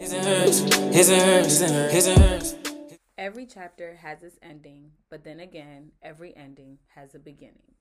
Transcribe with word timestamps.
His 0.00 0.14
and 0.14 0.24
hers, 0.26 0.60
his 0.94 1.10
and 1.10 1.20
hers, 1.22 1.60
his 1.92 2.06
and 2.06 2.18
hers. 2.22 2.54
Every 3.18 3.44
chapter 3.44 3.96
has 3.96 4.22
its 4.22 4.38
ending, 4.40 4.92
but 5.10 5.24
then 5.24 5.40
again, 5.40 5.92
every 6.02 6.34
ending 6.34 6.78
has 6.94 7.14
a 7.14 7.18
beginning. 7.18 7.74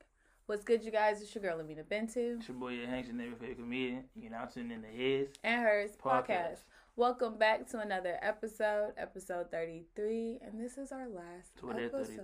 What's 0.46 0.66
good, 0.66 0.84
you 0.84 0.92
guys? 0.92 1.22
It's 1.22 1.34
your 1.34 1.42
girl, 1.42 1.62
Amina 1.62 1.84
Bentu, 1.84 2.38
It's 2.40 2.50
your 2.50 2.58
boy, 2.58 2.74
your 2.74 2.88
Hanks, 2.88 3.08
your 3.08 3.16
neighbor 3.16 3.38
favorite 3.40 3.60
comedian. 3.60 4.04
You 4.18 4.24
can 4.24 4.32
now 4.34 4.46
tune 4.46 4.70
in 4.70 4.82
to 4.82 4.90
his. 4.90 5.30
and 5.46 5.62
hers 5.62 5.92
podcast. 6.04 6.28
Podcast. 6.28 6.58
Welcome 6.98 7.38
back 7.38 7.70
to 7.70 7.80
another 7.80 8.20
episode, 8.22 8.92
episode 8.98 9.50
33, 9.52 10.40
and 10.46 10.60
this 10.60 10.78
is 10.78 10.92
our 10.92 11.08
last 11.08 11.56
To 11.62 11.70
it 11.72 11.78
at 11.86 11.92
33. 11.94 12.18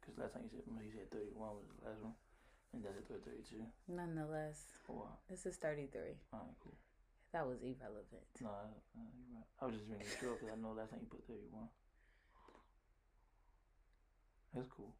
Because 0.00 0.16
last 0.18 0.32
time 0.32 0.44
you 0.44 0.50
said, 0.50 0.62
remember 0.66 0.84
you 0.86 0.92
said 0.96 1.10
31 1.12 1.36
was 1.50 1.66
the 1.78 1.86
last 1.90 2.02
one. 2.02 2.14
And 2.72 2.82
that's 2.82 2.96
it, 2.96 3.20
32. 3.22 3.66
Nonetheless, 3.86 4.64
Oh, 4.88 4.94
wow. 4.94 5.18
this 5.28 5.44
is 5.44 5.56
33. 5.56 6.00
Alright, 6.32 6.48
cool. 6.64 6.72
That 7.32 7.46
was 7.46 7.58
irrelevant. 7.62 8.26
No, 8.40 8.48
I, 8.48 8.66
no, 8.96 9.02
you're 9.14 9.38
right. 9.38 9.46
I 9.62 9.64
was 9.66 9.74
just 9.76 9.88
making 9.88 10.06
sure 10.18 10.34
because 10.34 10.48
I 10.52 10.60
know 10.60 10.74
last 10.76 10.90
time 10.90 11.00
you 11.02 11.06
put 11.10 11.24
31. 11.28 11.68
That's 14.54 14.66
cool. 14.76 14.92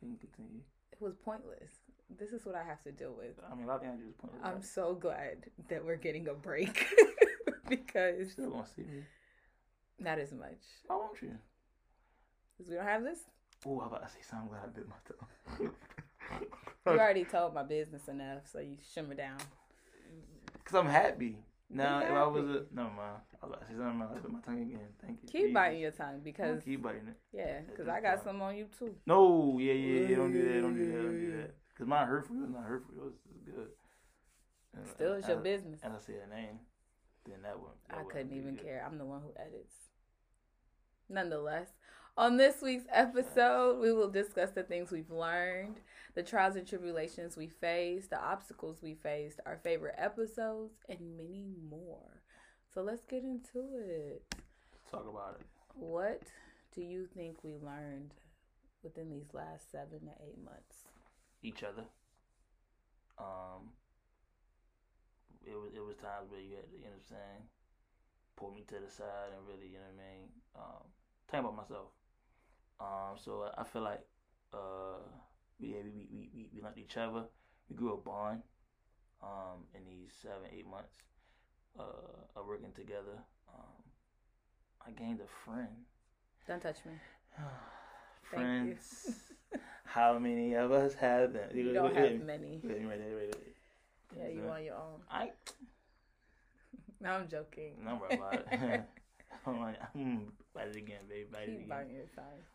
You 0.00 0.08
can 0.08 0.18
continue. 0.18 0.60
It 0.92 1.00
was 1.00 1.14
pointless. 1.24 1.70
This 2.18 2.30
is 2.30 2.44
what 2.44 2.56
I 2.56 2.64
have 2.64 2.82
to 2.82 2.92
deal 2.92 3.14
with. 3.16 3.38
I 3.50 3.54
mean, 3.54 3.64
a 3.64 3.68
lot 3.68 3.76
of 3.76 3.82
things 3.82 4.02
just 4.04 4.18
pointless. 4.18 4.42
I'm 4.44 4.54
right? 4.54 4.64
so 4.64 4.94
glad 4.94 5.46
that 5.68 5.84
we're 5.84 5.96
getting 5.96 6.26
a 6.28 6.34
break 6.34 6.84
because 7.68 8.18
You 8.18 8.28
still 8.28 8.50
gonna 8.50 8.66
see 8.74 8.82
me. 8.82 9.04
not 10.00 10.18
as 10.18 10.32
much. 10.32 10.58
Why 10.88 10.96
won't 10.96 11.22
you? 11.22 11.30
Because 12.58 12.70
we 12.70 12.76
don't 12.76 12.84
have 12.86 13.04
this. 13.04 13.20
Oh, 13.64 13.80
I'm 13.80 13.86
about 13.86 14.02
to 14.06 14.12
say 14.12 14.18
something. 14.28 14.48
I'm 14.52 14.60
glad 14.60 14.64
I 14.64 14.68
bit 14.68 14.88
my 14.88 14.96
tongue. 15.06 15.70
You 16.86 17.00
already 17.00 17.24
told 17.24 17.54
my 17.54 17.62
business 17.62 18.08
enough, 18.08 18.48
so 18.52 18.58
you 18.58 18.76
shimmer 18.92 19.14
down. 19.14 19.38
Because 20.64 20.78
I'm 20.78 20.86
happy. 20.86 21.38
Now, 21.74 22.00
Be 22.00 22.06
if 22.06 22.12
I 22.12 22.26
was 22.26 22.44
a. 22.44 22.62
Never 22.74 22.90
mind. 22.90 23.16
I 23.42 23.46
was 23.46 23.54
about 23.56 23.60
to 23.60 23.66
say 23.66 23.72
something. 23.78 24.02
I 24.02 24.14
bit 24.14 24.30
my 24.32 24.40
tongue 24.40 24.60
again. 24.62 24.88
Thank 25.00 25.22
you. 25.22 25.28
Keep 25.28 25.40
Jesus. 25.40 25.54
biting 25.54 25.80
your 25.80 25.90
tongue 25.90 26.20
because 26.22 26.46
gonna 26.46 26.60
keep 26.60 26.82
biting 26.82 27.08
it. 27.08 27.16
yeah, 27.32 27.60
because 27.68 27.88
I 27.88 28.00
got 28.00 28.22
some 28.22 28.40
on 28.42 28.56
you 28.56 28.66
too. 28.78 28.94
No, 29.06 29.58
yeah, 29.58 29.72
yeah, 29.72 30.08
yeah. 30.08 30.16
Don't 30.16 30.32
do 30.32 30.42
that. 30.42 30.60
Don't 30.60 30.74
do 30.76 30.86
that. 30.86 31.02
Don't 31.02 31.20
do 31.20 31.36
that. 31.38 31.54
Because 31.70 31.86
mine 31.88 32.06
hurt 32.06 32.26
for 32.26 32.34
you. 32.34 32.44
It's 32.44 32.52
not 32.52 32.64
hurt 32.64 32.84
for 32.86 32.92
you. 32.94 33.02
It's, 33.08 33.18
it's 33.34 33.44
good. 33.44 33.68
And- 34.76 34.86
Still, 34.88 35.14
it's 35.14 35.26
your 35.28 35.36
and- 35.36 35.44
business. 35.44 35.80
And 35.82 35.94
I 35.94 35.98
say 35.98 36.12
her 36.14 36.28
name. 36.34 36.60
Then 37.26 37.42
that 37.42 37.58
one. 37.58 37.72
I 37.90 38.02
couldn't 38.04 38.32
even 38.36 38.56
good. 38.56 38.64
care. 38.64 38.84
I'm 38.86 38.98
the 38.98 39.04
one 39.04 39.20
who 39.22 39.32
edits. 39.40 39.74
Nonetheless, 41.08 41.68
on 42.16 42.36
this 42.36 42.60
week's 42.62 42.86
episode, 42.90 43.80
we 43.80 43.92
will 43.92 44.10
discuss 44.10 44.50
the 44.50 44.62
things 44.62 44.90
we've 44.90 45.10
learned, 45.10 45.80
the 46.14 46.22
trials 46.22 46.56
and 46.56 46.66
tribulations 46.66 47.36
we 47.36 47.48
faced, 47.48 48.10
the 48.10 48.20
obstacles 48.20 48.82
we 48.82 48.94
faced, 48.94 49.40
our 49.46 49.58
favorite 49.62 49.94
episodes, 49.98 50.74
and 50.88 51.16
many 51.16 51.46
more. 51.70 52.22
So 52.72 52.82
let's 52.82 53.04
get 53.04 53.22
into 53.22 53.78
it. 53.78 54.22
Talk 54.90 55.06
about 55.08 55.36
it. 55.40 55.46
What 55.74 56.22
do 56.74 56.82
you 56.82 57.06
think 57.14 57.42
we 57.42 57.56
learned 57.56 58.12
within 58.82 59.10
these 59.10 59.32
last 59.32 59.70
seven 59.70 60.00
to 60.00 60.12
eight 60.26 60.42
months? 60.42 60.88
Each 61.42 61.62
other. 61.62 61.84
Um. 63.18 63.70
It 65.44 65.58
was 65.58 65.72
it 65.74 65.82
was 65.82 65.96
times 65.96 66.30
where 66.30 66.40
you 66.40 66.54
had 66.54 66.70
to, 66.70 66.76
you 66.78 66.84
know 66.84 66.94
what 66.94 67.02
I'm 67.02 67.16
saying, 67.18 67.42
pull 68.36 68.52
me 68.54 68.62
to 68.68 68.78
the 68.78 68.88
side 68.88 69.34
and 69.34 69.42
really, 69.42 69.66
you 69.66 69.78
know 69.82 69.90
what 69.90 69.98
I 69.98 70.06
mean, 70.06 70.22
um, 70.54 70.82
talk 71.26 71.40
about 71.40 71.56
myself. 71.56 71.90
Um, 72.82 73.16
so 73.16 73.48
I 73.56 73.64
feel 73.64 73.82
like 73.82 74.00
uh, 74.52 74.98
we 75.60 75.68
yeah, 75.68 75.82
we, 75.84 76.06
we, 76.12 76.30
we, 76.34 76.50
we 76.54 76.62
learned 76.62 76.78
each 76.78 76.96
other. 76.96 77.24
We 77.70 77.76
grew 77.76 77.94
a 77.94 77.96
bond 77.96 78.42
um, 79.22 79.64
in 79.74 79.84
these 79.84 80.10
seven, 80.20 80.48
eight 80.52 80.66
months 80.68 80.90
uh, 81.78 82.38
of 82.38 82.46
working 82.46 82.72
together. 82.74 83.18
Um, 83.48 83.82
I 84.86 84.90
gained 84.90 85.20
a 85.20 85.30
friend. 85.44 85.68
Don't 86.48 86.60
touch 86.60 86.78
me. 86.84 86.92
Friends. 88.22 88.88
How 89.84 90.18
many 90.18 90.54
of 90.54 90.72
us 90.72 90.94
have 90.94 91.34
them? 91.34 91.50
You 91.54 91.72
don't 91.74 91.94
have 91.94 92.20
many. 92.20 92.60
Wait, 92.64 92.86
wait, 92.86 92.98
wait, 92.98 93.14
wait. 93.14 93.56
Yeah, 94.18 94.28
you 94.28 94.48
on 94.48 94.64
your 94.64 94.74
own. 94.74 95.00
I 95.10 95.30
No, 97.00 97.10
I'm 97.10 97.28
joking. 97.28 97.74
no 97.84 98.00
it. 98.08 98.84
I'm 99.46 99.60
like, 99.60 99.78
mm, 99.96 100.26
bite 100.54 100.68
it 100.68 100.76
again, 100.76 101.04
baby. 101.08 101.28
Bite 101.30 101.48
it 101.48 101.56
again. 101.64 101.68
your. 101.68 101.90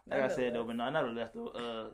Like 0.09 0.21
I 0.21 0.27
said 0.35 0.53
though, 0.53 0.63
but 0.63 0.75
no, 0.75 0.89
nonetheless 0.89 1.31
though, 1.33 1.47
uh, 1.49 1.89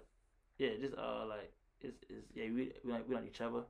yeah, 0.57 0.69
just 0.79 0.95
uh, 0.97 1.25
like 1.27 1.51
it's, 1.81 1.97
it's 2.09 2.27
yeah, 2.35 2.45
we 2.45 2.71
we 2.83 2.91
like 2.91 3.07
we 3.07 3.15
like 3.15 3.27
each 3.27 3.41
other. 3.41 3.63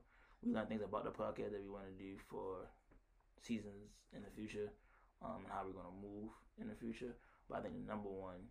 We 0.43 0.51
learn 0.53 0.67
things 0.67 0.81
about 0.83 1.05
the 1.05 1.11
podcast 1.11 1.51
that 1.51 1.63
we 1.63 1.69
want 1.69 1.85
to 1.87 1.95
do 2.03 2.17
for 2.29 2.67
seasons 3.41 3.91
in 4.15 4.21
the 4.23 4.31
future, 4.35 4.71
um, 5.21 5.43
and 5.45 5.51
how 5.53 5.63
we're 5.65 5.73
gonna 5.77 5.95
move 6.01 6.31
in 6.59 6.67
the 6.67 6.75
future. 6.75 7.15
But 7.49 7.59
I 7.59 7.61
think 7.61 7.75
the 7.75 7.87
number 7.87 8.09
one, 8.09 8.49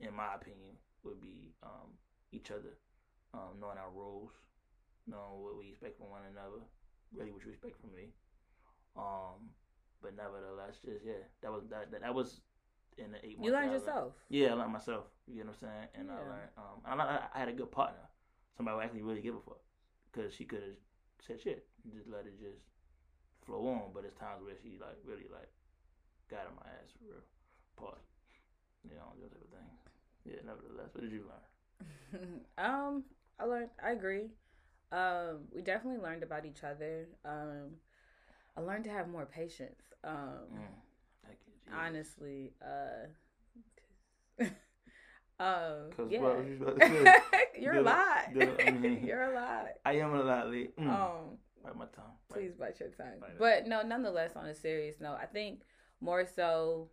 in 0.00 0.14
my 0.14 0.34
opinion, 0.34 0.76
would 1.04 1.20
be 1.20 1.54
um 1.62 1.96
each 2.32 2.50
other, 2.50 2.76
um, 3.34 3.58
knowing 3.60 3.78
our 3.78 3.90
roles, 3.94 4.32
knowing 5.06 5.42
what 5.42 5.58
we 5.58 5.70
expect 5.70 5.98
from 5.98 6.10
one 6.10 6.22
another, 6.30 6.62
really 7.16 7.32
what 7.32 7.44
you 7.44 7.50
expect 7.50 7.80
from 7.80 7.94
me. 7.94 8.12
Um, 8.96 9.50
but 10.02 10.16
nevertheless, 10.16 10.76
just 10.84 11.04
yeah, 11.04 11.24
that 11.42 11.52
was 11.52 11.64
that 11.70 11.90
that, 11.92 12.02
that 12.02 12.14
was 12.14 12.40
in 12.98 13.12
the 13.12 13.18
eight 13.24 13.38
months. 13.38 13.46
You 13.46 13.52
learned 13.52 13.72
yourself. 13.72 14.12
yeah, 14.28 14.52
I 14.52 14.54
learned 14.54 14.72
myself. 14.72 15.04
You 15.26 15.44
know 15.44 15.52
what 15.52 15.62
I'm 15.62 15.68
saying? 15.68 15.88
And 15.94 16.10
I 16.10 16.18
learned. 16.18 16.52
Um, 16.58 16.78
I, 16.84 16.94
learned, 16.94 17.20
I 17.34 17.38
had 17.38 17.48
a 17.48 17.52
good 17.52 17.70
partner, 17.70 18.04
somebody 18.56 18.76
who 18.76 18.82
actually 18.82 19.02
really 19.02 19.22
give 19.22 19.34
a 19.34 19.40
fuck, 19.40 19.60
because 20.10 20.34
she 20.34 20.44
could 20.44 20.62
have 20.62 20.80
said 21.20 21.40
shit, 21.40 21.66
and 21.84 21.92
just 21.92 22.08
let 22.08 22.26
it 22.26 22.38
just 22.40 22.60
flow 23.46 23.66
on. 23.68 23.92
But 23.94 24.04
it's 24.04 24.18
times 24.18 24.42
where 24.44 24.56
she 24.62 24.76
like 24.80 24.98
really 25.04 25.28
like 25.32 25.48
got 26.30 26.48
in 26.48 26.54
my 26.56 26.66
ass 26.66 26.90
for 26.96 27.12
real. 27.12 27.24
Pause. 27.76 28.04
You 28.84 28.96
know, 28.96 29.12
that 29.20 29.30
type 29.32 29.44
of 29.44 29.50
thing. 29.52 29.70
Yeah. 30.24 30.40
Nevertheless, 30.44 30.90
what 30.92 31.02
did 31.02 31.12
you 31.12 31.24
learn? 31.28 32.40
um, 32.58 33.04
I 33.38 33.44
learned. 33.44 33.70
I 33.82 33.92
agree. 33.92 34.30
Um, 34.92 35.46
we 35.54 35.62
definitely 35.62 36.02
learned 36.02 36.22
about 36.22 36.44
each 36.44 36.64
other. 36.64 37.06
Um, 37.24 37.78
I 38.60 38.62
learned 38.64 38.84
to 38.84 38.90
have 38.90 39.08
more 39.08 39.26
patience. 39.26 39.80
Um, 40.04 40.14
Mm. 40.52 40.60
Thank 41.24 41.38
you. 41.46 41.52
Jesus. 41.64 41.78
honestly, 41.78 42.52
uh, 42.62 43.06
um, 45.42 45.90
'Cause 45.96 46.10
yeah, 46.10 46.20
what 46.20 46.46
you 46.46 46.58
about 46.60 46.78
to 46.80 46.88
say? 47.04 47.14
you're 47.58 47.74
a 47.74 47.82
lot. 47.82 48.32
did 48.34 48.60
I- 48.60 48.66
I 48.66 48.70
mean- 48.72 49.04
you're 49.06 49.22
a 49.22 49.34
lot. 49.34 49.68
I 49.84 49.92
am 49.94 50.14
a 50.14 50.22
lot. 50.22 50.46
Mm. 50.46 50.78
Um, 50.88 51.38
Bite 51.62 51.76
my 51.76 51.84
tongue. 51.86 52.04
Bite- 52.28 52.34
please 52.38 52.54
bite 52.54 52.80
your 52.80 52.88
tongue. 52.90 53.18
Bite. 53.20 53.38
But 53.38 53.66
no, 53.66 53.82
nonetheless, 53.82 54.32
on 54.36 54.46
a 54.46 54.54
serious 54.54 55.00
note, 55.00 55.18
I 55.20 55.26
think 55.26 55.62
more 56.00 56.24
so 56.26 56.90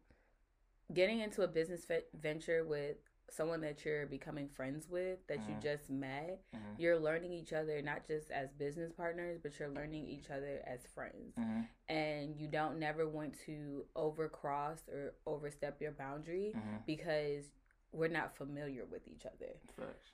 getting 0.94 1.20
into 1.20 1.42
a 1.44 1.48
business 1.48 1.86
ve- 1.86 2.04
venture 2.14 2.64
with 2.66 2.98
someone 3.30 3.62
that 3.62 3.84
you're 3.86 4.06
becoming 4.06 4.48
friends 4.48 4.88
with 4.90 5.20
that 5.28 5.40
you 5.48 5.56
Mhm. 5.56 5.62
just 5.62 5.90
met 5.90 6.40
Mhm. 6.54 6.60
you're 6.80 6.98
learning 6.98 7.32
each 7.34 7.52
other 7.54 7.82
not 7.82 8.06
just 8.08 8.32
as 8.32 8.52
business 8.54 8.92
partners 8.94 9.38
but 9.42 9.58
you're 9.60 9.70
learning 9.70 10.08
each 10.08 10.30
other 10.30 10.62
as 10.66 10.86
friends 10.88 11.36
Mhm. 11.38 11.68
and 11.90 12.36
you 12.40 12.48
don't 12.48 12.80
never 12.80 13.08
want 13.08 13.38
to 13.46 13.86
overcross 13.96 14.88
or 14.90 15.14
overstep 15.26 15.82
your 15.82 15.92
boundary 15.92 16.54
Mhm. 16.56 16.86
because 16.86 17.52
we're 17.94 18.08
not 18.10 18.36
familiar 18.36 18.86
with 18.86 19.08
each 19.08 19.26
other 19.26 19.60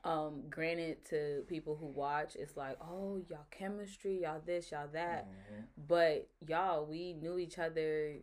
um 0.03 0.47
granted 0.49 1.03
to 1.05 1.43
people 1.47 1.75
who 1.75 1.87
watch 1.87 2.35
it's 2.35 2.55
like 2.57 2.77
oh 2.81 3.17
y'all 3.29 3.45
chemistry 3.51 4.21
y'all 4.21 4.39
this 4.41 4.71
y'all 4.71 4.87
that 4.89 5.27
Mhm. 5.27 5.67
but 5.87 6.29
y'all 6.47 6.85
we 6.85 7.13
knew 7.13 7.37
each 7.37 7.57
other 7.59 8.19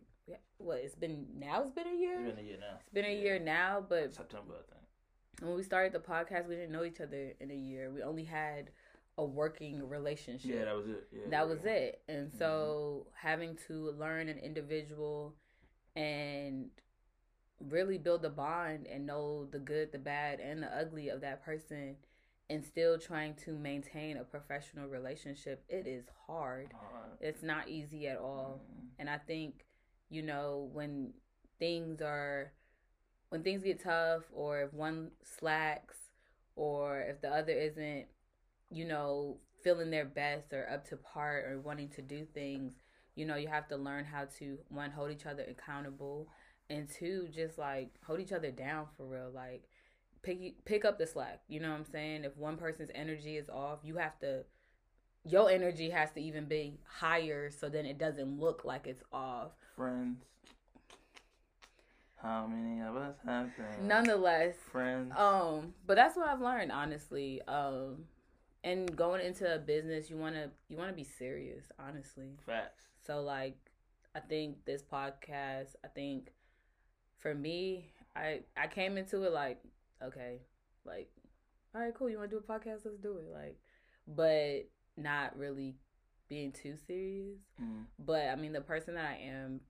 what 0.57 0.77
it's 0.77 0.95
been 0.95 1.27
now 1.37 1.61
it's 1.63 1.71
been 1.71 1.87
a 1.87 1.93
year 1.95 2.19
It's 2.25 2.35
been 2.35 2.45
a 2.45 2.47
year 2.47 2.57
now. 2.59 2.77
it's 2.79 2.89
been 2.89 3.05
a 3.05 3.09
Yeah. 3.09 3.21
year 3.21 3.39
now 3.39 3.81
but 3.81 4.13
September, 4.13 4.53
I 4.59 4.71
think. 4.71 4.80
When 5.41 5.55
we 5.55 5.63
started 5.63 5.93
the 5.93 5.99
podcast 5.99 6.47
we 6.47 6.55
didn't 6.55 6.71
know 6.71 6.83
each 6.83 7.01
other 7.01 7.33
in 7.39 7.51
a 7.51 7.55
year. 7.55 7.91
We 7.91 8.03
only 8.03 8.23
had 8.23 8.69
a 9.17 9.25
working 9.25 9.87
relationship. 9.87 10.51
Yeah, 10.51 10.65
that 10.65 10.75
was 10.75 10.87
it. 10.87 11.07
Yeah, 11.11 11.29
that 11.29 11.49
was 11.49 11.59
yeah. 11.65 11.71
it. 11.71 12.01
And 12.07 12.31
so 12.37 13.07
having 13.13 13.57
to 13.67 13.91
learn 13.99 14.29
an 14.29 14.37
individual 14.37 15.35
and 15.95 16.69
really 17.59 17.97
build 17.97 18.25
a 18.25 18.29
bond 18.29 18.87
and 18.87 19.05
know 19.05 19.45
the 19.51 19.59
good 19.59 19.91
the 19.91 19.99
bad 19.99 20.39
and 20.39 20.63
the 20.63 20.67
ugly 20.77 21.09
of 21.09 21.21
that 21.21 21.43
person 21.43 21.95
and 22.49 22.63
still 22.65 22.97
trying 22.97 23.35
to 23.35 23.51
maintain 23.51 24.17
a 24.17 24.23
professional 24.23 24.87
relationship 24.87 25.63
it 25.69 25.85
is 25.85 26.05
hard. 26.27 26.73
It's 27.19 27.43
not 27.43 27.67
easy 27.67 28.07
at 28.07 28.17
all. 28.17 28.61
Mhm. 28.63 28.87
and 28.99 29.09
i 29.09 29.17
think 29.17 29.65
you 30.09 30.21
know 30.23 30.69
when 30.73 31.13
things 31.59 32.01
are 32.01 32.51
when 33.31 33.43
things 33.43 33.63
get 33.63 33.81
tough 33.81 34.23
or 34.33 34.61
if 34.61 34.73
one 34.73 35.09
slacks 35.23 35.95
or 36.55 36.99
if 37.01 37.21
the 37.21 37.29
other 37.29 37.53
isn't 37.53 38.05
you 38.69 38.85
know 38.85 39.37
feeling 39.63 39.89
their 39.89 40.05
best 40.05 40.51
or 40.53 40.69
up 40.69 40.87
to 40.87 40.97
par 40.97 41.43
or 41.47 41.59
wanting 41.59 41.87
to 41.87 42.01
do 42.01 42.25
things 42.33 42.73
you 43.15 43.25
know 43.25 43.35
you 43.35 43.47
have 43.47 43.67
to 43.67 43.77
learn 43.77 44.03
how 44.03 44.25
to 44.37 44.57
one 44.69 44.91
hold 44.91 45.11
each 45.11 45.25
other 45.25 45.45
accountable 45.49 46.27
and 46.69 46.89
two 46.89 47.27
just 47.33 47.57
like 47.57 47.89
hold 48.05 48.19
each 48.19 48.31
other 48.31 48.51
down 48.51 48.87
for 48.95 49.05
real. 49.05 49.31
Like 49.33 49.63
pick 50.23 50.63
pick 50.65 50.85
up 50.85 50.97
the 50.97 51.07
slack 51.07 51.41
you 51.47 51.59
know 51.59 51.69
what 51.69 51.79
i'm 51.79 51.85
saying? 51.85 52.23
If 52.25 52.37
one 52.37 52.57
person's 52.57 52.91
energy 52.93 53.37
is 53.37 53.49
off 53.49 53.79
you 53.83 53.95
have 53.95 54.19
to 54.19 54.43
your 55.23 55.49
energy 55.49 55.89
has 55.89 56.11
to 56.11 56.19
even 56.19 56.45
be 56.45 56.79
higher 56.85 57.49
so 57.51 57.69
then 57.69 57.85
it 57.85 57.97
doesn't 57.97 58.39
look 58.39 58.65
like 58.65 58.87
it's 58.87 59.03
off. 59.11 59.51
Friends. 59.75 60.25
How 62.21 62.45
many 62.47 62.81
of 62.81 62.95
us 62.95 63.15
have 63.25 63.49
been 63.57 63.87
Nonetheless, 63.87 64.55
friends? 64.71 65.13
um, 65.17 65.73
but 65.87 65.95
that's 65.95 66.15
what 66.15 66.27
I've 66.27 66.41
learned, 66.41 66.71
honestly. 66.71 67.41
Um, 67.47 68.05
and 68.63 68.95
going 68.95 69.25
into 69.25 69.53
a 69.53 69.57
business, 69.57 70.09
you 70.09 70.17
wanna 70.17 70.51
you 70.69 70.77
wanna 70.77 70.93
be 70.93 71.03
serious, 71.03 71.65
honestly. 71.79 72.37
Facts. 72.45 72.83
So 73.05 73.21
like, 73.21 73.57
I 74.15 74.19
think 74.19 74.65
this 74.65 74.83
podcast, 74.83 75.75
I 75.83 75.87
think 75.95 76.31
for 77.17 77.33
me, 77.33 77.91
I 78.15 78.41
I 78.55 78.67
came 78.67 78.97
into 78.97 79.23
it 79.23 79.31
like, 79.33 79.59
okay, 80.03 80.41
like, 80.85 81.09
all 81.73 81.81
right, 81.81 81.93
cool, 81.93 82.09
you 82.09 82.17
want 82.17 82.29
to 82.29 82.39
do 82.39 82.43
a 82.47 82.53
podcast? 82.53 82.81
Let's 82.85 82.97
do 83.01 83.17
it. 83.17 83.31
Like, 83.33 83.57
but 84.07 84.69
not 84.97 85.37
really 85.37 85.75
being 86.29 86.51
too 86.51 86.75
serious. 86.87 87.39
Mm, 87.61 87.85
But 87.99 88.27
I 88.27 88.35
mean, 88.35 88.51
the 88.53 88.61
person 88.61 88.95
that 88.95 89.05
I 89.05 89.17
am, 89.23 89.61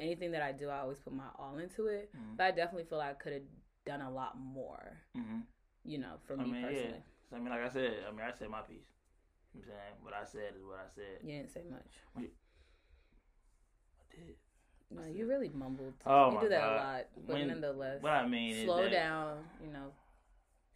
anything 0.00 0.30
that 0.32 0.42
I 0.42 0.52
do, 0.52 0.68
I 0.68 0.78
always 0.80 0.98
put 0.98 1.12
my 1.12 1.24
all 1.38 1.58
into 1.58 1.86
it. 1.86 2.10
mm, 2.16 2.36
But 2.36 2.44
I 2.44 2.50
definitely 2.50 2.84
feel 2.84 2.98
like 2.98 3.10
I 3.10 3.14
could 3.14 3.32
have 3.32 3.42
done 3.86 4.00
a 4.02 4.10
lot 4.10 4.38
more. 4.38 4.96
mm-hmm. 5.16 5.40
You 5.84 5.98
know, 5.98 6.14
for 6.26 6.34
I 6.34 6.44
me 6.44 6.50
mean, 6.52 6.60
yeah. 6.62 6.68
personally. 6.68 7.02
So, 7.30 7.36
I 7.36 7.38
mean, 7.40 7.48
like 7.50 7.60
I 7.64 7.68
said, 7.68 7.92
I 8.06 8.10
mean, 8.10 8.20
I 8.26 8.32
said 8.32 8.48
my 8.50 8.60
piece. 8.60 8.88
You 9.54 9.62
know 9.62 9.68
what 9.68 9.74
I'm 9.74 9.80
saying 9.80 10.04
what 10.04 10.14
I 10.14 10.24
said 10.24 10.56
is 10.58 10.64
what 10.64 10.78
I 10.78 10.88
said. 10.94 11.18
You 11.26 11.36
didn't 11.38 11.50
say 11.50 11.62
much. 11.70 11.92
I 12.16 12.20
did. 12.20 12.30
No, 14.90 15.04
you 15.06 15.26
really 15.26 15.50
mumbled. 15.54 15.94
Oh 16.06 16.32
you 16.32 16.40
do 16.40 16.48
that 16.48 16.60
God. 16.60 16.72
a 16.72 16.76
lot. 16.76 17.06
But 17.26 17.34
When- 17.36 17.48
nonetheless, 17.48 18.02
What 18.02 18.12
I 18.12 18.26
mean 18.26 18.54
is 18.56 18.64
slow 18.64 18.88
down. 18.88 19.44
You 19.64 19.72
know, 19.72 19.92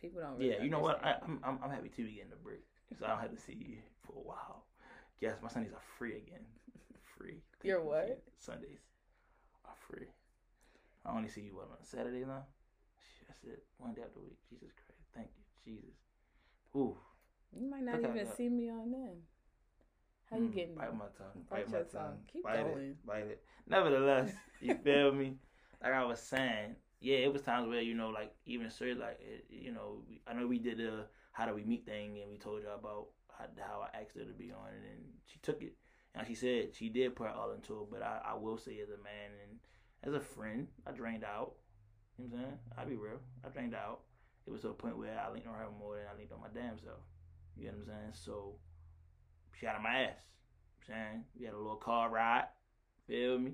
people 0.00 0.20
don't. 0.20 0.38
Really 0.38 0.50
Yeah, 0.54 0.62
you 0.62 0.70
know 0.70 0.80
what? 0.80 1.02
I, 1.04 1.14
I'm, 1.22 1.40
I'm 1.44 1.58
I'm 1.64 1.70
happy 1.70 1.88
to 1.88 2.04
be 2.04 2.12
getting 2.12 2.32
a 2.32 2.36
break, 2.44 2.64
so 2.98 3.06
I 3.06 3.08
don't 3.10 3.20
have 3.20 3.30
to 3.34 3.40
see 3.40 3.54
you 3.54 3.78
for 4.06 4.12
a 4.12 4.20
while. 4.22 4.64
Yes, 5.20 5.36
my 5.42 5.48
Sundays 5.48 5.72
are 5.72 5.80
free 5.98 6.16
again. 6.16 6.44
Free. 7.16 7.42
Your 7.62 7.80
what? 7.82 8.22
Sundays 8.38 8.80
free. 9.92 10.08
I 11.04 11.10
only 11.16 11.28
see 11.28 11.42
you 11.42 11.54
what 11.56 11.68
on 11.70 11.84
Saturday 11.84 12.24
now. 12.24 12.44
That's 13.28 13.42
it. 13.44 13.64
One 13.78 13.94
day 13.94 14.02
out 14.02 14.14
the 14.14 14.20
week. 14.20 14.38
Jesus 14.48 14.72
Christ. 14.74 15.02
Thank 15.14 15.28
you, 15.36 15.44
Jesus. 15.74 15.96
Ooh. 16.76 16.96
You 17.52 17.68
might 17.70 17.82
not 17.84 18.00
even 18.00 18.26
see 18.26 18.48
me 18.48 18.70
on 18.70 18.90
then. 18.92 19.22
How 20.30 20.36
you 20.38 20.48
Mm, 20.48 20.54
getting? 20.54 20.76
Bite 20.76 20.94
my 20.96 21.04
tongue. 21.18 21.44
Bite 21.50 21.68
Bite, 21.68 21.68
my 21.68 21.78
tongue. 21.78 21.86
tongue. 21.92 22.18
Keep 22.32 22.44
bite 22.44 22.58
going. 22.60 22.82
It, 22.82 23.06
bite 23.06 23.26
it. 23.26 23.42
Nevertheless, 23.66 24.32
you 24.60 24.74
feel 24.84 25.12
me? 25.12 25.36
Like 25.82 25.92
I 25.92 26.04
was 26.04 26.20
saying, 26.20 26.76
yeah, 27.00 27.18
it 27.18 27.32
was 27.32 27.42
times 27.42 27.68
where 27.68 27.82
you 27.82 27.94
know, 27.94 28.08
like 28.10 28.32
even 28.46 28.70
sir, 28.70 28.94
like 28.98 29.18
it, 29.20 29.44
you 29.50 29.72
know, 29.72 30.02
I 30.26 30.32
know 30.34 30.46
we 30.46 30.58
did 30.58 30.78
the 30.78 31.06
how 31.32 31.46
do 31.46 31.54
we 31.54 31.64
meet 31.64 31.84
thing, 31.86 32.20
and 32.22 32.30
we 32.30 32.38
told 32.38 32.62
y'all 32.62 32.78
about 32.78 33.08
how, 33.36 33.44
how 33.60 33.82
I 33.92 34.00
asked 34.02 34.16
her 34.16 34.24
to 34.24 34.32
be 34.32 34.50
on 34.52 34.68
it, 34.68 34.84
and 34.90 35.04
she 35.26 35.38
took 35.42 35.62
it. 35.62 35.74
And 36.14 36.26
she 36.26 36.34
said 36.34 36.74
she 36.74 36.88
did 36.88 37.16
put 37.16 37.28
her 37.28 37.34
all 37.34 37.52
into 37.52 37.80
it, 37.82 37.90
but 37.90 38.02
I, 38.02 38.20
I 38.32 38.34
will 38.34 38.58
say 38.58 38.78
as 38.80 38.88
a 38.90 39.02
man 39.02 39.30
and 39.48 39.58
as 40.04 40.14
a 40.14 40.20
friend, 40.20 40.66
I 40.86 40.92
drained 40.92 41.24
out. 41.24 41.54
You 42.18 42.24
know 42.24 42.30
what 42.30 42.38
I'm 42.38 42.44
saying? 42.44 42.58
I'll 42.78 42.88
be 42.88 42.96
real. 42.96 43.20
I 43.44 43.48
drained 43.48 43.74
out. 43.74 44.00
It 44.46 44.50
was 44.50 44.62
to 44.62 44.68
a 44.68 44.74
point 44.74 44.98
where 44.98 45.18
I 45.18 45.32
leaned 45.32 45.46
on 45.46 45.54
her 45.54 45.68
more 45.78 45.96
than 45.96 46.06
I 46.12 46.18
leaned 46.18 46.32
on 46.32 46.40
my 46.40 46.48
damn 46.52 46.78
self. 46.78 46.98
You 47.56 47.66
know 47.66 47.72
what 47.72 47.80
I'm 47.80 47.86
saying? 47.86 48.12
So 48.12 48.54
she 49.58 49.66
out 49.66 49.76
of 49.76 49.82
my 49.82 50.02
ass. 50.02 50.16
You 50.88 50.94
know 50.94 51.00
I'm 51.00 51.06
saying? 51.06 51.24
We 51.38 51.44
had 51.46 51.54
a 51.54 51.58
little 51.58 51.76
car 51.76 52.10
ride. 52.10 52.46
Feel 53.06 53.38
me? 53.38 53.52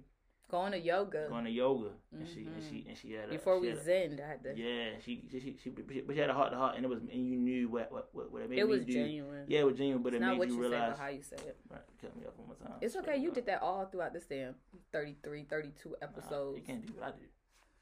Going 0.50 0.72
to 0.72 0.78
yoga 0.78 1.26
Going 1.28 1.44
to 1.44 1.50
yoga. 1.50 1.90
And 2.10 2.26
she 2.26 2.46
and 2.46 2.62
she 2.70 2.86
and 2.88 2.96
she 2.96 3.12
had 3.12 3.28
a 3.28 3.32
before 3.32 3.56
she 3.58 3.60
we 3.60 3.68
had 3.68 3.76
a- 3.76 3.82
zinned. 3.84 4.20
I 4.24 4.28
had 4.28 4.42
to. 4.44 4.56
Yeah, 4.56 4.90
she 5.04 5.22
she, 5.30 5.40
she 5.40 5.56
she 5.62 5.68
but 5.70 6.14
she 6.14 6.20
had 6.20 6.30
a 6.30 6.32
heart 6.34 6.52
to 6.52 6.56
heart 6.56 6.76
and 6.76 6.84
it 6.86 6.88
was 6.88 7.00
and 7.00 7.10
you 7.12 7.36
knew 7.36 7.68
what 7.68 7.92
what 7.92 8.08
what, 8.12 8.32
what 8.32 8.42
it 8.42 8.48
made 8.50 8.58
it 8.60 8.66
was 8.66 8.82
do. 8.84 8.92
genuine. 8.92 9.44
Yeah, 9.46 9.60
it 9.60 9.66
was 9.66 9.76
genuine, 9.76 10.02
but 10.02 10.14
it's 10.14 10.22
it 10.22 10.24
not 10.24 10.32
made 10.32 10.38
what 10.38 10.48
you 10.48 10.58
realize 10.58 10.98
how 10.98 11.08
you 11.08 11.20
say 11.22 11.36
it. 11.36 11.56
Right, 11.70 11.82
cut 12.00 12.16
me 12.16 12.22
off 12.26 12.32
one 12.38 12.46
more 12.48 12.56
time. 12.56 12.78
It's 12.80 12.96
okay. 12.96 13.18
You 13.18 13.28
God. 13.28 13.34
did 13.34 13.46
that 13.46 13.60
all 13.62 13.84
throughout 13.86 14.14
this 14.14 14.24
damn 14.24 14.54
33, 14.92 15.44
32 15.44 15.88
Nah, 15.90 15.96
episodes. 16.06 16.56
you 16.56 16.62
can't 16.64 16.86
do 16.86 16.94
what 16.94 17.08
I 17.08 17.10
do. 17.10 17.24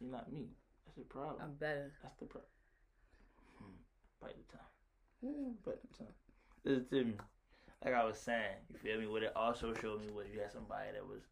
You're 0.00 0.10
not 0.10 0.32
me. 0.32 0.48
That's 0.84 0.96
the 0.98 1.04
problem. 1.04 1.36
I'm 1.40 1.54
better. 1.54 1.92
That's 2.02 2.16
the 2.18 2.26
problem. 2.26 2.50
Hmm. 3.58 3.70
Bite 4.20 4.34
the 4.36 4.56
tongue. 4.56 5.34
Mm. 5.34 5.54
Bite 5.64 5.80
the 5.82 5.98
tongue. 5.98 6.14
Listen 6.64 6.86
to 6.90 7.04
me. 7.04 7.14
Like 7.84 7.94
I 7.94 8.04
was 8.04 8.18
saying, 8.18 8.56
you 8.72 8.76
feel 8.78 8.98
me? 8.98 9.06
What 9.06 9.22
it 9.22 9.32
also 9.36 9.72
showed 9.74 10.00
me 10.00 10.10
was 10.10 10.26
you 10.34 10.40
had 10.40 10.50
somebody 10.52 10.90
that 10.92 11.06
was 11.06 11.22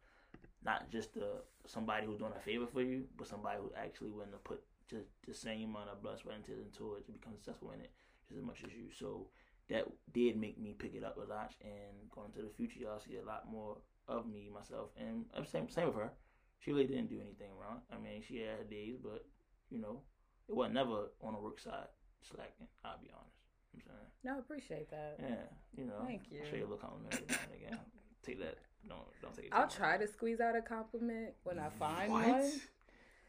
not 0.65 0.89
just 0.91 1.13
the 1.13 1.43
somebody 1.67 2.05
who's 2.05 2.17
doing 2.17 2.33
a 2.35 2.41
favor 2.41 2.65
for 2.67 2.81
you, 2.81 3.05
but 3.17 3.27
somebody 3.27 3.59
who 3.61 3.71
actually 3.77 4.09
willing 4.09 4.31
to 4.31 4.37
put 4.37 4.63
just 4.89 5.07
the 5.27 5.33
same 5.33 5.69
amount 5.69 5.89
of 5.89 6.01
blood, 6.01 6.19
sweat, 6.19 6.35
and 6.35 6.45
tears 6.45 6.59
into 6.59 6.95
it 6.95 7.05
to 7.05 7.11
become 7.11 7.33
successful 7.35 7.71
in 7.71 7.81
it 7.81 7.91
just 8.27 8.39
as 8.39 8.45
much 8.45 8.61
as 8.65 8.73
you. 8.73 8.89
So 8.97 9.27
that 9.69 9.85
did 10.13 10.37
make 10.37 10.59
me 10.59 10.75
pick 10.77 10.95
it 10.95 11.03
up 11.03 11.17
a 11.17 11.29
lot. 11.29 11.53
and 11.61 12.09
going 12.11 12.27
into 12.33 12.41
the 12.47 12.53
future, 12.55 12.79
y'all 12.79 12.99
see 12.99 13.17
a 13.17 13.25
lot 13.25 13.49
more 13.49 13.77
of 14.07 14.27
me, 14.27 14.49
myself, 14.53 14.89
and 14.97 15.25
uh, 15.35 15.43
same 15.43 15.69
same 15.69 15.87
with 15.87 15.95
her. 15.95 16.11
She 16.59 16.71
really 16.71 16.87
didn't 16.87 17.09
do 17.09 17.21
anything 17.21 17.49
wrong. 17.59 17.81
I 17.91 17.97
mean, 17.97 18.21
she 18.27 18.37
had 18.41 18.57
her 18.57 18.63
days, 18.63 18.97
but 19.01 19.25
you 19.69 19.79
know, 19.79 20.01
it 20.47 20.55
wasn't 20.55 20.75
never 20.75 21.11
on 21.21 21.33
the 21.33 21.39
work 21.39 21.59
side 21.59 21.89
slacking. 22.21 22.67
I'll 22.83 22.99
be 23.01 23.09
honest. 23.13 23.37
You 23.73 23.81
know 23.85 23.93
I'm 23.93 23.99
saying. 23.99 24.11
No, 24.23 24.35
I 24.35 24.39
appreciate 24.39 24.89
that. 24.91 25.17
Yeah, 25.19 25.45
you 25.77 25.85
know. 25.85 26.05
Thank 26.05 26.31
you. 26.31 26.41
I'll 26.43 26.49
show 26.49 26.55
you 26.55 26.63
a 26.63 26.69
little 26.69 26.77
compliment 26.77 27.13
every 27.13 27.27
now 27.29 27.41
and 27.51 27.61
again. 27.61 27.79
Take 28.25 28.39
that. 28.39 28.57
Don't 28.87 28.99
don't 29.21 29.35
take 29.35 29.45
it. 29.45 29.51
I'll 29.53 29.67
try 29.67 29.97
to 29.97 30.07
squeeze 30.07 30.39
out 30.39 30.55
a 30.55 30.61
compliment 30.61 31.33
when 31.43 31.59
I 31.59 31.69
find 31.79 32.11
what? 32.11 32.27
one. 32.27 32.51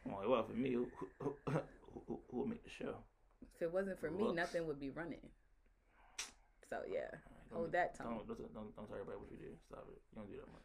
Well, 0.04 0.22
it 0.22 0.28
wasn't 0.28 0.50
for 0.50 0.56
me. 0.56 0.72
Who, 0.72 0.86
who, 1.20 1.34
who, 2.06 2.20
would 2.32 2.48
make 2.48 2.62
the 2.62 2.70
show? 2.70 2.94
If 3.56 3.62
it 3.62 3.72
wasn't 3.72 3.98
for 3.98 4.10
me, 4.10 4.32
nothing 4.32 4.66
would 4.66 4.78
be 4.78 4.90
running. 4.90 5.26
So 6.68 6.78
yeah, 6.90 7.10
Don't- 7.50 7.58
hold 7.58 7.72
that 7.72 7.96
tongue. 7.96 8.20
Don't, 8.26 8.28
don't, 8.28 8.54
don't, 8.54 8.76
don't 8.76 8.86
tell 8.86 8.96
everybody 8.96 9.18
what 9.18 9.30
you 9.30 9.38
do. 9.38 9.52
Stop 9.66 9.86
it. 9.88 10.00
You 10.12 10.22
don't 10.22 10.30
do 10.30 10.36
that 10.36 10.52
much. 10.52 10.62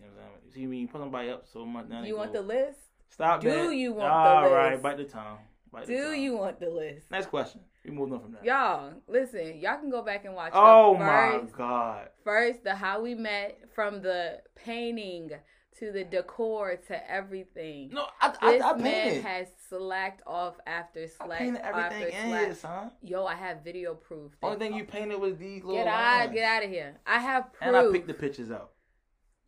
You 0.00 0.06
know 0.06 0.12
what 0.14 0.22
I'm 0.22 0.30
saying? 0.30 0.40
You 0.46 0.52
see 0.52 0.66
me 0.66 0.86
put 0.86 1.00
somebody 1.00 1.30
up 1.30 1.44
so 1.52 1.64
much 1.64 1.88
now. 1.88 2.02
You 2.02 2.16
want 2.16 2.32
go, 2.32 2.42
the 2.42 2.46
list? 2.46 2.80
Stop 3.10 3.40
do 3.40 3.50
that. 3.50 3.74
you 3.74 3.92
want 3.92 4.08
the 4.08 4.40
list? 4.42 4.52
All 4.52 4.54
right, 4.54 4.82
bite 4.82 4.96
the 4.96 5.04
tongue. 5.04 5.38
Bite 5.72 5.86
the 5.86 5.92
Do 5.94 6.04
tongue. 6.04 6.20
you 6.20 6.36
want 6.36 6.60
the 6.60 6.70
list? 6.70 7.10
Next 7.10 7.26
question. 7.26 7.60
We 7.88 7.96
moved 7.96 8.12
on 8.12 8.20
from 8.20 8.32
that. 8.32 8.44
Y'all, 8.44 8.92
listen, 9.06 9.58
y'all 9.58 9.78
can 9.78 9.90
go 9.90 10.02
back 10.02 10.24
and 10.24 10.34
watch. 10.34 10.52
Oh 10.54 10.92
the 10.94 10.98
my 11.00 11.40
god. 11.56 12.08
First, 12.24 12.64
the 12.64 12.74
how 12.74 13.00
we 13.00 13.14
met 13.14 13.58
from 13.74 14.02
the 14.02 14.40
painting 14.54 15.30
to 15.78 15.92
the 15.92 16.02
decor 16.04 16.76
to 16.88 17.10
everything. 17.10 17.90
No, 17.92 18.06
I, 18.20 18.34
I, 18.40 18.52
this 18.52 18.62
I 18.64 18.72
man 18.76 18.82
painted. 18.82 19.24
has 19.24 19.46
slacked 19.68 20.22
off 20.26 20.54
after 20.66 21.02
I 21.02 21.06
slack 21.26 21.38
painted 21.38 21.60
after 21.62 21.80
everything 21.96 22.14
in 22.24 22.28
slack. 22.30 22.44
here, 22.46 22.54
son. 22.56 22.90
Yo, 23.02 23.24
I 23.24 23.34
have 23.36 23.62
video 23.62 23.94
proof. 23.94 24.32
that- 24.40 24.46
Only 24.46 24.58
thing 24.58 24.74
you 24.74 24.84
painted 24.84 25.20
was 25.20 25.36
these 25.36 25.62
little 25.62 25.84
get 25.84 25.86
out, 25.86 26.18
lines. 26.20 26.32
get 26.34 26.44
out 26.44 26.64
of 26.64 26.70
here. 26.70 26.96
I 27.06 27.18
have 27.20 27.52
proof. 27.52 27.68
And 27.68 27.76
I 27.76 27.92
picked 27.92 28.08
the 28.08 28.14
pictures 28.14 28.50
out. 28.50 28.72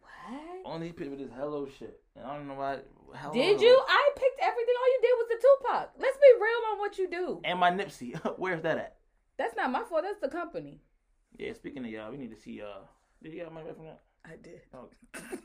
what? 0.01 0.11
Only 0.65 0.87
he 0.89 0.93
picked 0.93 1.11
with 1.11 1.19
this 1.19 1.31
hello 1.37 1.67
shit. 1.79 2.01
And 2.17 2.25
I 2.26 2.37
don't 2.37 2.47
know 2.47 2.55
why. 2.55 2.79
Hello. 3.12 3.35
Did 3.35 3.61
you? 3.61 3.76
I 3.88 4.11
picked 4.14 4.41
everything. 4.41 4.75
All 4.81 4.88
you 4.93 5.00
the 5.31 5.37
Tupac. 5.37 5.91
Let's 5.99 6.17
be 6.17 6.41
real 6.41 6.73
on 6.73 6.79
what 6.79 6.99
you 6.99 7.09
do. 7.09 7.41
And 7.45 7.59
my 7.59 7.71
Nipsey. 7.71 8.17
Where's 8.37 8.63
that 8.63 8.79
at? 8.79 8.97
That's 9.39 9.57
not 9.57 9.71
my 9.71 9.85
fault. 9.85 10.03
That's 10.03 10.21
the 10.21 10.29
company. 10.29 10.81
Yeah, 11.39 11.53
speaking 11.55 11.85
of 11.85 11.91
y'all, 11.91 12.11
we 12.11 12.19
need 12.19 12.35
to 12.35 12.41
see 12.41 12.53
y'all. 12.53 12.89
Did 13.23 13.33
you 13.33 13.45
got 13.45 13.55
my 13.55 13.63
back 13.63 13.77
from 13.77 13.87
that? 13.87 14.01
I 14.25 14.37
did. 14.43 14.61
Okay. 14.75 15.37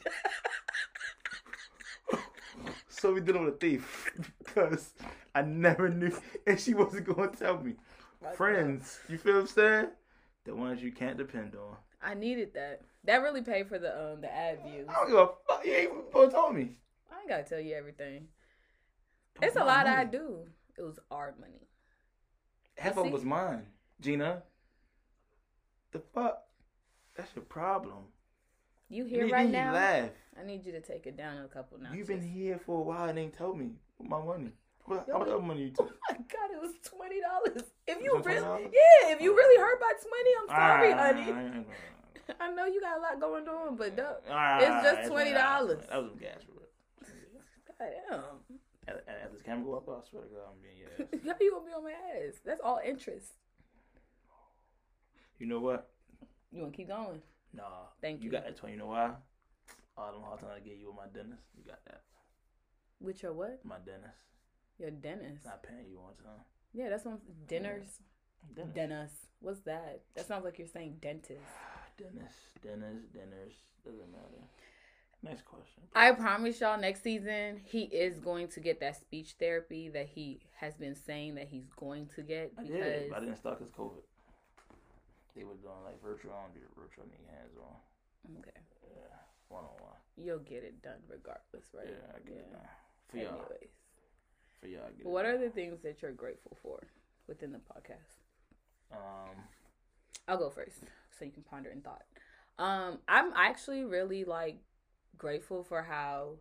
so 2.90 3.14
we 3.14 3.22
dealing 3.22 3.46
with 3.46 3.56
a 3.56 3.58
thief 3.58 4.12
because 4.44 4.94
I 5.34 5.44
never 5.44 5.88
knew, 5.90 6.12
and 6.46 6.60
she 6.60 6.74
wasn't 6.74 7.06
going 7.06 7.32
to 7.32 7.38
tell 7.38 7.62
me. 7.62 7.76
Friends, 8.36 9.00
you 9.08 9.18
feel 9.18 9.36
what 9.36 9.42
I'm 9.42 9.48
saying? 9.48 9.88
The 10.46 10.56
ones 10.56 10.82
you 10.82 10.92
can't 10.92 11.18
depend 11.18 11.56
on. 11.56 11.76
I 12.02 12.16
needed 12.16 12.54
that. 12.56 12.82
That 13.06 13.22
really 13.22 13.42
paid 13.42 13.68
for 13.68 13.78
the 13.78 14.14
um 14.14 14.22
the 14.22 14.34
ad 14.34 14.60
views. 14.66 14.88
I 14.90 14.94
don't 14.94 15.08
give 15.08 15.18
a 15.18 15.30
fuck. 15.48 15.66
You 15.66 15.74
ain't 15.74 15.92
even 15.92 16.04
supposed 16.06 16.32
to 16.32 16.36
tell 16.36 16.52
me. 16.52 16.72
I 17.12 17.20
ain't 17.20 17.30
gotta 17.30 17.44
tell 17.44 17.60
you 17.60 17.76
everything. 17.76 18.28
It's 19.42 19.56
a 19.56 19.60
lot 19.60 19.86
money. 19.86 19.90
I 19.98 20.04
do. 20.06 20.40
It 20.78 20.82
was 20.82 21.00
our 21.12 21.34
money. 21.40 21.68
Half 22.78 22.98
of 22.98 23.06
it 23.08 23.12
was 23.12 23.24
mine, 23.24 23.68
Gina. 24.02 24.44
The 25.92 26.00
fuck? 26.14 26.42
That's 27.16 27.34
your 27.36 27.46
problem. 27.46 28.04
You 28.90 29.06
here 29.06 29.28
right 29.30 29.50
now? 29.50 29.74
laugh. 29.74 30.10
I 30.40 30.46
need 30.46 30.66
you 30.66 30.72
to 30.74 30.82
take 30.82 31.08
it 31.08 31.16
down 31.18 31.38
a 31.44 31.48
couple 31.48 31.78
notches. 31.80 31.98
You've 31.98 32.08
been 32.08 32.22
here 32.22 32.60
for 32.66 32.80
a 32.80 32.84
while 32.84 33.08
and 33.10 33.18
ain't 33.18 33.38
told 33.38 33.58
me 33.58 33.72
my 34.02 34.22
money. 34.22 34.52
What, 34.84 35.08
how 35.12 35.20
much 35.20 35.30
other 35.30 35.42
money 35.42 35.64
you 35.64 35.72
Oh 35.80 35.90
my 36.10 36.16
god, 36.18 36.52
it 36.54 36.62
was 36.62 36.74
twenty 36.84 37.20
dollars. 37.22 37.64
If 37.88 38.04
you 38.04 38.22
really, 38.24 38.42
$20? 38.42 38.62
yeah, 38.62 39.14
if 39.14 39.22
you 39.22 39.36
really 39.36 39.60
hurt 39.60 39.80
by 39.80 39.92
twenty, 40.02 40.30
I'm 40.42 40.48
sorry, 40.48 40.94
Ah, 40.94 40.98
honey. 40.98 41.66
I 42.40 42.52
know 42.52 42.66
you 42.66 42.82
got 42.82 42.98
a 43.00 43.02
lot 43.02 43.20
going 43.20 43.48
on, 43.48 43.76
but 43.78 43.96
no, 43.96 44.16
Ah, 44.30 44.58
It's 44.60 44.84
just 44.84 45.12
$20. 45.12 45.34
That 45.34 45.60
was 45.64 45.80
some 45.90 46.18
gas 46.20 46.42
for 46.44 46.62
it. 46.64 48.00
goddamn. 48.12 48.24
At, 48.88 49.04
at, 49.08 49.34
this 49.34 49.42
camera 49.42 49.66
go 49.66 49.74
up, 49.78 49.90
I 49.90 50.08
swear 50.08 50.24
to 50.24 50.30
God, 50.30 50.46
I'm 50.52 50.62
being 50.62 50.78
your 50.78 50.90
ass. 51.00 51.38
How 51.40 51.44
you 51.44 51.52
gonna 51.52 51.66
be 51.66 51.72
on 51.74 51.84
my 51.84 51.92
ass? 51.92 52.36
That's 52.46 52.62
all 52.64 52.80
interest. 52.86 53.34
You 55.40 55.48
know 55.48 55.60
what? 55.60 55.90
You 56.52 56.62
wanna 56.62 56.74
keep 56.74 56.88
going? 56.88 57.22
Nah. 57.54 57.64
Thank 58.02 58.20
You 58.22 58.26
you. 58.26 58.32
got 58.32 58.44
that 58.46 58.56
20. 58.58 58.74
You 58.74 58.80
know 58.80 58.88
why? 58.88 59.12
All 59.98 60.12
them 60.12 60.22
hard 60.22 60.40
time 60.40 60.50
I 60.56 60.60
gave 60.60 60.78
you 60.80 60.88
with 60.88 60.98
my 60.98 61.08
dentist. 61.14 61.44
You 61.58 61.64
got 61.66 61.84
that. 61.86 62.02
With 63.00 63.24
your 63.24 63.34
what? 63.34 63.60
My 63.64 63.78
dentist. 63.86 64.20
Your 64.78 64.92
dentist. 64.92 65.46
Not 65.46 65.64
paying 65.64 65.88
you 65.90 66.00
one 66.00 66.14
time. 66.24 66.44
Yeah, 66.74 66.90
that's 66.90 67.06
one 67.06 67.20
dinners. 67.48 68.00
Dentist. 68.54 68.76
Dentist. 68.76 69.16
What's 69.40 69.62
that? 69.62 70.02
That 70.16 70.28
sounds 70.28 70.44
like 70.46 70.60
you're 70.60 70.68
saying 70.68 70.98
dentist. 71.02 71.40
Dentist. 71.98 72.36
Dentist. 72.62 73.14
Dentist. 73.14 73.58
Doesn't 73.84 74.12
matter. 74.12 74.44
Next 75.26 75.44
question. 75.44 75.82
I 75.96 76.12
promise 76.12 76.60
y'all, 76.62 76.80
next 76.80 77.02
season 77.02 77.60
he 77.66 77.84
is 77.84 78.20
going 78.20 78.48
to 78.50 78.60
get 78.60 78.80
that 78.82 78.96
speech 78.98 79.36
therapy 79.40 79.90
that 79.90 80.08
he 80.14 80.40
has 80.60 80.76
been 80.76 80.96
saying 80.96 81.36
that 81.36 81.48
he's 81.50 81.66
going 81.76 82.08
to 82.16 82.22
get 82.22 82.52
I 82.58 82.62
because 82.62 82.78
did, 82.78 83.10
but 83.10 83.18
I 83.18 83.20
didn't 83.22 83.38
start 83.38 83.58
because 83.60 83.74
COVID. 83.74 84.04
They 85.36 85.44
were 85.44 85.56
doing 85.56 85.82
like 85.84 86.02
virtual. 86.02 86.32
I 86.32 86.44
don't 86.44 86.54
do 86.54 86.62
virtual. 86.78 87.06
I 87.06 87.12
need 87.12 87.28
hands 87.36 87.58
on. 87.60 88.38
okay, 88.40 88.60
Yeah, 88.96 89.16
one 89.50 89.64
on 89.64 89.76
one. 89.82 89.98
you'll 90.16 90.40
get 90.40 90.64
it 90.64 90.82
done 90.84 91.02
regardless, 91.10 91.66
right? 91.74 91.88
Yeah, 91.90 92.16
I 92.16 92.20
get 92.28 92.38
it 92.38 92.52
done. 92.52 92.62
For 93.10 93.18
y'all, 93.18 93.28
Anyways, 93.34 93.74
for 94.62 94.68
y'all, 94.68 94.84
I 94.88 94.92
get 94.98 95.06
what 95.06 95.26
are 95.26 95.38
the 95.38 95.50
things 95.50 95.82
that 95.84 96.02
you're 96.02 96.12
grateful 96.14 96.56
for 96.62 96.88
within 97.28 97.52
the 97.52 97.58
podcast? 97.60 98.22
Um, 98.94 99.36
I'll 100.28 100.38
go 100.38 100.50
first 100.50 100.80
so 101.18 101.26
you 101.26 101.32
can 101.32 101.44
ponder 101.44 101.70
in 101.70 101.82
thought. 101.82 102.04
Um, 102.58 103.00
I'm 103.08 103.34
actually 103.36 103.84
really 103.84 104.24
like 104.24 104.60
grateful 105.18 105.64
for 105.64 105.82
how 105.84 106.34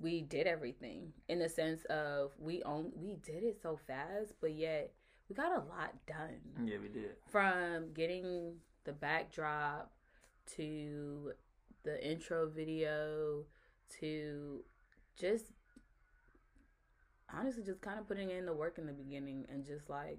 we 0.00 0.22
did 0.22 0.46
everything 0.46 1.12
in 1.28 1.38
the 1.38 1.48
sense 1.48 1.84
of 1.86 2.32
we 2.38 2.62
own 2.62 2.90
we 2.96 3.16
did 3.16 3.42
it 3.42 3.58
so 3.62 3.78
fast, 3.86 4.34
but 4.40 4.54
yet 4.54 4.92
we 5.28 5.34
got 5.34 5.52
a 5.52 5.64
lot 5.68 5.94
done. 6.06 6.66
yeah, 6.66 6.76
we 6.80 6.88
did. 6.88 7.12
From 7.30 7.92
getting 7.94 8.54
the 8.84 8.92
backdrop 8.92 9.90
to 10.56 11.32
the 11.84 12.06
intro 12.06 12.48
video 12.48 13.44
to 14.00 14.62
just 15.18 15.46
honestly 17.32 17.62
just 17.62 17.80
kind 17.80 17.98
of 17.98 18.06
putting 18.06 18.30
in 18.30 18.46
the 18.46 18.52
work 18.52 18.78
in 18.78 18.86
the 18.86 18.92
beginning 18.92 19.44
and 19.50 19.64
just 19.64 19.88
like 19.88 20.18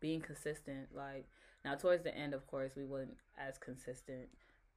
being 0.00 0.20
consistent 0.20 0.88
like 0.94 1.26
now 1.64 1.74
towards 1.74 2.02
the 2.02 2.16
end 2.16 2.34
of 2.34 2.46
course 2.46 2.72
we 2.76 2.84
weren't 2.84 3.16
as 3.38 3.58
consistent 3.58 4.28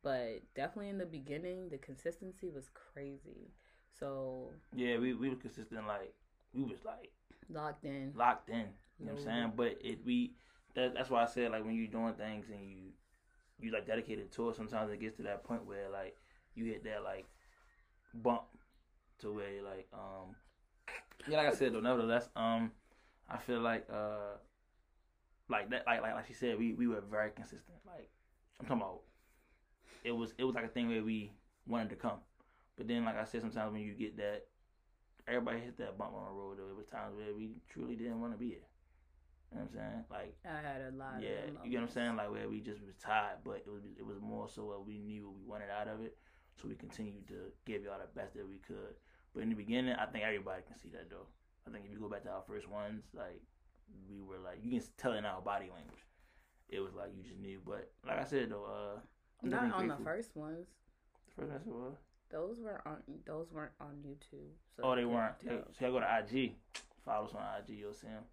but 0.04 0.42
definitely 0.56 0.90
in 0.90 0.98
the 0.98 1.06
beginning 1.06 1.70
the 1.70 1.78
consistency 1.78 2.50
was 2.50 2.70
crazy 2.74 3.52
so 4.00 4.50
Yeah, 4.76 4.98
we 4.98 5.14
we 5.14 5.30
were 5.30 5.36
consistent. 5.36 5.86
Like 5.88 6.14
we 6.54 6.64
was 6.64 6.86
like 6.86 7.12
locked 7.50 7.86
in 7.86 8.14
locked 8.16 8.50
in. 8.50 8.66
You 9.00 9.06
know 9.06 9.14
what 9.14 9.22
I'm 9.22 9.26
saying? 9.26 9.54
But 9.56 9.78
it 9.84 10.00
we 10.06 10.32
that, 10.76 10.94
that's 10.94 11.10
why 11.10 11.24
I 11.24 11.26
said 11.26 11.52
like 11.52 11.66
when 11.66 11.76
you're 11.76 11.88
doing 11.88 12.14
things 12.14 12.48
and 12.50 12.70
you 12.70 12.92
you 13.60 13.72
like 13.72 13.86
dedicated 13.86 14.32
to 14.34 14.50
it, 14.50 14.56
sometimes 14.56 14.92
it 14.92 15.02
gets 15.02 15.18
to 15.18 15.24
that 15.24 15.44
point 15.44 15.66
where 15.66 15.90
like 15.90 16.16
you 16.56 16.66
hit 16.66 16.84
that 16.86 17.04
like 17.04 17.26
bump 18.14 18.44
to 19.20 19.34
where 19.34 19.52
you're 19.52 19.64
like 19.64 19.88
um 19.94 20.36
yeah 21.28 21.38
like 21.38 21.48
I 21.48 21.54
said 21.54 21.74
though 21.74 21.82
nevertheless 21.82 22.30
um 22.36 22.72
I 23.30 23.38
feel 23.38 23.60
like 23.60 23.86
uh 23.92 24.38
like 25.50 25.70
that 25.72 25.84
like 25.86 26.02
like 26.02 26.16
like 26.16 26.28
she 26.28 26.34
said 26.34 26.58
we 26.58 26.74
we 26.74 26.88
were 26.88 27.02
very 27.02 27.32
consistent 27.32 27.78
like 27.86 28.10
I'm 28.60 28.66
talking 28.66 28.82
about 28.82 29.02
it 30.04 30.12
was 30.12 30.34
it 30.38 30.44
was 30.44 30.56
like 30.56 30.66
a 30.66 30.70
thing 30.70 30.88
where 30.88 31.04
we 31.04 31.32
wanted 31.68 31.90
to 31.90 31.96
come 31.96 32.20
but 32.78 32.88
then 32.88 33.06
like 33.06 33.18
I 33.18 33.26
said 33.26 33.42
sometimes 33.42 33.74
when 33.74 33.82
you 33.82 33.94
get 33.94 34.18
that 34.18 34.46
everybody 35.28 35.60
hit 35.60 35.78
that 35.78 35.98
bump 35.98 36.14
on 36.16 36.26
the 36.26 36.32
road 36.32 36.58
though 36.58 36.70
it 36.70 36.76
was 36.78 36.88
times 36.88 37.16
where 37.16 37.36
we 37.36 37.50
truly 37.70 37.96
didn't 37.96 38.20
want 38.22 38.34
to 38.34 38.40
be 38.40 38.50
here 38.50 38.70
you 39.52 39.58
know 39.58 39.66
what 39.66 39.70
I'm 39.70 39.78
saying 39.78 40.04
like 40.12 40.36
i 40.46 40.62
had 40.62 40.82
a 40.82 40.96
lot 40.96 41.22
yeah, 41.22 41.50
of 41.50 41.66
you 41.66 41.72
get 41.72 41.82
what 41.82 41.90
I'm 41.90 41.94
saying? 41.94 42.16
Like 42.16 42.32
where 42.32 42.48
we 42.50 42.62
just 42.62 42.82
was 42.86 42.94
tired, 43.02 43.42
but 43.44 43.66
it 43.66 43.72
was 43.72 43.82
it 43.98 44.06
was 44.06 44.18
more 44.22 44.48
so 44.48 44.66
what 44.66 44.86
we 44.86 45.00
knew 45.00 45.26
what 45.28 45.38
we 45.38 45.46
wanted 45.46 45.70
out 45.74 45.88
of 45.88 46.02
it, 46.02 46.18
so 46.62 46.68
we 46.68 46.76
continued 46.76 47.28
to 47.30 47.50
give 47.66 47.84
y'all 47.84 47.98
the 47.98 48.08
best 48.20 48.36
that 48.36 48.48
we 48.48 48.60
could. 48.60 48.94
But 49.34 49.44
in 49.44 49.50
the 49.50 49.56
beginning, 49.56 49.96
I 49.96 50.06
think 50.06 50.24
everybody 50.24 50.62
can 50.68 50.78
see 50.78 50.90
that 50.90 51.10
though. 51.10 51.26
I 51.68 51.72
think 51.72 51.86
if 51.86 51.92
you 51.92 52.00
go 52.00 52.10
back 52.10 52.24
to 52.24 52.30
our 52.30 52.44
first 52.48 52.70
ones, 52.70 53.04
like 53.14 53.42
we 54.10 54.22
were 54.22 54.38
like 54.38 54.60
you 54.62 54.70
can 54.70 54.88
tell 54.98 55.14
in 55.14 55.26
our 55.26 55.42
body 55.42 55.70
language, 55.74 56.06
it 56.70 56.80
was 56.80 56.94
like 56.94 57.10
you 57.18 57.24
just 57.24 57.40
knew. 57.40 57.60
But 57.66 57.90
like 58.06 58.20
I 58.20 58.26
said 58.26 58.52
though, 58.52 58.66
uh, 58.66 59.00
I'm 59.44 59.50
not 59.50 59.74
on 59.74 59.88
the 59.88 59.98
first 59.98 60.36
ones 60.36 60.68
The 61.28 61.42
first 61.42 61.52
message 61.52 61.68
was 61.68 61.96
those 62.32 62.60
were 62.60 62.82
on 62.86 62.98
those 63.26 63.48
weren't 63.52 63.72
on 63.82 64.04
youtube 64.06 64.52
so 64.76 64.84
oh 64.84 64.96
they 64.96 65.06
weren't. 65.06 65.34
can't 65.40 65.64
So 65.78 65.86
y'all 65.86 65.94
go 65.94 66.00
to 66.00 66.20
IG, 66.20 66.54
follow 67.04 67.26
us 67.26 67.34
on 67.34 67.42
IG, 67.60 67.78
you'll 67.80 67.94
see 67.94 68.08
them. 68.08 68.24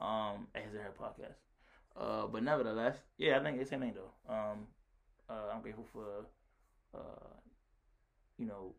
Um, 0.00 0.46
at 0.54 0.64
his 0.64 0.74
her 0.74 0.92
podcast. 1.00 1.38
Uh, 1.98 2.26
but 2.26 2.42
nevertheless, 2.42 2.96
yeah, 3.16 3.38
I 3.38 3.42
think 3.42 3.58
it's 3.58 3.70
the 3.70 3.74
same 3.76 3.80
thing 3.80 3.94
though. 3.94 4.32
Um, 4.32 4.66
uh, 5.30 5.54
I'm 5.54 5.62
grateful 5.62 5.86
for, 5.92 6.26
uh, 6.94 7.34
you 8.38 8.46
know, 8.46 8.74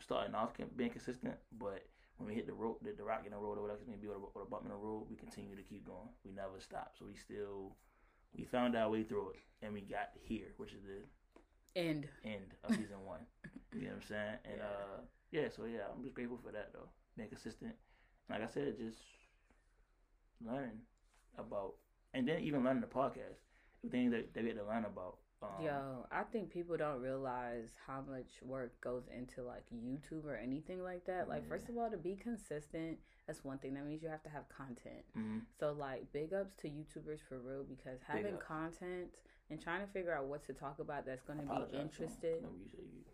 starting 0.00 0.34
off 0.34 0.50
being 0.76 0.90
consistent, 0.90 1.34
but 1.58 1.86
when 2.18 2.28
we 2.28 2.34
hit 2.34 2.46
the 2.46 2.52
road, 2.52 2.76
the, 2.82 2.92
the 2.92 3.04
rock 3.04 3.22
in 3.24 3.32
the 3.32 3.38
road 3.38 3.58
or 3.58 3.62
whatever, 3.62 3.80
maybe 3.88 4.06
or, 4.06 4.16
or 4.34 4.42
a 4.42 4.46
bump 4.46 4.64
in 4.64 4.70
the 4.70 4.76
road, 4.76 5.06
we 5.08 5.16
continue 5.16 5.56
to 5.56 5.62
keep 5.62 5.86
going. 5.86 6.08
We 6.24 6.32
never 6.32 6.60
stop. 6.60 6.92
So 6.98 7.06
we 7.06 7.16
still, 7.16 7.76
we 8.34 8.44
found 8.44 8.76
our 8.76 8.90
way 8.90 9.02
through 9.04 9.30
it, 9.30 9.40
and 9.62 9.72
we 9.72 9.80
got 9.82 10.10
here, 10.22 10.54
which 10.56 10.72
is 10.72 10.82
the 10.82 11.80
and 11.80 12.08
end 12.24 12.54
of 12.64 12.74
season 12.74 13.04
one. 13.04 13.20
You 13.72 13.82
know 13.82 13.86
what 13.88 13.96
I'm 13.96 14.02
saying? 14.08 14.38
And 14.44 14.58
Yeah. 14.58 14.64
uh, 14.64 15.00
yeah, 15.30 15.48
so 15.54 15.64
yeah, 15.66 15.88
I'm 15.94 16.02
just 16.02 16.14
grateful 16.14 16.38
for 16.42 16.52
that 16.52 16.72
though. 16.72 16.88
Being 17.16 17.28
consistent, 17.28 17.74
like 18.30 18.42
I 18.42 18.46
said, 18.46 18.76
just 18.78 18.98
learning 20.44 20.80
about, 21.38 21.74
and 22.14 22.26
then 22.28 22.40
even 22.42 22.64
learning 22.64 22.80
the 22.82 22.86
podcast, 22.86 23.40
the 23.82 23.90
things 23.90 24.12
that 24.12 24.32
they 24.34 24.42
get 24.42 24.56
to 24.56 24.64
learn 24.64 24.84
about. 24.84 25.18
Um, 25.42 25.64
Yo, 25.64 26.06
I 26.10 26.22
think 26.22 26.50
people 26.50 26.76
don't 26.76 27.00
realize 27.00 27.68
how 27.86 28.02
much 28.08 28.26
work 28.42 28.80
goes 28.80 29.04
into 29.14 29.42
like 29.42 29.64
YouTube 29.74 30.24
or 30.24 30.36
anything 30.36 30.82
like 30.82 31.04
that. 31.06 31.28
Like, 31.28 31.42
Yeah. 31.42 31.48
first 31.50 31.68
of 31.68 31.76
all, 31.76 31.90
to 31.90 31.98
be 31.98 32.16
consistent, 32.16 32.98
that's 33.26 33.42
one 33.44 33.58
thing. 33.58 33.74
That 33.74 33.84
means 33.86 34.02
you 34.02 34.08
have 34.08 34.22
to 34.22 34.28
have 34.30 34.48
content. 34.48 35.04
mhm. 35.16 35.42
So, 35.58 35.72
like, 35.72 36.10
big 36.12 36.32
ups 36.32 36.54
to 36.62 36.68
YouTubers 36.68 37.20
for 37.28 37.38
real 37.40 37.64
because 37.64 38.00
having 38.06 38.36
content 38.38 39.10
and 39.50 39.60
trying 39.60 39.80
to 39.80 39.86
figure 39.92 40.12
out 40.14 40.26
what 40.26 40.44
to 40.46 40.52
talk 40.52 40.78
about 40.78 41.04
that's 41.06 41.22
going 41.22 41.38
to 41.40 41.44
be 41.46 41.76
interested. 41.78 42.42
You 42.42 42.66
said 42.70 42.80
you, 42.82 43.04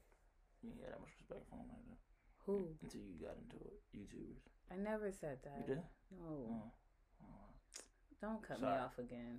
you 0.62 0.70
didn't 0.70 0.90
that 0.90 1.00
much 1.00 1.10
respect 1.18 1.48
for 1.50 1.56
like 1.56 1.68
that 1.68 1.98
Who? 2.46 2.68
until 2.82 3.00
you 3.00 3.14
got 3.26 3.36
into 3.42 3.56
it. 3.64 3.80
YouTubers, 3.96 4.40
I 4.70 4.76
never 4.76 5.10
said 5.12 5.38
you 5.44 5.50
that. 5.50 5.66
did. 5.66 5.82
No, 6.10 6.26
Oh. 6.26 6.72
Oh. 7.24 7.54
don't 8.20 8.42
cut 8.46 8.60
me 8.60 8.68
off 8.68 8.98
again. 8.98 9.38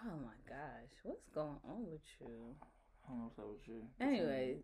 Oh 0.00 0.16
my 0.22 0.36
gosh, 0.48 0.92
what's 1.02 1.28
going 1.34 1.56
on 1.68 1.90
with 1.90 2.00
you? 2.20 2.54
I 3.04 3.08
don't 3.08 3.18
know 3.18 3.24
what's 3.24 3.38
up 3.38 3.48
with 3.48 3.66
you. 3.66 3.82
Anyways, 4.00 4.58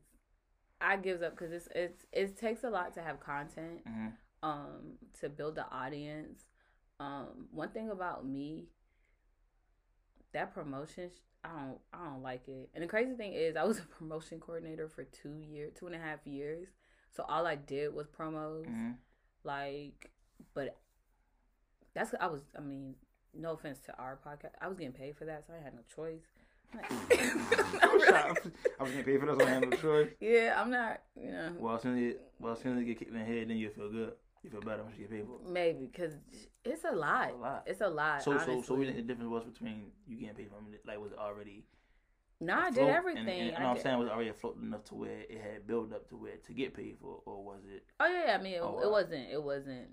I 0.81 0.97
gives 0.97 1.23
up 1.23 1.33
because 1.37 1.50
it's 1.52 1.69
it's 1.75 2.07
it 2.12 2.37
takes 2.38 2.62
a 2.62 2.71
lot 2.71 2.95
to 2.95 3.02
have 3.02 3.19
content. 3.21 3.81
hmm 3.87 4.09
um 4.45 4.99
to 5.21 5.29
build 5.29 5.57
the 5.57 5.69
audience. 5.71 6.45
Um 7.01 7.49
one 7.51 7.71
thing 7.71 7.91
about 7.91 8.27
me 8.27 8.67
that 10.33 10.53
promotion 10.53 11.11
i 11.45 11.49
don't 11.49 11.79
i 11.93 12.05
don't 12.05 12.23
like 12.23 12.49
it. 12.49 12.71
And 12.75 12.83
the 12.83 12.89
crazy 12.89 13.15
thing 13.15 13.33
is 13.33 13.57
i 13.57 13.65
was 13.65 13.79
a 13.81 13.83
promotion 13.83 14.41
coordinator 14.41 14.89
for 14.89 15.05
two 15.05 15.39
years 15.39 15.73
two 15.79 15.87
and 15.87 15.95
a 15.95 15.99
half 15.99 16.27
years. 16.27 16.69
So 17.13 17.25
all 17.29 17.47
i 17.47 17.55
did 17.55 17.95
was 17.95 18.07
promos. 18.07 18.67
Hmm 18.67 18.93
like 19.45 20.11
but 20.55 20.77
that's 21.95 22.15
i 22.21 22.27
was 22.27 22.41
i 22.57 22.61
mean 22.61 22.95
no 23.35 23.53
offense 23.53 23.79
to 23.79 23.97
our 23.99 24.19
podcast 24.27 24.51
i 24.61 24.69
was 24.69 24.79
getting 24.79 24.93
paid 24.93 25.17
for 25.17 25.25
that 25.27 25.45
so 25.47 25.53
i 25.53 25.63
had 25.63 25.75
no 25.75 25.83
choice. 25.95 26.23
I 28.81 28.83
was 28.83 28.91
getting 28.91 29.05
paid 29.05 29.21
for 29.21 29.27
this. 29.27 29.47
I 29.47 29.51
had 29.51 29.71
no 29.71 29.77
choice. 29.77 30.09
yeah 30.21 30.61
i'm 30.61 30.71
not 30.71 31.03
you 31.15 31.31
know. 31.31 31.53
Well, 31.59 31.77
as 31.77 31.83
soon 31.83 31.97
as 31.97 32.01
you, 32.01 32.17
well, 32.41 32.55
as 32.55 32.61
soon 32.61 32.73
as 32.73 32.81
you 32.81 32.87
get 32.87 32.99
kicked 32.99 33.13
in 33.13 33.19
the 33.19 33.25
head, 33.25 33.49
then 33.49 33.59
you 33.59 33.71
feel 33.71 33.91
good. 33.91 34.13
You 34.45 34.51
feel 34.51 34.61
better 34.61 34.83
once 34.85 34.95
you 34.99 35.05
get 35.07 35.11
paid 35.11 35.27
for 35.27 35.37
it. 35.37 35.51
maybe 35.51 35.87
because 35.91 36.13
it's 36.65 36.85
a 36.85 36.93
lot 36.95 37.29
It's 37.29 37.35
a 37.35 37.39
lot. 37.39 37.63
it's 37.67 37.81
a 37.81 37.89
lot 37.89 38.23
So, 38.23 38.33
so, 38.33 38.39
so, 38.45 38.53
honestly. 38.53 38.77
we 38.77 38.85
the 38.93 39.03
difference 39.03 39.31
was 39.31 39.45
between 39.45 39.87
you 40.07 40.17
getting 40.19 40.35
paid 40.37 40.49
from 40.51 40.73
it, 40.73 40.83
like 40.87 41.01
was 41.01 41.13
it 41.13 41.19
already 41.19 41.65
no 42.41 42.55
i 42.55 42.71
did 42.71 42.89
everything 42.89 43.27
And, 43.29 43.51
and, 43.57 43.65
I 43.65 43.71
I'm 43.71 43.79
saying 43.79 43.99
was 43.99 44.09
already 44.09 44.29
afloat 44.31 44.59
enough 44.61 44.85
to 44.85 44.95
where 44.97 45.21
it 45.21 45.41
had 45.41 45.67
built 45.67 45.93
up 45.95 46.09
to 46.11 46.17
where 46.17 46.37
to 46.47 46.53
get 46.53 46.75
paid 46.75 46.97
for, 47.01 47.21
or 47.25 47.43
was 47.43 47.61
it 47.75 47.85
Oh 48.01 48.07
yeah, 48.07 48.27
yeah, 48.27 48.35
I 48.39 48.43
mean, 48.43 48.55
it, 48.55 48.61
Oh, 48.63 48.81
it 48.83 48.91
wasn't. 48.91 49.27
It 49.33 49.43
wasn't. 49.43 49.89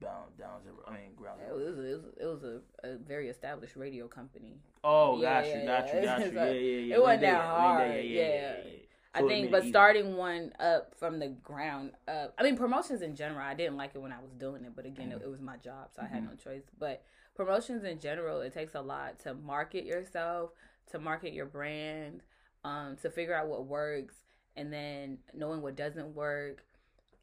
bound 0.00 0.36
down 0.38 0.62
zero? 0.64 0.76
I 0.86 0.90
mean, 0.92 1.14
ground 1.16 1.40
It 1.48 1.54
was. 1.54 1.78
It 1.78 1.94
was, 1.96 2.04
it 2.20 2.26
was 2.26 2.42
a, 2.44 2.60
a 2.86 2.98
very 2.98 3.28
established 3.30 3.76
radio 3.76 4.06
company. 4.08 4.58
Oh, 4.82 5.18
Yeah, 5.22 5.40
got 5.40 5.46
you, 5.48 5.54
yeah, 5.60 5.66
got 5.66 5.94
you, 5.94 6.00
yeah. 6.00 6.04
got 6.04 6.20
you. 6.26 6.32
Yeah, 6.34 6.50
yeah, 6.50 6.80
yeah. 6.88 6.94
it 6.96 7.00
wasn't 7.02 7.20
that 7.22 7.44
hard, 7.44 7.92
did, 7.92 8.04
yeah. 8.04 8.52
So 8.62 8.68
I 9.14 9.22
think, 9.22 9.50
but 9.50 9.62
easy. 9.62 9.70
starting 9.70 10.16
one 10.16 10.52
up 10.58 10.94
from 10.98 11.18
the 11.20 11.28
ground 11.28 11.92
up. 12.08 12.34
I 12.38 12.42
mean, 12.42 12.56
promotions 12.56 13.02
in 13.02 13.14
general. 13.14 13.40
I 13.46 13.54
didn't 13.54 13.76
like 13.76 13.92
it 13.94 13.98
when 14.02 14.12
I 14.12 14.20
was 14.20 14.32
doing 14.32 14.64
it, 14.64 14.72
but 14.74 14.86
again, 14.86 15.10
Mm-hmm. 15.10 15.20
it, 15.20 15.24
it 15.24 15.30
was 15.30 15.40
my 15.40 15.56
job, 15.56 15.90
so 15.94 16.02
I 16.02 16.06
had 16.06 16.24
no 16.24 16.34
choice. 16.34 16.64
But 16.78 17.02
promotions 17.34 17.84
in 17.84 18.00
general, 18.00 18.40
it 18.40 18.52
takes 18.52 18.74
a 18.74 18.80
lot 18.80 19.20
to 19.20 19.34
market 19.34 19.84
yourself, 19.84 20.50
to 20.90 20.98
market 20.98 21.32
your 21.32 21.46
brand, 21.46 22.22
um, 22.64 22.96
to 23.02 23.10
figure 23.10 23.34
out 23.34 23.48
what 23.48 23.66
works, 23.66 24.16
and 24.56 24.72
then 24.72 25.18
knowing 25.32 25.62
what 25.62 25.76
doesn't 25.76 26.14
work, 26.14 26.64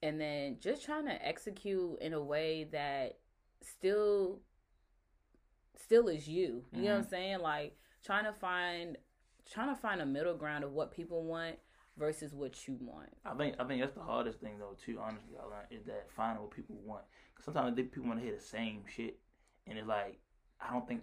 and 0.04 0.20
then 0.20 0.58
just 0.62 0.84
trying 0.86 1.06
to 1.06 1.28
execute 1.28 2.00
in 2.02 2.14
a 2.14 2.22
way 2.22 2.66
that 2.72 3.18
still 3.62 4.40
still 5.76 6.08
is 6.08 6.28
you. 6.28 6.64
You 6.74 6.84
know 6.84 6.92
what 6.92 7.04
I'm 7.04 7.10
saying? 7.10 7.40
Like 7.40 7.76
trying 8.04 8.26
to 8.26 8.34
find 8.34 8.98
trying 9.52 9.74
to 9.74 9.82
find 9.82 10.02
a 10.02 10.06
middle 10.06 10.36
ground 10.36 10.64
of 10.64 10.72
what 10.72 10.92
people 10.92 11.24
want 11.24 11.56
versus 11.98 12.34
what 12.34 12.68
you 12.68 12.78
want. 12.82 13.10
I 13.26 13.34
think 13.36 13.56
I 13.60 13.64
think 13.66 13.82
that's 13.82 13.94
the 13.96 14.02
hardest 14.04 14.40
thing 14.40 14.58
though 14.60 14.76
too. 14.86 15.00
Honestly, 15.02 15.36
I 15.40 15.44
learned 15.44 15.68
is 15.72 15.86
that 15.86 16.08
finding 16.16 16.42
what 16.42 16.52
people 16.52 16.76
want. 16.84 17.04
Cause 17.36 17.46
sometimes 17.46 17.76
people 17.76 18.06
want 18.08 18.20
to 18.20 18.26
hear 18.26 18.36
the 18.36 18.42
same 18.42 18.84
shit, 18.94 19.18
and 19.68 19.78
it's 19.78 19.88
like 19.88 20.20
I 20.60 20.72
don't 20.74 20.88
think 20.88 21.02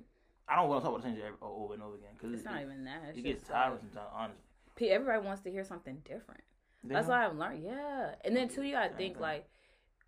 I 0.48 0.56
don't 0.56 0.68
want 0.68 0.80
to 0.82 0.84
talk 0.88 0.94
about 0.94 1.02
the 1.04 1.08
same 1.08 1.16
shit 1.16 1.24
every- 1.26 1.38
over 1.42 1.74
and 1.74 1.82
over 1.82 1.96
again. 1.96 2.14
Cause 2.20 2.32
It's 2.32 2.42
it, 2.42 2.44
not 2.46 2.60
it, 2.60 2.62
even 2.62 2.84
that. 2.84 3.02
It's 3.10 3.18
it 3.18 3.22
gets 3.22 3.44
tiring 3.46 3.78
sometimes. 3.80 4.08
Honestly, 4.14 4.90
everybody 4.90 5.24
wants 5.26 5.42
to 5.42 5.50
hear 5.50 5.64
something 5.64 6.00
different. 6.04 6.42
They 6.84 6.94
That's 6.94 7.08
what 7.08 7.18
I've 7.18 7.36
learned. 7.36 7.64
Yeah, 7.64 8.14
and 8.24 8.36
then 8.36 8.48
too, 8.48 8.62
you 8.62 8.72
gotta 8.72 8.94
think 8.94 9.14
dang. 9.14 9.22
like 9.22 9.48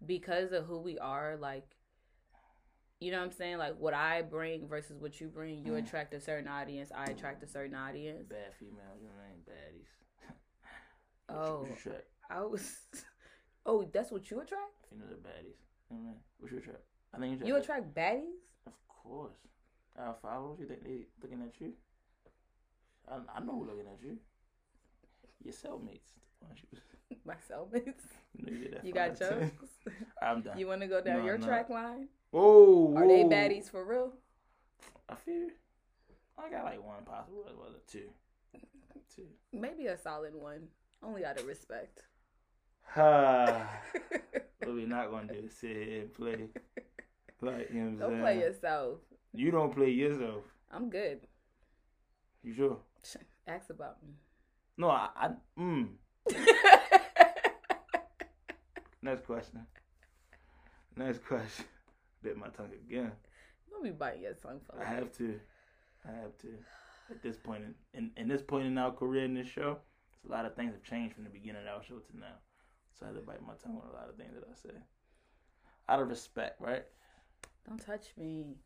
because 0.07 0.53
of 0.53 0.65
who 0.67 0.79
we 0.79 0.99
are, 0.99 1.37
like 1.37 1.77
you 3.01 3.11
know 3.11 3.19
what 3.19 3.25
I'm 3.25 3.33
saying, 3.33 3.57
like 3.59 3.77
what 3.79 3.95
I 3.95 4.23
bring 4.23 4.69
versus 4.69 4.99
what 5.01 5.21
you 5.21 5.29
bring. 5.29 5.65
You 5.65 5.73
Mm. 5.73 5.85
attract 5.85 6.13
a 6.15 6.21
certain 6.21 6.47
audience. 6.49 6.93
I 6.95 7.05
attract 7.05 7.43
a 7.43 7.47
certain 7.49 7.75
audience. 7.75 8.29
bad 8.29 8.55
females. 8.59 9.01
You 9.01 9.09
know 9.09 9.15
what 9.17 9.25
I 9.25 9.31
mean? 9.31 9.43
Baddies. 9.49 9.89
Oh. 11.31 11.61
What's 11.61 11.85
your, 11.85 11.95
what's 11.95 12.05
your? 12.31 12.39
I 12.39 12.43
was. 12.43 12.79
Oh, 13.67 13.87
that's 13.93 14.11
what 14.11 14.29
you 14.31 14.41
attract. 14.41 14.89
Baddies. 14.91 14.97
You 14.97 14.99
know 14.99 15.15
what 15.89 15.93
I 15.93 15.97
mean? 15.97 16.15
What's 16.39 16.53
your 16.53 16.63
track? 16.63 16.81
I 17.15 17.19
think 17.19 17.31
you 17.31 17.37
attract. 17.37 17.49
You 17.49 17.57
attract 17.57 17.95
baddies. 17.95 18.67
Of 18.67 18.73
course. 18.89 19.37
Of 19.99 20.21
five 20.23 20.41
you 20.59 20.67
think 20.67 20.83
they 20.83 21.07
looking 21.23 21.43
at 21.43 21.61
you? 21.61 21.73
I, 23.07 23.17
I 23.37 23.41
know 23.41 23.53
who 23.53 23.67
looking 23.67 23.87
at 23.87 24.03
you. 24.03 24.17
Your 25.45 25.53
cellmates. 25.53 26.09
You, 27.11 27.17
My 27.27 27.35
cellmates. 27.35 28.05
you, 28.35 28.47
know 28.47 28.53
you, 28.53 28.59
did 28.59 28.73
that 28.73 28.85
You 28.85 28.95
five 28.95 29.19
got 29.19 29.31
jokes. 29.31 29.69
I'm 30.23 30.41
done. 30.43 30.59
You 30.59 30.67
want 30.67 30.81
to 30.81 30.87
go 30.87 31.03
down 31.03 31.19
No, 31.19 31.25
your 31.27 31.39
track 31.39 31.69
line? 31.69 32.09
Oh, 32.33 32.97
Are 32.97 33.07
they 33.07 33.25
baddies 33.25 33.71
for 33.71 33.85
real? 33.85 34.13
I 35.09 35.17
feel. 35.17 35.49
I 36.39 36.51
got 36.51 36.65
like 36.65 36.83
one 36.85 37.05
possible. 37.05 37.43
What 37.45 37.57
was 37.59 37.75
it? 37.75 37.89
Two. 37.89 38.61
Two. 39.15 39.27
Maybe 39.53 39.87
a 39.87 39.99
solid 39.99 40.35
one. 40.35 40.69
Only 41.03 41.25
out 41.25 41.39
of 41.39 41.47
respect. 41.47 42.03
Ha. 42.95 43.69
what 44.59 44.75
we 44.75 44.85
not 44.85 45.11
gonna 45.11 45.33
do 45.33 45.47
is 45.47 45.55
sit 45.55 45.77
here 45.77 46.01
and 46.03 46.15
play. 46.15 46.49
Like 47.41 47.71
you 47.73 47.81
know 47.81 47.85
what 47.85 47.93
I'm 47.93 47.99
Don't 47.99 48.11
saying? 48.11 48.23
play 48.23 48.39
yourself. 48.41 48.99
You 49.33 49.51
don't 49.51 49.75
play 49.75 49.91
yourself. 49.91 50.43
I'm 50.71 50.91
good. 50.91 51.21
You 52.43 52.55
sure? 52.55 52.79
Ask 53.47 53.71
about 53.71 54.03
me. 54.03 54.15
No, 54.77 54.91
I. 54.91 55.09
I 55.17 55.31
mm. 55.59 55.89
Next 59.03 59.25
question. 59.25 59.67
Next 60.97 61.25
question. 61.25 61.65
Bit 62.23 62.37
my 62.37 62.49
tongue 62.49 62.73
again. 62.87 63.13
Don't 63.71 63.83
be 63.83 63.91
biting 63.91 64.23
your 64.23 64.35
tongue 64.35 64.61
for 64.67 64.79
I 64.81 64.85
have 64.85 65.11
to. 65.19 65.41
I 66.07 66.11
have 66.11 66.37
to. 66.43 66.49
At 67.11 67.23
this 67.23 67.37
point 67.37 67.65
in, 67.65 67.75
in 67.95 68.11
in 68.17 68.29
this 68.29 68.43
point 68.43 68.67
in 68.67 68.77
our 68.79 68.93
career 68.93 69.25
in 69.25 69.35
this 69.35 69.49
show, 69.49 69.79
a 70.29 70.33
lot 70.33 70.45
of 70.45 70.55
things 70.55 70.73
have 70.73 70.83
changed 70.83 71.15
from 71.15 71.25
the 71.25 71.31
beginning 71.31 71.63
of 71.63 71.69
our 71.77 71.83
show 71.83 71.97
to 71.99 72.19
now. 72.19 72.37
So 72.99 73.07
I 73.07 73.09
had 73.09 73.17
to 73.17 73.23
bite 73.23 73.41
my 73.43 73.55
tongue 73.63 73.81
on 73.83 73.89
a 73.91 73.93
lot 73.93 74.09
of 74.09 74.17
things 74.17 74.33
that 74.35 74.45
I 74.51 74.55
say. 74.55 74.77
Out 75.89 76.01
of 76.03 76.09
respect, 76.09 76.61
right? 76.61 76.85
Don't 77.67 77.85
touch 77.85 78.07
me. 78.17 78.57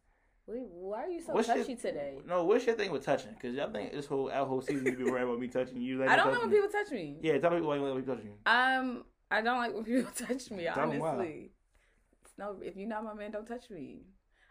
Why 0.47 1.05
are 1.05 1.09
you 1.09 1.23
so 1.23 1.33
What's 1.33 1.49
your- 1.49 1.57
touchy 1.59 1.77
today? 1.77 2.19
No, 2.27 2.45
what's 2.45 2.67
your 2.67 2.75
thing 2.75 2.91
with 2.91 3.05
touching? 3.05 3.33
Because 3.33 3.59
I 3.59 3.67
think 3.71 3.93
this 3.93 4.07
whole 4.07 4.31
our 4.31 4.45
whole 4.45 4.61
season 4.61 4.85
you 4.85 4.93
been 4.93 5.11
worried 5.11 5.23
about 5.23 5.39
me 5.41 5.49
touching 5.49 5.81
you. 5.81 5.99
Like 5.99 6.11
I 6.11 6.17
don't 6.17 6.33
like 6.33 6.43
when 6.43 6.51
people 6.51 6.69
touch 6.69 6.91
me. 6.93 7.17
Yeah, 7.23 7.39
tell 7.39 7.51
people 7.51 7.69
why 7.69 7.77
you 7.77 7.83
let 7.83 7.97
me 7.97 8.03
touch 8.03 8.23
you. 8.25 8.33
Um, 8.45 9.05
I 9.31 9.41
don't 9.41 9.57
like 9.59 9.73
when 9.75 9.85
people 9.85 10.11
touch 10.15 10.51
me. 10.51 10.65
Tell. 10.65 10.81
Honestly, 10.81 11.53
no. 12.37 12.57
If 12.61 12.77
you're 12.77 12.89
not 12.89 13.05
my 13.05 13.15
man, 13.15 13.31
don't 13.31 13.47
touch 13.47 13.71
me. 13.71 14.03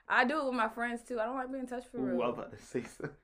I 0.08 0.26
do 0.26 0.40
it 0.40 0.46
with 0.46 0.56
my 0.56 0.68
friends 0.68 1.02
too. 1.08 1.20
I 1.20 1.26
don't 1.26 1.36
like 1.36 1.52
being 1.52 1.68
touched 1.68 1.92
for 1.92 1.98
Ooh, 2.00 2.06
real. 2.06 2.22
I 2.24 2.28
was 2.28 2.38
about 2.40 2.58
to 2.58 2.66
say 2.66 2.84
something. 2.84 3.16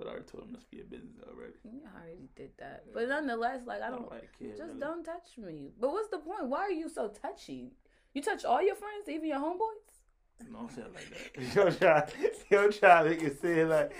But 0.00 0.08
I 0.08 0.12
already 0.12 0.26
told 0.26 0.44
him 0.44 0.52
this 0.54 0.64
be 0.64 0.80
a 0.80 0.84
business 0.84 1.18
already. 1.28 1.52
Yeah, 1.62 1.88
I 1.94 2.00
already 2.06 2.30
did 2.34 2.50
that. 2.58 2.84
But 2.94 3.08
nonetheless, 3.10 3.60
like 3.66 3.82
I 3.82 3.90
don't. 3.90 4.10
like 4.10 4.30
kids. 4.38 4.56
Just 4.58 4.68
really. 4.68 4.80
don't 4.80 5.04
touch 5.04 5.36
me. 5.36 5.72
But 5.78 5.92
what's 5.92 6.08
the 6.08 6.18
point? 6.18 6.46
Why 6.48 6.60
are 6.60 6.70
you 6.72 6.88
so 6.88 7.08
touchy? 7.08 7.74
You 8.14 8.22
touch 8.22 8.46
all 8.46 8.62
your 8.62 8.76
friends, 8.76 9.08
even 9.08 9.28
your 9.28 9.38
homeboys? 9.38 10.48
Don't 10.50 10.72
say 10.72 10.80
it 10.80 10.94
like 10.94 11.06
that. 11.12 11.54
Yo, 11.54 11.70
try, 11.70 12.08
yo, 12.50 12.70
try 12.70 13.02
to 13.04 13.10
make 13.10 13.22
it 13.22 13.38
say 13.42 13.60
it 13.60 13.68
like, 13.68 13.92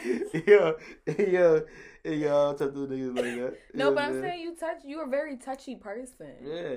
yo, 0.46 0.74
yo, 1.06 1.66
yo, 2.02 2.52
touch 2.54 2.72
those 2.72 2.88
niggas 2.88 3.14
like 3.14 3.24
that. 3.24 3.58
No, 3.74 3.90
know 3.90 3.94
but 3.94 3.94
what 3.96 4.04
I'm 4.04 4.20
saying 4.22 4.40
you 4.40 4.56
touch. 4.56 4.78
You're 4.82 5.04
a 5.04 5.10
very 5.10 5.36
touchy 5.36 5.76
person. 5.76 6.32
Yeah, 6.42 6.76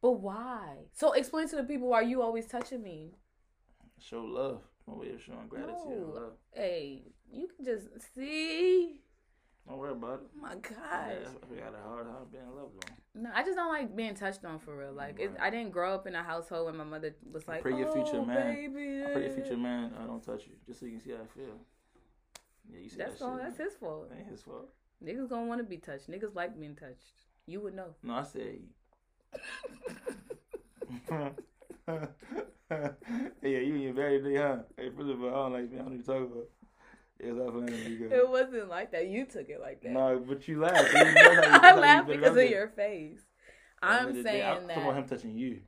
But 0.00 0.12
why? 0.12 0.76
So 0.94 1.12
explain 1.12 1.46
to 1.48 1.56
the 1.56 1.62
people 1.64 1.88
why 1.88 2.00
you 2.00 2.22
always 2.22 2.46
touching 2.46 2.82
me. 2.82 3.12
show 3.98 4.22
love. 4.24 4.62
My 4.88 4.94
way 4.94 5.10
of 5.10 5.22
showing 5.22 5.46
gratitude 5.46 5.76
and 5.86 6.06
No. 6.08 6.12
love. 6.14 6.32
Hey, 6.54 7.02
you 7.32 7.48
can 7.48 7.64
just 7.64 7.86
see. 8.14 9.00
Don't 9.68 9.78
worry 9.78 9.92
about 9.92 10.20
it. 10.22 10.26
Oh 10.36 10.40
my 10.40 10.54
Yeah, 10.54 10.56
gosh. 10.60 11.32
we 11.50 11.56
got 11.58 11.72
a 11.74 11.78
hard 11.88 12.06
time 12.06 12.26
being 12.32 12.44
loved 12.56 12.74
on. 12.84 13.22
No, 13.22 13.30
I 13.32 13.42
just 13.44 13.54
don't 13.56 13.68
like 13.68 13.94
being 13.94 14.14
touched 14.14 14.44
on 14.44 14.58
for 14.58 14.76
real. 14.76 14.92
Like, 14.92 15.18
Right. 15.18 15.30
I 15.40 15.50
didn't 15.50 15.70
grow 15.70 15.94
up 15.94 16.06
in 16.06 16.14
a 16.16 16.22
household 16.22 16.64
where 16.64 16.74
my 16.74 16.82
mother 16.84 17.14
was 17.30 17.46
like, 17.46 17.62
pray 17.62 17.76
your 17.78 17.92
future 17.92 18.16
"Oh, 18.16 18.24
man- 18.24 18.54
baby." 18.54 19.04
I 19.04 19.12
pray 19.12 19.26
your 19.26 19.34
future 19.34 19.56
man 19.56 19.92
uh, 19.98 20.04
don't 20.06 20.22
touch 20.22 20.46
you, 20.46 20.54
just 20.66 20.80
so 20.80 20.86
you 20.86 20.92
can 20.92 21.00
see 21.00 21.10
how 21.12 21.18
I 21.18 21.26
feel. 21.26 21.58
Yeah, 22.70 22.78
you 22.80 22.88
see 22.88 22.96
That's 22.96 23.18
that 23.20 23.24
all. 23.24 23.36
shit. 23.36 23.44
That's 23.44 23.58
his 23.58 23.74
fault. 23.74 24.08
That 24.10 24.18
ain't 24.18 24.28
his 24.28 24.42
fault. 24.42 24.68
Niggas 25.04 25.28
gonna 25.28 25.46
want 25.46 25.60
to 25.60 25.64
be 25.64 25.78
touched. 25.78 26.08
Niggas 26.10 26.34
like 26.34 26.58
being 26.58 26.74
touched. 26.76 27.12
You 27.46 27.60
would 27.60 27.74
know. 27.74 27.94
No, 28.02 28.14
I 28.14 28.22
said. 28.24 28.58
yeah, 31.88 32.88
you 33.42 33.92
very 33.92 34.22
day, 34.22 34.36
huh? 34.40 34.58
Hey, 34.76 34.90
first 34.96 35.10
of 35.10 35.22
all, 35.22 35.28
I 35.28 35.32
don't 35.32 35.52
like 35.52 35.70
me. 35.70 35.78
I 35.78 35.82
don't 35.82 35.92
need 35.92 36.00
to 36.00 36.06
talk 36.06 36.22
about. 36.22 36.48
I 37.22 37.26
it 37.28 37.98
good. 37.98 38.12
It 38.12 38.28
wasn't 38.28 38.68
like 38.68 38.92
that. 38.92 39.08
You 39.08 39.26
took 39.26 39.48
it 39.48 39.60
like 39.60 39.82
that. 39.82 39.92
No, 39.92 40.22
but 40.26 40.46
you 40.48 40.60
laughed. 40.60 40.92
You 40.92 41.04
know 41.04 41.10
you- 41.10 41.40
I 41.44 41.74
laughed 41.74 42.08
because 42.08 42.28
of 42.28 42.34
there. 42.34 42.46
your 42.46 42.68
face. 42.68 43.20
At 43.82 43.88
the 43.90 44.08
end 44.08 44.08
I'm 44.08 44.12
saying 44.14 44.24
day, 44.24 44.30
saying 44.30 44.42
I'm 44.44 44.68
talking 44.68 44.82
about 44.82 44.96
him 44.96 45.08
touching 45.08 45.38
you. 45.38 45.60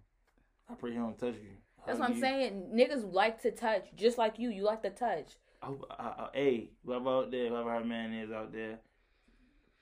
I 0.68 0.74
pray 0.74 0.90
he 0.92 0.96
don't 0.96 1.18
touch 1.18 1.34
you. 1.34 1.50
That's 1.86 1.98
what 1.98 2.08
I'm 2.10 2.14
you. 2.16 2.20
saying. 2.20 2.70
Niggas 2.74 3.12
like 3.12 3.42
to 3.42 3.50
touch, 3.50 3.84
just 3.96 4.18
like 4.18 4.38
you. 4.38 4.50
You 4.50 4.64
like 4.64 4.82
to 4.82 4.90
touch. 4.90 5.32
I, 5.62 5.68
I, 5.98 6.04
I, 6.04 6.28
hey, 6.32 6.70
whoever 6.84 7.08
out 7.08 7.30
there, 7.30 7.48
whoever 7.48 7.70
her 7.72 7.84
man 7.84 8.12
is 8.12 8.30
out 8.30 8.52
there, 8.52 8.78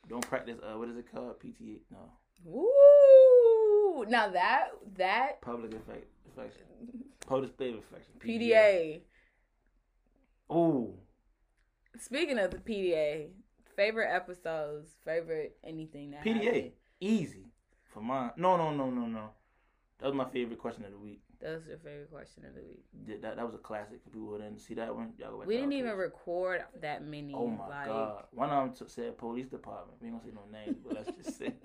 don't 0.08 0.26
practice. 0.28 0.58
Uh, 0.62 0.78
what 0.78 0.88
is 0.88 0.96
it 0.96 1.10
called? 1.12 1.40
PTA? 1.40 1.78
No, 1.90 1.98
Woo! 2.44 4.04
Now 4.08 4.28
that 4.30 4.68
that 4.96 5.40
public 5.40 5.72
effect, 5.74 6.06
affection, 6.30 6.62
public 7.26 7.50
affection. 7.52 8.12
PDA. 8.18 9.02
Ooh, 10.50 10.94
Speaking 11.98 12.38
of 12.38 12.50
the 12.50 12.58
PDA, 12.58 13.28
favorite 13.76 14.10
episodes, 14.12 14.90
favorite 15.04 15.56
anything 15.64 16.12
that 16.12 16.24
PDA, 16.24 16.44
happened. 16.44 16.70
easy 17.00 17.52
for 17.92 18.00
mine. 18.00 18.30
No, 18.36 18.56
no, 18.56 18.72
no, 18.72 18.90
no, 18.90 19.06
no. 19.06 19.30
That 19.98 20.06
was 20.06 20.14
my 20.14 20.28
favorite 20.30 20.58
question 20.58 20.84
of 20.84 20.90
the 20.90 20.98
week. 20.98 21.20
That 21.40 21.54
was 21.54 21.66
your 21.66 21.78
favorite 21.78 22.10
question 22.10 22.44
of 22.46 22.54
the 22.54 22.62
week. 22.62 22.84
That, 23.06 23.22
that, 23.22 23.36
that 23.36 23.46
was 23.46 23.54
a 23.54 23.58
classic 23.58 24.00
for 24.02 24.10
people 24.10 24.38
didn't 24.38 24.60
see 24.60 24.74
that 24.74 24.94
one. 24.94 25.12
Y'all 25.18 25.32
go 25.32 25.38
back 25.38 25.48
We 25.48 25.56
didn't 25.56 25.72
even 25.72 25.96
record 25.96 26.64
that 26.80 27.04
many. 27.04 27.34
Oh 27.34 27.48
my 27.48 27.68
like, 27.68 27.86
god! 27.86 28.24
One 28.32 28.50
of 28.50 28.78
them 28.78 28.88
said 28.88 29.18
police 29.18 29.48
department. 29.48 29.98
We 30.00 30.08
ain't 30.08 30.16
gonna 30.18 30.32
say 30.32 30.34
no 30.34 30.58
names, 30.58 30.78
but 30.84 30.94
let's 30.94 31.10
just 31.16 31.38
say. 31.38 31.54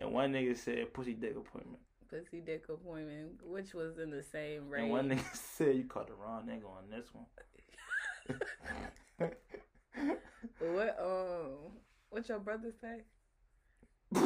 And 0.00 0.12
one 0.12 0.32
nigga 0.32 0.56
said 0.56 0.92
pussy 0.92 1.12
dick 1.12 1.36
appointment. 1.36 1.78
Pussy 2.08 2.40
dick 2.40 2.64
appointment, 2.68 3.40
which 3.44 3.74
was 3.74 3.98
in 3.98 4.10
the 4.10 4.22
same 4.22 4.68
range. 4.68 4.84
And 4.84 4.90
one 4.90 5.08
nigga 5.08 5.34
said 5.34 5.76
you 5.76 5.84
caught 5.84 6.08
the 6.08 6.14
wrong 6.14 6.44
nigga 6.46 6.64
on 6.64 6.90
this 6.90 7.08
one. 7.12 7.26
What 10.58 10.96
um, 11.00 11.72
what 12.10 12.28
your 12.28 12.38
brother 12.38 12.72
say? 12.80 13.02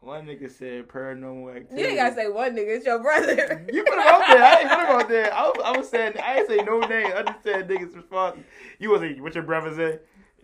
one 0.00 0.26
nigga 0.26 0.50
said 0.50 0.88
paranormal 0.88 1.56
activity. 1.56 1.80
You 1.80 1.88
ain't 1.88 1.96
gotta 1.96 2.14
say 2.14 2.28
one 2.28 2.56
nigga. 2.56 2.76
It's 2.76 2.86
your 2.86 2.98
brother. 3.00 3.66
You 3.72 3.84
put 3.84 3.94
him 3.94 4.00
out 4.00 4.22
there. 4.28 4.42
I 4.42 4.60
ain't 4.60 4.68
put 4.68 4.78
him 4.80 4.86
out 4.86 5.08
there. 5.08 5.32
I 5.34 5.42
was, 5.42 5.60
I 5.64 5.76
was 5.78 5.88
saying 5.88 6.14
I 6.22 6.40
ain't 6.40 6.48
say 6.48 6.56
no 6.56 6.80
name. 6.80 7.12
I 7.14 7.22
just 7.22 7.42
said 7.42 7.68
niggas 7.68 7.94
response. 7.94 8.38
You 8.78 8.90
was 8.90 9.00
like, 9.00 9.20
what 9.20 9.34
your 9.34 9.44
brother 9.44 9.74
say? 9.74 9.98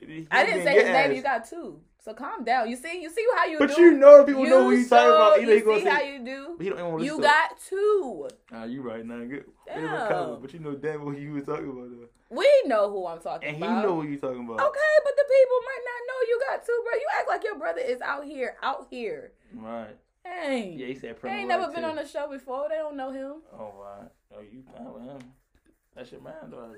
He 0.06 0.26
I 0.30 0.44
didn't 0.44 0.64
say 0.64 0.74
his 0.74 0.84
name. 0.84 1.12
You 1.12 1.22
got 1.22 1.48
two. 1.48 1.80
So 2.00 2.14
calm 2.14 2.44
down. 2.44 2.70
You 2.70 2.76
see, 2.76 3.02
you 3.02 3.10
see 3.10 3.26
how 3.36 3.44
you 3.46 3.58
But 3.58 3.74
do. 3.74 3.82
you 3.82 3.90
know 3.92 4.24
people 4.24 4.44
know 4.44 4.64
who 4.64 4.70
you 4.76 4.84
so- 4.84 4.96
talking 4.96 5.14
about. 5.14 5.40
You 5.40 5.46
know 5.48 5.52
You 5.72 5.78
see 5.78 5.84
say. 5.84 5.90
how 5.90 6.00
you 6.00 6.18
do. 6.24 6.54
But 6.56 6.62
he 6.64 6.70
don't 6.70 6.78
even 6.78 6.90
want 6.92 7.00
to 7.00 7.06
You 7.06 7.16
listen 7.16 7.22
to 7.22 7.28
it. 7.28 7.32
got 7.50 7.60
two. 7.60 8.28
Nah, 8.52 8.64
you 8.64 8.82
right 8.82 9.04
now. 9.04 9.24
Good. 9.24 9.44
Damn. 9.66 9.82
Damn. 10.08 10.40
But 10.40 10.52
you 10.54 10.60
know 10.60 10.74
damn 10.74 11.04
what 11.04 11.18
you 11.18 11.32
was 11.32 11.44
talking 11.44 11.68
about 11.70 11.90
though. 11.90 12.08
We 12.30 12.48
know 12.66 12.90
who 12.90 13.06
I'm 13.06 13.18
talking 13.20 13.48
about. 13.48 13.62
And 13.70 13.78
he 13.78 13.82
know 13.86 13.94
what 13.94 14.08
you 14.08 14.16
talking 14.18 14.44
about. 14.44 14.60
Okay, 14.60 14.94
but 15.04 15.16
the 15.16 15.24
people 15.24 15.58
might 15.64 15.84
not 15.84 16.00
know 16.08 16.28
you 16.28 16.40
got 16.46 16.64
two, 16.64 16.80
bro. 16.84 16.92
You 16.94 17.06
act 17.18 17.28
like 17.28 17.44
your 17.44 17.58
brother 17.58 17.80
is 17.80 18.00
out 18.00 18.24
here, 18.24 18.56
out 18.62 18.86
here. 18.90 19.32
Right. 19.54 19.96
Dang. 20.24 20.78
Yeah, 20.78 20.86
he 20.88 20.94
said 20.94 21.16
they 21.22 21.28
paranormal 21.28 21.38
ain't 21.38 21.48
never 21.48 21.66
been 21.68 21.84
activity. 21.84 21.90
on 21.90 21.96
the 21.96 22.08
show 22.08 22.28
before. 22.30 22.68
They 22.68 22.76
don't 22.76 22.96
know 22.96 23.10
him. 23.10 23.36
Oh, 23.54 23.72
wow. 23.78 24.10
Oh, 24.36 24.40
you 24.40 24.62
playing 24.62 24.92
with 24.92 25.02
him. 25.04 25.32
That's 25.96 26.12
your 26.12 26.20
man, 26.20 26.34
though. 26.50 26.68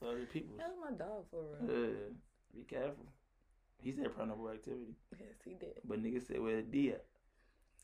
For 0.00 0.08
other 0.08 0.24
people. 0.32 0.56
That 0.56 0.68
was 0.70 0.90
my 0.90 0.96
dog 0.96 1.24
for 1.30 1.42
real. 1.66 1.80
Yeah. 1.80 1.88
Be 2.54 2.62
careful. 2.64 3.04
He 3.84 3.92
said 3.92 4.06
paranormal 4.06 4.54
activity. 4.54 4.96
Yes, 5.12 5.28
he 5.44 5.54
did. 5.54 5.74
But 5.84 6.02
niggas 6.02 6.26
said 6.26 6.40
where 6.40 6.56
the 6.56 6.62
D 6.62 6.90
at? 6.90 7.04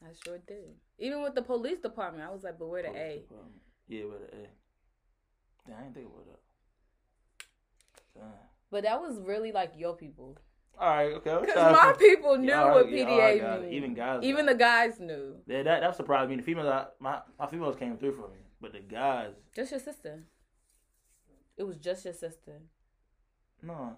I 0.02 0.08
sure 0.24 0.38
did. 0.46 0.74
Even 0.98 1.22
with 1.22 1.34
the 1.34 1.42
police 1.42 1.78
department, 1.78 2.26
I 2.26 2.32
was 2.32 2.42
like, 2.42 2.58
but 2.58 2.68
where 2.68 2.82
the 2.82 2.88
Police 2.88 3.02
A? 3.02 3.18
department. 3.18 3.60
Yeah, 3.86 4.04
where 4.04 4.18
the 4.18 4.24
A. 4.24 4.46
Damn, 5.68 5.76
I 5.78 5.84
ain't 5.84 5.94
think 5.94 6.06
about 6.06 6.26
that. 6.26 6.40
Damn. 8.14 8.24
But 8.70 8.84
that 8.84 9.00
was 9.00 9.18
really 9.20 9.52
like 9.52 9.72
your 9.76 9.94
people. 9.94 10.38
All 10.78 10.88
right, 10.88 11.12
okay. 11.12 11.36
Because 11.40 11.72
my 11.72 11.92
to- 11.92 11.98
people 11.98 12.38
knew 12.38 12.48
Yeah, 12.48 12.72
what 12.72 12.86
right, 12.86 12.92
yeah, 12.94 13.04
PDA 13.04 13.10
all 13.10 13.18
right, 13.18 13.36
it. 13.36 13.60
meant. 13.60 13.72
Even 13.74 13.94
guys 13.94 14.20
Even 14.22 14.46
the 14.46 14.54
guys 14.54 14.98
knew. 15.00 15.36
Yeah, 15.46 15.62
that 15.64 15.80
that 15.80 15.96
surprised 15.96 16.30
me. 16.30 16.36
The 16.36 16.42
females, 16.42 16.68
I- 16.68 16.86
my 16.98 17.20
my 17.38 17.46
females 17.46 17.76
came 17.76 17.98
through 17.98 18.12
for 18.12 18.28
me, 18.28 18.38
but 18.60 18.72
the 18.72 18.80
guys, 18.80 19.34
Just 19.54 19.70
your 19.72 19.80
sister. 19.80 20.24
It 21.58 21.64
was 21.64 21.76
just 21.76 22.06
your 22.06 22.14
sister. 22.14 22.62
no, 23.62 23.96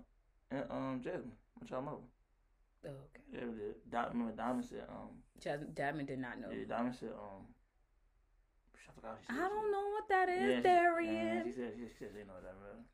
and 0.51 0.65
um 0.69 1.01
Jasmine, 1.05 1.31
my 1.61 1.67
child 1.67 1.85
mother. 1.85 1.97
Oh, 2.87 2.88
okay. 2.88 3.23
Yeah, 3.33 3.47
we 3.47 3.59
did. 3.59 3.91
Di- 3.91 4.09
remember 4.12 4.33
Diamond 4.37 4.65
said, 4.65 4.85
um, 4.88 5.23
Diamond 5.75 6.07
did 6.09 6.19
not 6.19 6.41
know. 6.41 6.49
yeah, 6.51 6.65
Diamond 6.69 6.95
said, 6.99 7.11
um, 7.11 7.47
I 8.88 8.93
forgot 8.95 9.12
what 9.12 9.21
she 9.27 9.33
I 9.33 9.49
don't 9.49 9.71
know 9.73 9.87
what 9.95 10.09
that 10.09 10.29
Yeah, 10.29 10.35
is, 10.35 10.62
she- 10.62 11.07
yeah, 11.07 11.43
She 11.45 11.53
said, 11.53 11.73
she, 11.77 11.87
she 11.87 11.95
said, 11.99 12.11
they 12.15 12.25
know 12.25 12.41
that, 12.43 12.57
man. 12.59 12.85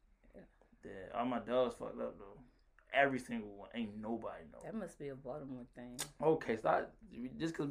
Yeah, 0.85 1.19
all 1.19 1.27
my 1.27 1.41
dogs 1.41 1.75
fucked 1.79 2.01
up 2.01 2.17
though. 2.19 2.39
Every 2.93 3.19
single 3.19 3.51
one. 3.51 3.69
Ain't 3.75 3.97
nobody 4.01 4.45
know. 4.53 4.59
That 4.65 4.75
must 4.75 4.99
be 4.99 5.09
a 5.09 5.15
Baltimore 5.15 5.65
thing. 5.75 5.99
Okay, 6.23 6.57
stop. 6.57 6.91
Just 7.39 7.55
because 7.57 7.71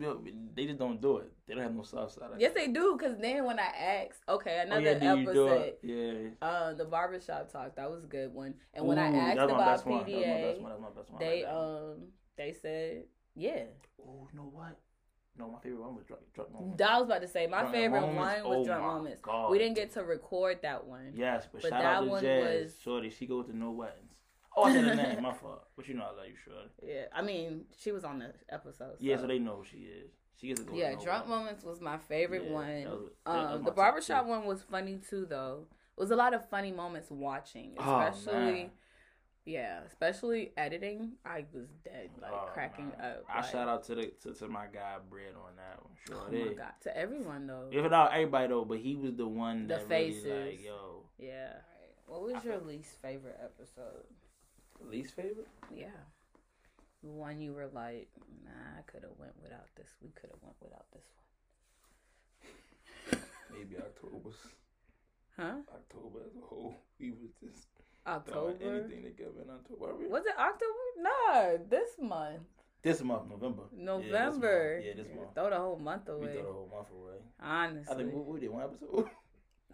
they 0.56 0.66
just 0.66 0.78
don't 0.80 1.02
do 1.02 1.18
it. 1.18 1.32
They 1.48 1.54
don't 1.56 1.64
have 1.64 1.74
no 1.74 1.84
south 1.84 2.12
side. 2.12 2.30
Yes, 2.38 2.54
they 2.54 2.68
do. 2.68 2.98
Cause 3.02 3.16
then 3.20 3.46
when 3.46 3.60
I 3.60 3.64
asked, 4.08 4.22
okay, 4.30 4.58
Oh, 4.60 4.66
another 4.66 4.82
yeah, 4.82 5.16
do 5.16 5.24
do 5.34 5.48
episode? 5.50 5.74
Yeah. 5.82 6.30
uh, 6.42 6.74
the 6.74 6.86
barbershop 6.86 7.52
talk, 7.52 7.76
that 7.76 7.90
was 7.90 8.04
a 8.04 8.08
good 8.08 8.34
one. 8.34 8.54
And 8.74 8.86
when 8.86 9.00
I 9.00 9.08
asked 9.08 9.38
about 9.40 9.58
best 9.58 9.86
one. 9.86 9.98
That's 10.00 10.10
my 10.12 10.14
best 10.14 10.26
PDA, 10.26 10.62
one. 10.62 10.72
That's 10.72 10.82
my 10.82 10.90
best 11.02 11.10
one. 11.12 11.20
They 11.20 11.46
um 11.46 11.96
they 12.38 12.54
said 12.54 13.04
yeah. 13.36 13.64
Oh, 14.02 14.28
you 14.32 14.38
know 14.40 14.50
what? 14.52 14.78
No, 15.40 15.52
my 15.52 15.60
favorite 15.60 15.82
one 15.82 15.96
was 15.96 16.04
drunk, 16.06 16.24
drunk 16.34 16.52
moments. 16.52 16.82
I 16.82 16.98
was 16.98 17.06
about 17.08 17.22
to 17.22 17.28
say 17.28 17.46
my 17.46 17.60
Drunk 17.62 17.76
favorite 17.76 18.02
Moments? 18.02 18.42
one 18.44 18.50
was 18.50 18.58
Oh 18.58 18.66
drunk 18.66 18.82
moments. 18.84 19.22
God. 19.22 19.52
We 19.52 19.60
didn't 19.60 19.76
get 19.76 19.92
to 19.94 20.04
record 20.04 20.60
that 20.64 20.84
one. 20.86 21.14
Yes, 21.16 21.48
but, 21.52 21.62
But 21.62 21.70
shout 21.70 21.82
that 21.84 21.94
out 21.94 22.04
to 22.06 22.10
one 22.10 22.24
Jazz. 22.24 22.64
was- 22.64 22.80
Shorty, 22.82 23.10
she 23.12 23.28
goes 23.28 23.46
to 23.46 23.56
no 23.56 23.70
weddings. 23.70 24.07
Oh, 24.58 24.64
I 24.64 24.74
said 24.74 24.84
her 24.86 24.96
name. 24.96 25.22
My 25.24 25.34
fault. 25.34 25.64
But 25.76 25.88
you 25.88 25.94
know 25.94 26.04
I 26.04 26.08
love 26.18 26.26
you, 26.28 26.34
Shorty. 26.44 26.70
Yeah, 26.94 27.06
I 27.14 27.22
mean 27.22 27.66
she 27.80 27.92
was 27.92 28.04
on 28.04 28.20
the 28.20 28.34
episode. 28.50 28.96
Yeah, 29.00 29.18
so 29.18 29.28
they 29.28 29.40
know 29.40 29.58
who 29.58 29.64
she 29.66 29.78
is. 29.86 30.10
She 30.40 30.48
gets 30.48 30.62
to 30.62 30.68
go. 30.68 30.76
yeah, 30.76 30.92
drunk 30.92 31.06
weddings. 31.06 31.30
moments 31.30 31.64
was 31.64 31.80
my 31.82 31.98
favorite 31.98 32.44
Yeah, 32.46 32.52
one. 32.52 32.84
that 32.84 32.90
was- 32.92 33.10
that 33.26 33.32
Um, 33.32 33.62
my 33.62 33.66
the 33.70 33.72
barbershop 33.72 34.26
one 34.26 34.46
was 34.46 34.62
funny 34.64 34.98
too, 35.10 35.26
though. 35.26 35.68
It 35.98 36.00
was 36.00 36.12
a 36.12 36.16
lot 36.16 36.34
of 36.34 36.48
funny 36.50 36.72
moments 36.72 37.10
watching, 37.10 37.74
Oh, 37.80 38.00
especially. 38.02 38.34
man. 38.64 38.72
yeah, 39.46 39.82
especially 39.88 40.52
editing. 40.58 41.14
I 41.26 41.46
was 41.54 41.68
dead, 41.84 42.12
like 42.22 42.32
Oh, 42.34 42.50
cracking 42.54 42.90
man. 42.90 43.02
up. 43.14 43.24
I 43.30 43.42
like, 43.42 43.52
shout 43.52 43.68
out 43.68 43.84
to 43.86 43.96
the 43.96 44.08
to, 44.24 44.34
to 44.34 44.48
my 44.48 44.68
guy 44.68 44.98
Bread 45.10 45.34
on 45.36 45.56
that 45.56 45.84
one. 45.84 45.94
Sure 46.06 46.18
Oh 46.28 46.32
my 46.48 46.54
god, 46.54 46.74
to 46.82 46.96
everyone 46.98 47.48
though. 47.48 47.70
If 47.72 47.90
not 47.90 48.14
everybody 48.14 48.48
though, 48.50 48.66
but 48.66 48.78
he 48.80 48.96
was 48.96 49.14
the 49.16 49.28
one 49.28 49.68
The 49.68 49.76
that 49.76 49.88
faces. 49.88 50.26
really 50.26 50.46
like, 50.52 50.64
yo. 50.66 51.04
Yeah. 51.18 51.54
What 52.06 52.22
was 52.22 52.44
your 52.46 52.58
least 52.60 53.02
favorite 53.02 53.38
episode? 53.44 54.06
Least 54.86 55.16
favorite? 55.16 55.48
Yeah. 55.74 55.88
The 57.04 57.10
one 57.10 57.40
you 57.42 57.54
were 57.54 57.68
like, 57.74 58.10
nah, 58.44 58.80
I 58.80 58.82
could 58.92 59.04
have 59.04 59.18
went 59.20 59.34
without 59.42 59.68
this. 59.76 59.90
We 60.02 60.10
could 60.10 60.30
have 60.32 60.42
went 60.42 60.56
without 60.62 60.86
this 60.94 61.04
one. 63.12 63.22
Maybe 63.58 63.76
October. 63.78 64.18
one. 64.30 64.34
Huh? 65.38 65.56
October 65.74 66.20
as 66.26 66.36
a 66.36 66.46
whole. 66.46 66.76
We 67.00 67.12
was 67.12 67.30
just 67.44 67.68
October. 68.08 68.56
anything 68.60 69.04
together 69.04 69.44
in 69.44 69.50
October. 69.52 69.94
Was 70.10 70.24
it 70.26 70.34
October? 70.40 70.84
No, 71.00 71.60
this 71.70 71.90
month. 72.02 72.42
This 72.82 73.02
month, 73.04 73.30
November. 73.30 73.64
November. 73.72 74.82
Yeah, 74.84 74.94
this 74.94 74.98
month. 74.98 74.98
Yeah, 74.98 75.04
this 75.04 75.16
month. 75.16 75.36
Throw 75.36 75.50
the 75.52 75.58
whole 75.58 75.78
month 75.78 76.10
away. 76.10 76.28
We 76.28 76.34
throw 76.34 76.42
the 76.44 76.52
whole 76.54 76.72
month 76.74 76.88
away. 76.92 77.18
Honestly. 77.40 77.94
I 77.94 77.98
think 77.98 78.14
we, 78.16 78.20
we 78.34 78.40
did 78.40 78.50
one 78.50 78.64
episode. 78.64 79.10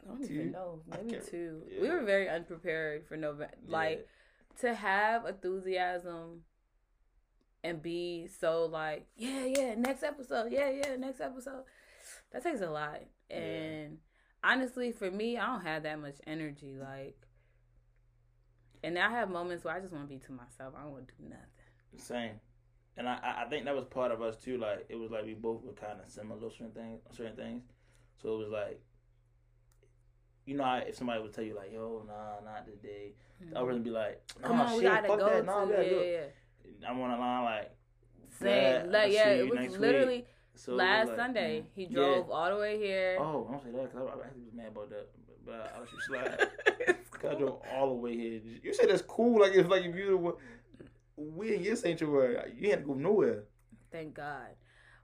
I 0.03 0.07
don't 0.07 0.19
Two? 0.27 0.33
even 0.33 0.51
know. 0.51 0.81
Maybe 0.91 1.19
two. 1.29 1.61
yeah. 1.71 1.81
We 1.81 1.89
were 1.89 2.01
very 2.03 2.27
unprepared 2.27 3.05
for 3.07 3.15
November. 3.15 3.53
Like 3.67 4.05
to 4.61 4.73
have 4.73 5.25
enthusiasm 5.25 6.41
and 7.63 7.81
be 7.81 8.27
so 8.39 8.65
like, 8.65 9.05
yeah, 9.15 9.45
yeah, 9.45 9.75
next 9.75 10.03
episode, 10.03 10.51
yeah, 10.51 10.69
yeah, 10.69 10.95
next 10.97 11.21
episode. 11.21 11.63
That 12.31 12.43
takes 12.43 12.61
a 12.61 12.69
lot. 12.69 12.99
Yeah. 13.29 13.37
And 13.37 13.97
honestly, 14.43 14.91
for 14.91 15.09
me, 15.09 15.37
I 15.37 15.45
don't 15.45 15.61
have 15.65 15.83
that 15.83 15.99
much 15.99 16.15
energy. 16.27 16.75
Like, 16.79 17.15
and 18.83 18.97
I 18.99 19.09
have 19.09 19.29
moments 19.29 19.63
where 19.63 19.75
I 19.75 19.79
just 19.79 19.93
want 19.93 20.05
to 20.05 20.13
be 20.13 20.19
to 20.25 20.31
myself. 20.31 20.73
I 20.77 20.83
don't 20.83 20.91
want 20.91 21.07
to 21.07 21.13
do 21.15 21.29
nothing. 21.29 21.47
Same. 21.97 22.31
And 22.97 23.07
I, 23.07 23.13
I- 23.23 23.43
I 23.45 23.49
think 23.49 23.65
that 23.65 23.75
was 23.75 23.85
part 23.85 24.11
of 24.11 24.21
us 24.21 24.35
too. 24.35 24.57
Like 24.57 24.85
it 24.89 24.95
was 24.95 25.09
like 25.11 25.25
we 25.25 25.33
both 25.33 25.63
were 25.63 25.73
kind 25.73 25.99
of 26.03 26.09
similar 26.11 26.49
certain 26.51 26.71
things, 26.71 27.01
certain 27.11 27.35
things. 27.35 27.63
So 28.21 28.35
it 28.35 28.37
was 28.39 28.49
like, 28.49 28.81
you 30.45 30.55
know, 30.55 30.81
if 30.87 30.95
somebody 30.95 31.21
would 31.21 31.33
tell 31.33 31.43
you 31.43 31.55
like, 31.55 31.71
"Yo, 31.71 32.03
nah, 32.07 32.39
not 32.49 32.65
today," 32.65 33.13
I 33.55 33.61
wouldn't 33.61 33.83
be 33.83 33.89
like, 33.89 34.21
nah, 34.41 34.47
Come 34.47 34.59
on, 34.59 34.67
shit, 34.69 34.77
we 34.77 34.83
gotta 34.83 35.07
fuck 35.07 35.19
go 35.19 35.25
that. 35.29 35.45
Nah, 35.45 35.59
to 35.61 35.65
we 35.65 35.71
gotta 35.73 35.85
yeah, 35.87 36.01
yeah. 36.81 36.89
I'm 36.89 37.01
on 37.01 37.11
a 37.11 37.17
line 37.19 37.43
like, 37.43 37.71
Same. 38.39 38.91
Like, 38.91 39.11
yeah, 39.11 39.29
it 39.29 39.49
was 39.49 39.59
next 39.59 39.71
week." 39.73 39.81
literally 39.81 40.25
So 40.55 40.71
was 40.73 40.79
last 40.79 41.07
like, 41.09 41.17
Sunday. 41.17 41.59
mm, 41.61 41.65
He 41.75 41.83
yeah. 41.83 41.89
drove 41.89 42.29
all 42.29 42.49
the 42.49 42.57
way 42.59 42.77
here. 42.77 43.17
Oh, 43.19 43.47
I 43.47 43.51
don't 43.51 43.63
say 43.63 43.71
that 43.71 43.91
because 43.93 44.07
I, 44.07 44.19
I 44.19 44.25
actually 44.25 44.43
was 44.43 44.53
mad 44.53 44.67
about 44.67 44.89
that, 44.89 45.09
but 45.45 45.73
I 45.75 45.79
let 45.79 45.91
you 45.91 45.99
slide. 46.01 46.97
Cause 47.11 47.31
I 47.31 47.39
drove 47.39 47.61
all 47.73 47.87
the 47.89 47.95
way 47.95 48.17
here. 48.17 48.41
You 48.63 48.73
said 48.73 48.89
that's 48.89 49.01
cool. 49.01 49.41
Like 49.41 49.53
if 49.53 49.67
like 49.69 49.83
if 49.83 49.95
you 49.95 50.37
we 51.15 51.55
in 51.55 51.63
your 51.63 51.75
sanctuary, 51.75 52.37
you 52.57 52.69
had 52.69 52.79
to 52.79 52.85
go 52.85 52.93
nowhere. 52.93 53.43
Thank 53.91 54.15
God. 54.15 54.47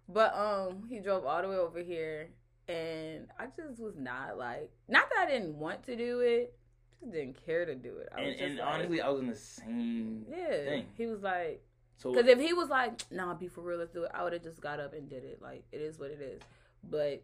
But 0.08 0.36
um, 0.36 0.88
he 0.90 1.00
drove 1.00 1.24
all 1.26 1.42
the 1.42 1.48
way 1.48 1.56
over 1.56 1.80
here, 1.82 2.30
and 2.70 3.28
I 3.40 3.46
just 3.58 3.80
was 3.80 3.96
not 3.98 4.38
like, 4.38 4.70
not 4.88 5.10
that 5.10 5.28
I 5.28 5.32
didn't 5.32 5.56
want 5.56 5.84
to 5.84 5.96
do 5.96 6.20
it, 6.20 6.54
just 7.00 7.12
didn't 7.12 7.44
care 7.46 7.66
to 7.66 7.76
do 7.76 7.98
it. 7.98 8.10
I 8.16 8.22
was 8.22 8.28
And, 8.30 8.38
just 8.38 8.50
and 8.50 8.58
like, 8.60 8.68
honestly, 8.68 9.02
I 9.02 9.10
was 9.10 9.22
in 9.22 9.28
the 9.28 9.36
same 9.36 10.26
yeah. 10.30 10.48
thing. 10.66 10.86
He 10.98 11.06
was 11.08 11.22
like, 11.22 11.64
So 11.98 12.12
because 12.14 12.28
if 12.28 12.40
he 12.40 12.54
was 12.54 12.70
like, 12.70 12.92
"Nah, 13.12 13.34
be 13.34 13.48
for 13.48 13.62
real, 13.62 13.80
let's 13.80 13.92
do 13.92 14.04
it," 14.04 14.12
I 14.14 14.24
would 14.24 14.34
have 14.34 14.44
just 14.44 14.62
got 14.62 14.80
up 14.80 14.94
and 14.94 15.10
did 15.10 15.24
it. 15.24 15.42
Like 15.42 15.64
it 15.72 15.82
is 15.82 16.00
what 16.00 16.12
it 16.12 16.22
is. 16.22 16.42
But 16.90 17.24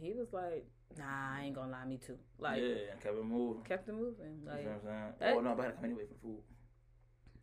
he 0.00 0.12
was 0.12 0.32
like, 0.32 0.66
"Nah, 0.98 1.04
I 1.38 1.44
ain't 1.44 1.54
gonna 1.54 1.72
lie, 1.72 1.84
me 1.86 1.96
too." 1.98 2.18
Like 2.38 2.60
yeah, 2.60 2.94
kept 3.02 3.16
it 3.16 3.24
moving. 3.24 3.62
kept 3.62 3.88
it 3.88 3.92
moving. 3.94 4.40
you 4.42 4.46
know 4.46 4.52
what 4.52 4.60
I'm 4.60 4.80
saying? 4.82 5.12
that- 5.20 5.34
oh 5.36 5.40
no, 5.40 5.54
but 5.54 5.62
I 5.62 5.64
had 5.66 5.70
to 5.70 5.76
come 5.76 5.84
anyway 5.86 6.04
for 6.06 6.18
food. 6.26 6.38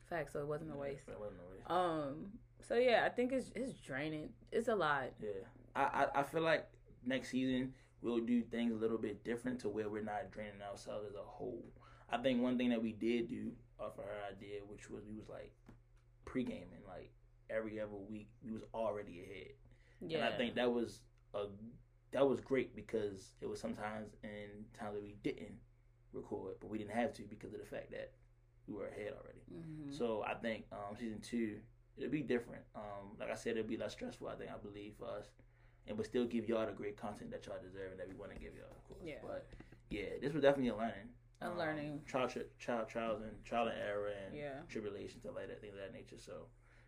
fact, 0.10 0.31
so 0.33 0.39
it 0.39 0.47
wasn't 0.47 0.71
a 0.73 0.75
waste. 0.77 1.07
It 1.07 1.19
wasn't 1.19 1.39
a 1.41 1.51
waste. 1.55 1.69
Um. 1.71 2.31
So 2.67 2.75
yeah, 2.75 3.03
I 3.05 3.10
think 3.10 3.31
it's 3.31 3.51
it's 3.55 3.73
draining. 3.79 4.29
It's 4.51 4.67
a 4.67 4.75
lot. 4.75 5.05
Yeah, 5.21 5.29
I, 5.75 5.81
I 6.15 6.19
I 6.19 6.23
feel 6.23 6.41
like 6.41 6.67
next 7.05 7.29
season 7.29 7.73
we'll 8.01 8.19
do 8.19 8.43
things 8.43 8.71
a 8.71 8.75
little 8.75 8.97
bit 8.97 9.23
different 9.23 9.60
to 9.60 9.69
where 9.69 9.89
we're 9.89 10.03
not 10.03 10.29
draining 10.31 10.62
ourselves 10.62 11.07
as 11.10 11.15
a 11.15 11.23
whole. 11.23 11.65
I 12.10 12.17
think 12.19 12.41
one 12.41 12.55
thing 12.57 12.69
that 12.69 12.81
we 12.81 12.91
did 12.93 13.27
do 13.27 13.51
off 13.79 13.97
of 13.97 14.05
her 14.05 14.19
idea, 14.31 14.60
which 14.67 14.89
was 14.89 15.03
we 15.10 15.17
was 15.17 15.27
like 15.27 15.51
pre-gaming, 16.25 16.83
like 16.88 17.12
every 17.49 17.79
other 17.79 17.95
week 17.95 18.27
we 18.43 18.51
was 18.51 18.63
already 18.73 19.21
ahead, 19.21 19.53
Yeah. 20.01 20.19
and 20.25 20.33
I 20.33 20.38
think 20.38 20.55
that 20.55 20.71
was 20.71 21.01
a 21.33 21.47
that 22.12 22.27
was 22.27 22.39
great 22.39 22.75
because 22.75 23.33
it 23.41 23.47
was 23.47 23.60
sometimes 23.60 24.15
in 24.23 24.65
times 24.79 24.93
that 24.95 25.03
we 25.03 25.15
didn't 25.23 25.57
record, 26.13 26.55
but 26.62 26.69
we 26.69 26.77
didn't 26.77 26.91
have 26.93 27.13
to 27.13 27.23
because 27.23 27.53
of 27.53 27.60
the 27.60 27.65
fact 27.65 27.91
that 27.91 28.13
we 28.67 28.73
were 28.75 28.88
ahead 28.88 29.13
already. 29.13 29.41
Mhm. 29.51 29.91
So 29.93 30.23
I 30.23 30.36
think 30.36 30.65
um, 30.71 30.95
season 30.97 31.19
two 31.21 31.60
it'll 31.97 32.12
be 32.12 32.21
different. 32.21 32.63
Um, 32.75 33.17
like 33.19 33.29
I 33.31 33.36
said, 33.36 33.57
it'll 33.57 33.67
be 33.67 33.75
less 33.77 33.93
stressful. 33.93 34.27
I 34.27 34.36
think 34.36 34.51
I 34.51 34.57
believe 34.57 34.93
for 34.97 35.10
us, 35.10 35.31
and 35.88 35.97
but 35.97 36.06
still 36.06 36.26
give 36.26 36.47
y'all 36.47 36.65
the 36.65 36.71
great 36.71 36.97
content 36.97 37.32
that 37.32 37.45
y'all 37.45 37.56
deserve 37.63 37.91
and 37.91 38.00
that 38.00 38.08
we 38.08 38.15
want 38.15 38.32
to 38.34 38.39
give 38.39 38.54
y'all, 38.56 38.71
of 38.71 38.84
course. 38.88 39.02
Yeah. 39.04 39.15
But 39.21 39.47
yeah, 39.89 40.17
this 40.21 40.34
was 40.34 40.41
definitely 40.43 40.69
a 40.69 40.76
learning. 40.76 41.10
A 41.41 41.47
Um, 41.47 41.58
learning. 41.58 42.04
trial, 42.08 42.28
tri- 42.28 42.43
trial, 42.60 42.86
trials 42.86 43.21
and 43.21 43.43
trial 43.45 43.67
and 43.67 43.78
error 43.80 44.08
and 44.26 44.36
Yeah. 44.36 44.62
tribulations, 44.67 45.21
stuff 45.21 45.36
like 45.36 45.47
that, 45.47 45.62
things 45.62 45.73
of 45.73 45.80
that 45.80 45.93
nature. 45.93 46.17
So 46.17 46.47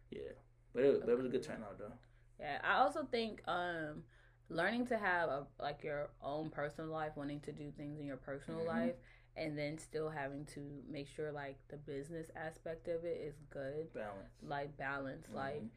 yeah, 0.10 0.32
but 0.74 0.84
it, 0.84 1.00
but 1.02 1.10
it 1.10 1.16
was 1.18 1.26
a 1.26 1.30
good 1.30 1.42
Okay. 1.42 1.54
turnout 1.54 1.78
though. 1.78 1.94
Yeah, 2.40 2.60
I 2.64 2.76
also 2.78 3.04
think 3.06 3.42
um 3.48 4.04
learning 4.50 4.88
to 4.88 4.98
have 4.98 5.30
a 5.30 5.48
like 5.60 5.84
your 5.84 6.10
own 6.22 6.50
personal 6.50 6.90
life, 6.90 7.14
wanting 7.16 7.40
to 7.42 7.52
do 7.52 7.72
things 7.72 8.00
in 8.00 8.06
your 8.08 8.18
personal 8.18 8.62
Mhm. 8.62 8.68
life, 8.68 8.96
and 9.38 9.56
then 9.58 9.78
still 9.78 10.10
having 10.10 10.46
to 10.48 10.84
make 10.88 11.08
sure 11.08 11.32
like 11.32 11.58
the 11.68 11.78
business 11.78 12.32
aspect 12.36 12.88
of 12.88 13.06
it 13.06 13.18
is 13.22 13.36
good, 13.52 13.94
Balance. 13.94 14.34
like 14.42 14.76
balance. 14.78 15.30
Like 15.30 15.62
Mhm. 15.62 15.70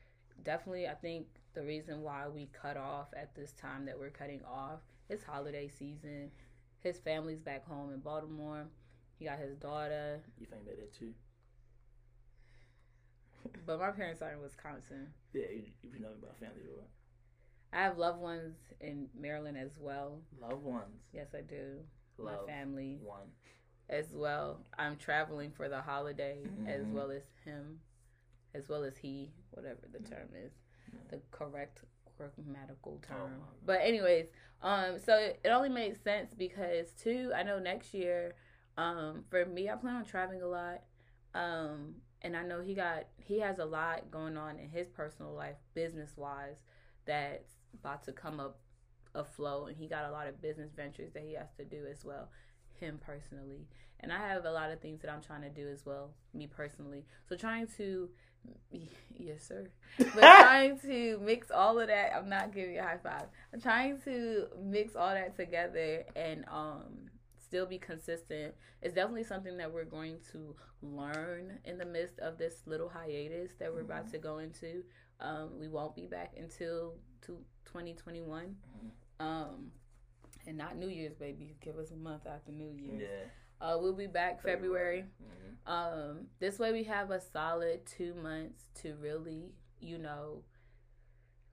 definitely, 0.43 0.89
I 0.89 0.95
think 0.95 1.29
the 1.55 1.63
reason 1.63 2.03
why 2.03 2.29
we 2.29 2.49
cut 2.53 2.77
off 2.77 3.09
at 3.17 3.35
this 3.35 3.53
time 3.53 3.85
that 3.87 3.99
we're 3.99 4.11
cutting 4.11 4.41
off 4.45 4.81
is 5.09 5.23
holiday 5.23 5.69
season. 5.69 6.31
His 6.81 6.99
family's 6.99 7.41
back 7.41 7.67
home 7.67 7.93
in 7.93 8.01
Baltimore. 8.01 8.67
He 9.19 9.25
got 9.27 9.39
his 9.39 9.57
daughter, 9.57 10.21
You 10.41 10.47
think 10.47 10.63
about 10.63 10.77
that 10.77 10.93
too? 10.99 11.13
but 13.67 13.79
my 13.81 13.91
parents 13.91 14.23
are 14.23 14.33
in 14.33 14.41
Wisconsin. 14.41 15.09
Yeah, 15.33 15.43
you, 15.51 15.63
you 15.83 16.01
know 16.01 16.09
about 16.21 16.39
family, 16.39 16.63
right? 16.77 16.89
I 17.73 17.85
have 17.85 17.99
loved 17.99 18.21
ones 18.21 18.57
in 18.81 19.09
Maryland 19.19 19.57
as 19.57 19.79
well. 19.81 20.19
Loved 20.41 20.63
ones. 20.63 21.01
Yes, 21.13 21.29
I 21.37 21.41
do. 21.41 21.79
Love 22.19 22.41
my 22.47 22.53
family 22.53 22.99
one. 23.03 23.29
as 23.89 24.07
well. 24.13 24.61
I'm 24.79 24.97
traveling 24.97 25.51
for 25.53 25.69
the 25.69 25.81
holiday 25.81 26.39
as 26.67 26.83
Mhm. 26.87 26.93
well 26.93 27.11
as 27.11 27.23
him, 27.45 27.81
as 28.55 28.69
well 28.69 28.85
as 28.85 28.97
he, 28.99 29.33
whatever 29.53 29.81
the 29.91 29.99
Mm-hmm. 29.99 30.13
term 30.13 30.29
is, 30.35 30.53
the 31.09 31.21
correct 31.31 31.83
grammatical 32.17 33.01
Oh, 33.05 33.07
term. 33.07 33.19
God. 33.39 33.49
but 33.67 33.81
anyways, 33.83 34.27
um, 34.63 34.99
so 34.99 35.17
it, 35.17 35.41
it 35.45 35.49
only 35.49 35.69
made 35.69 36.03
sense 36.03 36.33
because 36.35 36.91
too, 36.93 37.33
I 37.35 37.43
know 37.43 37.59
next 37.59 37.95
year, 37.95 38.35
um, 38.77 39.25
for 39.29 39.45
me, 39.45 39.69
I 39.69 39.75
plan 39.77 39.97
on 39.97 40.05
traveling 40.05 40.43
a 40.43 40.47
lot, 40.47 40.83
um, 41.35 41.95
and 42.23 42.37
I 42.37 42.43
know 42.45 42.61
he 42.61 42.75
got 42.75 43.05
he 43.17 43.41
has 43.41 43.59
a 43.59 43.65
lot 43.65 44.11
going 44.11 44.37
on 44.37 44.59
in 44.59 44.69
his 44.69 44.89
personal 44.89 45.33
life, 45.33 45.57
business 45.75 46.17
wise, 46.17 46.57
that's 47.07 47.51
about 47.75 48.05
to 48.05 48.13
come 48.13 48.39
up 48.41 48.59
afloat, 49.15 49.69
and 49.69 49.77
he 49.77 49.89
got 49.89 50.05
a 50.09 50.13
lot 50.13 50.27
of 50.27 50.41
business 50.41 50.71
ventures 50.75 51.13
that 51.13 51.23
he 51.23 51.35
has 51.35 51.49
to 51.59 51.65
do 51.65 51.85
as 51.91 52.05
well, 52.05 52.29
him 52.79 52.99
personally, 53.05 53.67
and 54.01 54.13
I 54.13 54.19
have 54.19 54.45
a 54.45 54.51
lot 54.53 54.71
of 54.71 54.81
things 54.81 55.01
that 55.03 55.11
I'm 55.11 55.21
trying 55.23 55.43
to 55.43 55.51
do 55.51 55.69
as 55.69 55.85
well, 55.85 56.11
me 56.33 56.47
personally. 56.47 57.05
So 57.29 57.37
trying 57.37 57.67
to 57.79 58.09
Yes, 59.19 59.47
sir. 59.49 59.69
But 59.99 60.21
trying 60.21 60.79
to 60.81 61.19
mix 61.23 61.51
all 61.51 61.79
of 61.79 61.89
that, 61.89 62.13
I'm 62.17 62.29
not 62.29 62.53
giving 62.55 62.75
you 62.75 62.81
a 62.81 62.83
high 62.83 62.99
five. 63.03 63.27
I'm 63.53 63.61
trying 63.61 64.01
to 64.03 64.47
mix 64.61 64.97
all 64.97 65.11
that 65.11 65.37
together 65.37 66.05
and 66.17 66.45
um 66.51 67.11
still 67.39 67.67
be 67.67 67.79
consistent. 67.79 68.55
It's 68.81 68.95
definitely 68.95 69.25
something 69.25 69.59
that 69.59 69.71
we're 69.71 69.85
going 69.85 70.17
to 70.33 70.57
learn 70.81 71.59
in 71.67 71.77
the 71.77 71.85
midst 71.85 72.19
of 72.21 72.39
this 72.39 72.63
little 72.67 72.89
hiatus 72.89 73.53
that 73.59 73.73
we're 73.73 73.83
about 73.83 74.11
to 74.13 74.19
go 74.19 74.39
into. 74.39 74.83
Um, 75.21 75.51
we 75.61 75.69
won't 75.69 75.95
be 75.95 76.07
back 76.07 76.33
until 76.39 76.95
to 77.27 77.37
2021. 77.67 78.57
Um, 79.21 79.71
and 80.47 80.57
not 80.57 80.77
New 80.79 80.89
Year's, 80.89 81.15
baby. 81.15 81.55
Give 81.61 81.77
us 81.77 81.91
a 81.91 81.97
month 81.97 82.27
after 82.27 82.51
New 82.51 82.71
Year's. 82.75 83.03
Yeah. 83.03 83.29
Uh, 83.63 83.79
we'll 83.81 83.93
be 83.93 84.09
back 84.09 84.43
February. 84.43 85.05
Mhm. 85.23 85.71
Um, 85.71 86.27
this 86.41 86.59
way 86.59 86.73
we 86.73 86.83
have 86.85 87.13
a 87.13 87.21
solid 87.21 87.87
two 87.87 88.13
months 88.15 88.65
to 88.83 88.97
really, 88.97 89.53
you 89.81 89.99
know, 89.99 90.43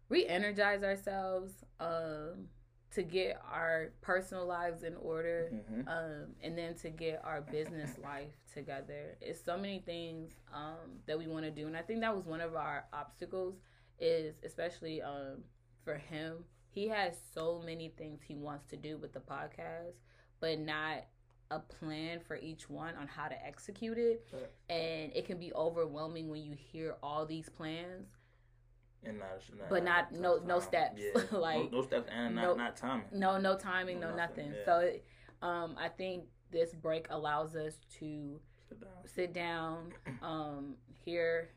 re-energize 0.10 0.84
ourselves, 0.84 1.54
um, 1.80 2.50
to 2.91 3.04
get 3.04 3.39
our 3.45 3.93
personal 4.02 4.48
lives 4.48 4.82
in 4.84 4.95
order, 4.95 5.52
Mhm. 5.54 5.88
um, 5.88 6.36
and 6.41 6.58
then 6.58 6.74
to 6.78 6.89
get 6.89 7.24
our 7.24 7.41
business 7.41 7.95
life 8.00 8.34
together. 8.52 9.15
It's 9.22 9.39
so 9.39 9.56
many 9.58 9.80
things 9.80 10.36
um, 10.52 11.04
that 11.06 11.19
we 11.19 11.28
want 11.28 11.45
to 11.45 11.52
do, 11.52 11.67
and 11.67 11.78
I 11.78 11.84
think 11.84 12.02
that 12.02 12.15
was 12.15 12.26
one 12.26 12.41
of 12.41 12.56
our 12.56 12.88
obstacles. 12.91 13.56
Is 14.02 14.39
especially 14.43 15.02
um, 15.02 15.43
for 15.84 15.95
him, 15.98 16.45
he 16.69 16.88
has 16.88 17.22
so 17.34 17.60
many 17.60 17.89
things 17.89 18.22
he 18.24 18.34
wants 18.34 18.65
to 18.67 18.78
do 18.78 18.98
with 18.98 19.12
the 19.12 19.19
podcast, 19.19 19.95
but 20.39 20.58
not 20.58 21.06
a 21.52 21.60
plan 21.60 22.20
for 22.20 22.36
each 22.38 22.70
one 22.70 22.96
on 22.96 23.08
how 23.08 23.28
to 23.28 23.46
execute 23.46 23.98
it. 23.98 24.28
Right. 24.32 24.50
And 24.70 25.12
it 25.16 25.26
can 25.26 25.40
be 25.40 25.52
overwhelming 25.54 26.30
when 26.30 26.44
you 26.44 26.54
hear 26.54 26.96
all 27.02 27.26
these 27.26 27.50
plans 27.50 28.08
And 29.04 29.18
not, 29.20 29.28
not 29.58 29.70
But 29.70 29.84
not- 29.84 30.12
no- 30.12 30.38
no 30.46 30.60
steps. 30.60 31.02
Yeah. 31.02 31.22
Like, 31.38 31.72
no, 31.72 31.80
no 31.80 31.82
steps 31.82 32.10
and 32.16 32.36
not 32.36 32.42
no- 32.44 32.56
not 32.56 32.76
timing. 32.78 33.06
no 33.12 33.38
no 33.40 33.58
timing 33.58 34.00
No 34.00 34.10
no, 34.12 34.16
nothing, 34.16 34.50
nothing, 34.50 34.60
yeah. 34.60 34.66
so 34.66 34.80
it, 34.80 35.06
um 35.42 35.76
i 35.80 35.88
think 35.88 36.26
this 36.52 36.74
break 36.76 37.08
allows 37.10 37.56
us 37.56 37.80
to 38.00 38.40
Sit 38.68 38.80
down. 38.82 38.92
sit 39.06 39.34
down 39.34 39.94
um 40.22 40.76
hear 41.06 41.50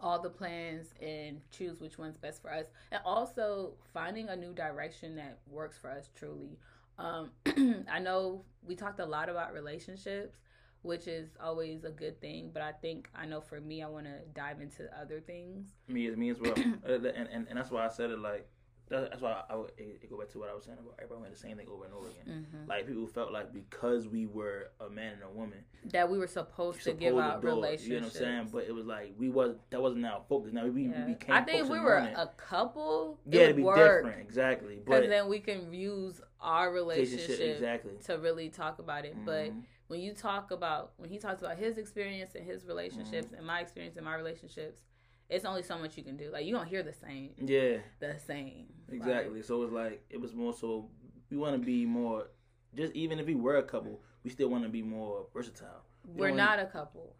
all 0.00 0.20
the 0.20 0.30
plans 0.30 0.94
and 1.02 1.40
choose 1.50 1.80
which 1.80 1.98
one's 1.98 2.16
best 2.16 2.40
for 2.42 2.52
us 2.52 2.66
and 2.92 3.00
also 3.04 3.74
finding 3.92 4.28
a 4.28 4.36
new 4.36 4.52
direction 4.54 5.14
that 5.16 5.38
works 5.46 5.76
for 5.78 5.90
us 5.90 6.08
truly 6.14 6.58
um 6.98 7.30
i 7.90 7.98
know 7.98 8.44
we 8.66 8.74
talked 8.74 9.00
a 9.00 9.04
lot 9.06 9.28
about 9.28 9.52
relationships 9.52 10.36
which 10.82 11.06
is 11.08 11.30
always 11.42 11.84
a 11.84 11.90
good 11.90 12.20
thing 12.20 12.50
but 12.52 12.62
i 12.62 12.72
think 12.72 13.08
i 13.14 13.26
know 13.26 13.40
for 13.40 13.60
me 13.60 13.82
i 13.82 13.88
want 13.88 14.06
to 14.06 14.14
dive 14.34 14.60
into 14.60 14.84
other 14.98 15.20
things 15.20 15.66
Me 15.88 16.06
as 16.06 16.16
me 16.16 16.30
as 16.30 16.40
well, 16.40 16.54
Uh, 16.88 16.92
and, 16.94 17.06
and 17.06 17.46
and 17.48 17.58
that's 17.58 17.70
why 17.70 17.84
I 17.84 17.88
said 17.88 18.10
it 18.10 18.18
like 18.18 18.48
that's 18.90 19.20
why 19.20 19.42
I 19.50 19.54
would 19.56 19.72
it, 19.76 20.08
go 20.08 20.16
back 20.18 20.30
to 20.30 20.38
what 20.38 20.48
I 20.48 20.54
was 20.54 20.64
saying 20.64 20.78
about 20.80 20.94
everybody 20.98 21.20
wanted 21.20 21.34
the 21.34 21.38
same 21.38 21.58
thing 21.58 21.66
over 21.70 21.84
and 21.84 21.92
over 21.92 22.06
again. 22.08 22.46
Mhm. 22.54 22.66
Like 22.68 22.86
people 22.86 23.06
felt 23.06 23.32
like 23.32 23.52
because 23.52 24.08
we 24.08 24.24
were 24.24 24.70
a 24.80 24.88
man 24.88 25.12
and 25.12 25.22
a 25.24 25.28
woman, 25.28 25.58
that 25.92 26.10
we 26.10 26.16
were 26.16 26.26
supposed 26.26 26.82
to 26.84 26.92
give 26.94 27.10
supposed 27.10 27.22
out 27.34 27.42
do 27.42 27.48
it, 27.48 27.50
relationships 27.50 27.86
You 27.88 27.94
know 28.00 28.06
what 28.06 28.14
I'm 28.14 28.20
saying? 28.22 28.48
But 28.50 28.64
it 28.64 28.74
was 28.74 28.86
like 28.86 29.12
we 29.18 29.28
was 29.28 29.56
that 29.68 29.82
wasn't 29.82 30.06
our 30.06 30.22
focus. 30.26 30.54
Now 30.54 30.64
we, 30.66 30.84
Yeah. 30.84 31.04
we 31.04 31.12
became. 31.12 31.34
I 31.36 31.42
think 31.42 31.64
if 31.64 31.68
we 31.68 31.78
were 31.80 31.96
a 31.96 32.30
couple, 32.38 33.18
yeah, 33.26 33.40
it 33.40 33.44
it'd 33.44 33.56
be 33.56 33.62
work. 33.62 34.04
different, 34.04 34.22
exactly. 34.26 34.80
But 34.86 35.06
then 35.06 35.28
we 35.28 35.40
can 35.40 35.74
use 35.74 36.22
our 36.40 36.70
relationship, 36.72 37.40
exactly. 37.40 37.92
to 38.04 38.18
really 38.18 38.48
talk 38.48 38.78
about 38.78 39.04
it. 39.04 39.16
But 39.24 39.50
Mhm. 39.50 39.62
when 39.88 40.00
you 40.00 40.12
talk 40.12 40.50
about 40.50 40.92
when 40.96 41.10
he 41.10 41.18
talks 41.18 41.40
about 41.42 41.58
his 41.58 41.78
experience 41.78 42.34
and 42.34 42.44
his 42.44 42.64
relationships 42.64 43.26
Mm-hmm. 43.28 43.34
and 43.36 43.46
my 43.46 43.60
experience 43.60 43.96
and 43.96 44.04
my 44.04 44.14
relationships, 44.14 44.82
it's 45.28 45.44
only 45.44 45.62
so 45.62 45.76
much 45.78 45.96
you 45.96 46.02
can 46.04 46.16
do. 46.16 46.30
Like 46.30 46.44
you 46.46 46.52
don't 46.52 46.66
hear 46.66 46.82
the 46.82 46.92
same, 46.92 47.34
yeah, 47.38 47.78
the 48.00 48.18
same. 48.18 48.66
exactly. 48.88 49.42
so 49.42 49.56
it 49.62 49.64
was 49.64 49.72
like 49.72 50.04
it 50.10 50.20
was 50.20 50.34
more 50.34 50.52
so 50.52 50.90
we 51.30 51.36
want 51.36 51.54
to 51.60 51.64
be 51.64 51.84
more. 51.86 52.28
Just 52.74 52.92
even 52.94 53.18
if 53.18 53.26
we 53.26 53.34
were 53.34 53.56
a 53.56 53.62
couple, 53.62 54.00
we 54.24 54.30
still 54.30 54.48
want 54.48 54.62
to 54.64 54.68
be 54.70 54.82
more 54.82 55.26
versatile. 55.32 55.84
Like, 56.06 56.16
we're 56.18 56.26
only- 56.28 56.36
not 56.36 56.58
a 56.58 56.66
couple. 56.66 57.14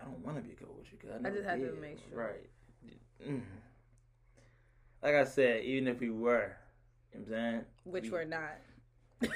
I 0.00 0.04
don't 0.04 0.18
want 0.18 0.36
to 0.36 0.42
be 0.42 0.52
a 0.52 0.54
couple 0.56 0.74
with 0.74 0.92
you. 0.92 0.98
Cause 0.98 1.10
I, 1.24 1.28
I 1.28 1.30
just 1.30 1.44
had 1.44 1.60
to 1.60 1.72
make 1.80 1.98
sure. 2.08 2.18
Right. 2.18 2.50
Mm. 3.26 3.40
Like 5.02 5.14
I 5.14 5.24
said, 5.24 5.64
even 5.64 5.88
if 5.88 6.00
we 6.00 6.10
were, 6.10 6.56
you 7.14 7.20
know 7.20 7.26
I'm 7.26 7.30
saying? 7.52 7.64
Which 7.84 8.04
we, 8.04 8.10
we're 8.10 8.24
not. 8.24 8.58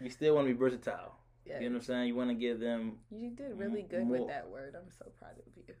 we 0.00 0.08
still 0.08 0.34
want 0.34 0.46
to 0.48 0.54
be 0.54 0.58
versatile. 0.58 1.16
yeah. 1.44 1.60
You 1.60 1.68
know 1.68 1.74
what 1.76 1.82
I'm 1.82 1.86
saying? 1.86 2.08
You 2.08 2.14
want 2.16 2.30
to 2.30 2.34
give 2.34 2.60
them. 2.60 2.98
You 3.10 3.30
did 3.30 3.56
really 3.56 3.82
good 3.82 4.06
more- 4.06 4.18
with 4.18 4.28
that 4.28 4.48
word. 4.48 4.74
I'm 4.76 4.90
so 4.98 5.06
proud 5.18 5.32
of 5.32 5.44
you. 5.56 5.74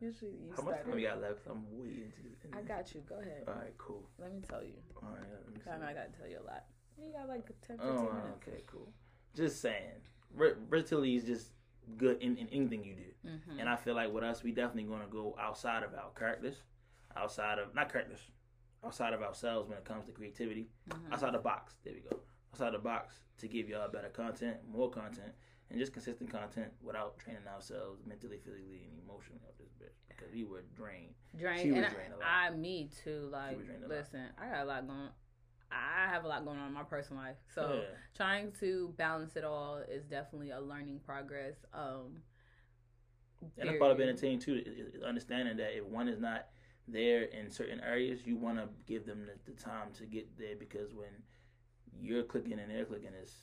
Usually 0.00 0.30
you 0.30 0.52
How 0.56 0.62
much 0.62 0.84
time 0.84 0.94
we 0.94 1.02
got 1.02 1.20
left? 1.20 1.40
I'm 1.50 1.64
waiting 1.72 2.12
to. 2.42 2.56
I 2.58 2.62
got 2.62 2.94
you. 2.94 3.02
Go 3.08 3.16
ahead. 3.16 3.44
All 3.48 3.54
right, 3.54 3.76
cool. 3.78 4.08
Let 4.20 4.32
me 4.32 4.40
tell 4.48 4.62
you. 4.62 4.74
All 5.02 5.08
right, 5.10 5.26
let 5.28 5.54
me. 5.54 5.60
I 5.70 5.78
know 5.78 5.86
I 5.86 5.92
got 5.92 6.12
to 6.12 6.18
tell 6.18 6.28
you 6.28 6.38
a 6.38 6.46
lot. 6.46 6.64
You 7.00 7.12
got 7.12 7.28
like 7.28 7.46
10, 7.66 7.78
15 7.78 7.78
Oh, 7.82 8.02
minutes. 8.02 8.46
okay, 8.46 8.62
cool. 8.66 8.88
Just 9.36 9.60
saying, 9.60 10.00
Ver- 10.36 10.56
versatility 10.70 11.16
is 11.16 11.24
just 11.24 11.50
good 11.96 12.20
in, 12.22 12.36
in 12.36 12.48
anything 12.48 12.84
you 12.84 12.94
do. 12.94 13.28
Mm-hmm. 13.28 13.60
And 13.60 13.68
I 13.68 13.76
feel 13.76 13.94
like 13.94 14.12
with 14.12 14.24
us, 14.24 14.42
we 14.42 14.52
definitely 14.52 14.84
going 14.84 15.02
to 15.02 15.08
go 15.08 15.36
outside 15.40 15.82
of 15.82 15.90
our 15.94 16.10
characters, 16.18 16.56
outside 17.18 17.58
of 17.58 17.74
not 17.74 17.92
characters, 17.92 18.30
outside 18.84 19.12
of 19.12 19.22
ourselves 19.22 19.68
when 19.68 19.78
it 19.78 19.84
comes 19.84 20.06
to 20.06 20.12
creativity, 20.12 20.68
Mhm. 20.88 21.12
outside 21.12 21.34
the 21.34 21.38
box. 21.38 21.76
There 21.84 21.92
we 21.94 22.00
go. 22.00 22.20
Outside 22.52 22.72
the 22.74 22.78
box 22.78 23.20
to 23.38 23.48
give 23.48 23.68
y'all 23.68 23.88
better 23.88 24.08
content, 24.08 24.58
more 24.66 24.90
content, 24.90 25.32
and 25.70 25.78
just 25.78 25.92
consistent 25.92 26.30
content 26.30 26.72
without 26.80 27.18
training 27.18 27.46
ourselves 27.46 28.00
mentally, 28.06 28.38
physically, 28.38 28.84
and 28.84 28.98
emotionally 29.02 29.42
of 29.48 29.58
this 29.58 29.70
bitch 29.80 29.98
because 30.08 30.32
we 30.32 30.44
were 30.44 30.62
drained. 30.74 31.14
drained. 31.36 31.60
She 31.60 31.72
was 31.72 31.84
and 31.84 31.94
drained 31.94 32.12
a 32.14 32.16
lot. 32.16 32.26
I, 32.26 32.50
me 32.50 32.88
too. 33.04 33.28
Like, 33.30 33.56
a 33.58 33.80
lot. 33.80 33.88
listen, 33.88 34.30
I 34.38 34.48
got 34.48 34.62
a 34.62 34.64
lot 34.64 34.86
going. 34.86 35.10
I 35.70 36.06
have 36.08 36.24
a 36.24 36.28
lot 36.28 36.46
going 36.46 36.58
on 36.58 36.68
in 36.68 36.72
my 36.72 36.82
personal 36.84 37.22
life, 37.22 37.36
so 37.54 37.74
Yeah. 37.74 37.96
trying 38.14 38.52
to 38.52 38.88
balance 38.96 39.36
it 39.36 39.44
all 39.44 39.76
is 39.76 40.06
definitely 40.06 40.50
a 40.50 40.60
learning 40.60 41.00
progress. 41.00 41.56
Um, 41.74 42.22
And 43.58 43.68
that's 43.68 43.78
part 43.78 43.92
of 43.92 43.98
being 43.98 44.08
a 44.08 44.14
team 44.16 44.38
too, 44.40 44.54
is 44.66 45.02
understanding 45.02 45.56
that 45.58 45.76
if 45.76 45.84
one 45.84 46.08
is 46.08 46.18
not 46.18 46.48
there 46.88 47.22
in 47.24 47.50
certain 47.50 47.80
areas, 47.80 48.20
you 48.24 48.36
want 48.36 48.58
to 48.58 48.68
give 48.86 49.06
them 49.06 49.26
the, 49.26 49.52
the 49.52 49.60
time 49.60 49.88
to 49.98 50.04
get 50.04 50.36
there 50.38 50.56
because 50.58 50.94
when 50.94 51.10
you're 52.00 52.22
clicking 52.22 52.58
and 52.58 52.70
they're 52.70 52.84
clicking, 52.84 53.10
it's 53.20 53.34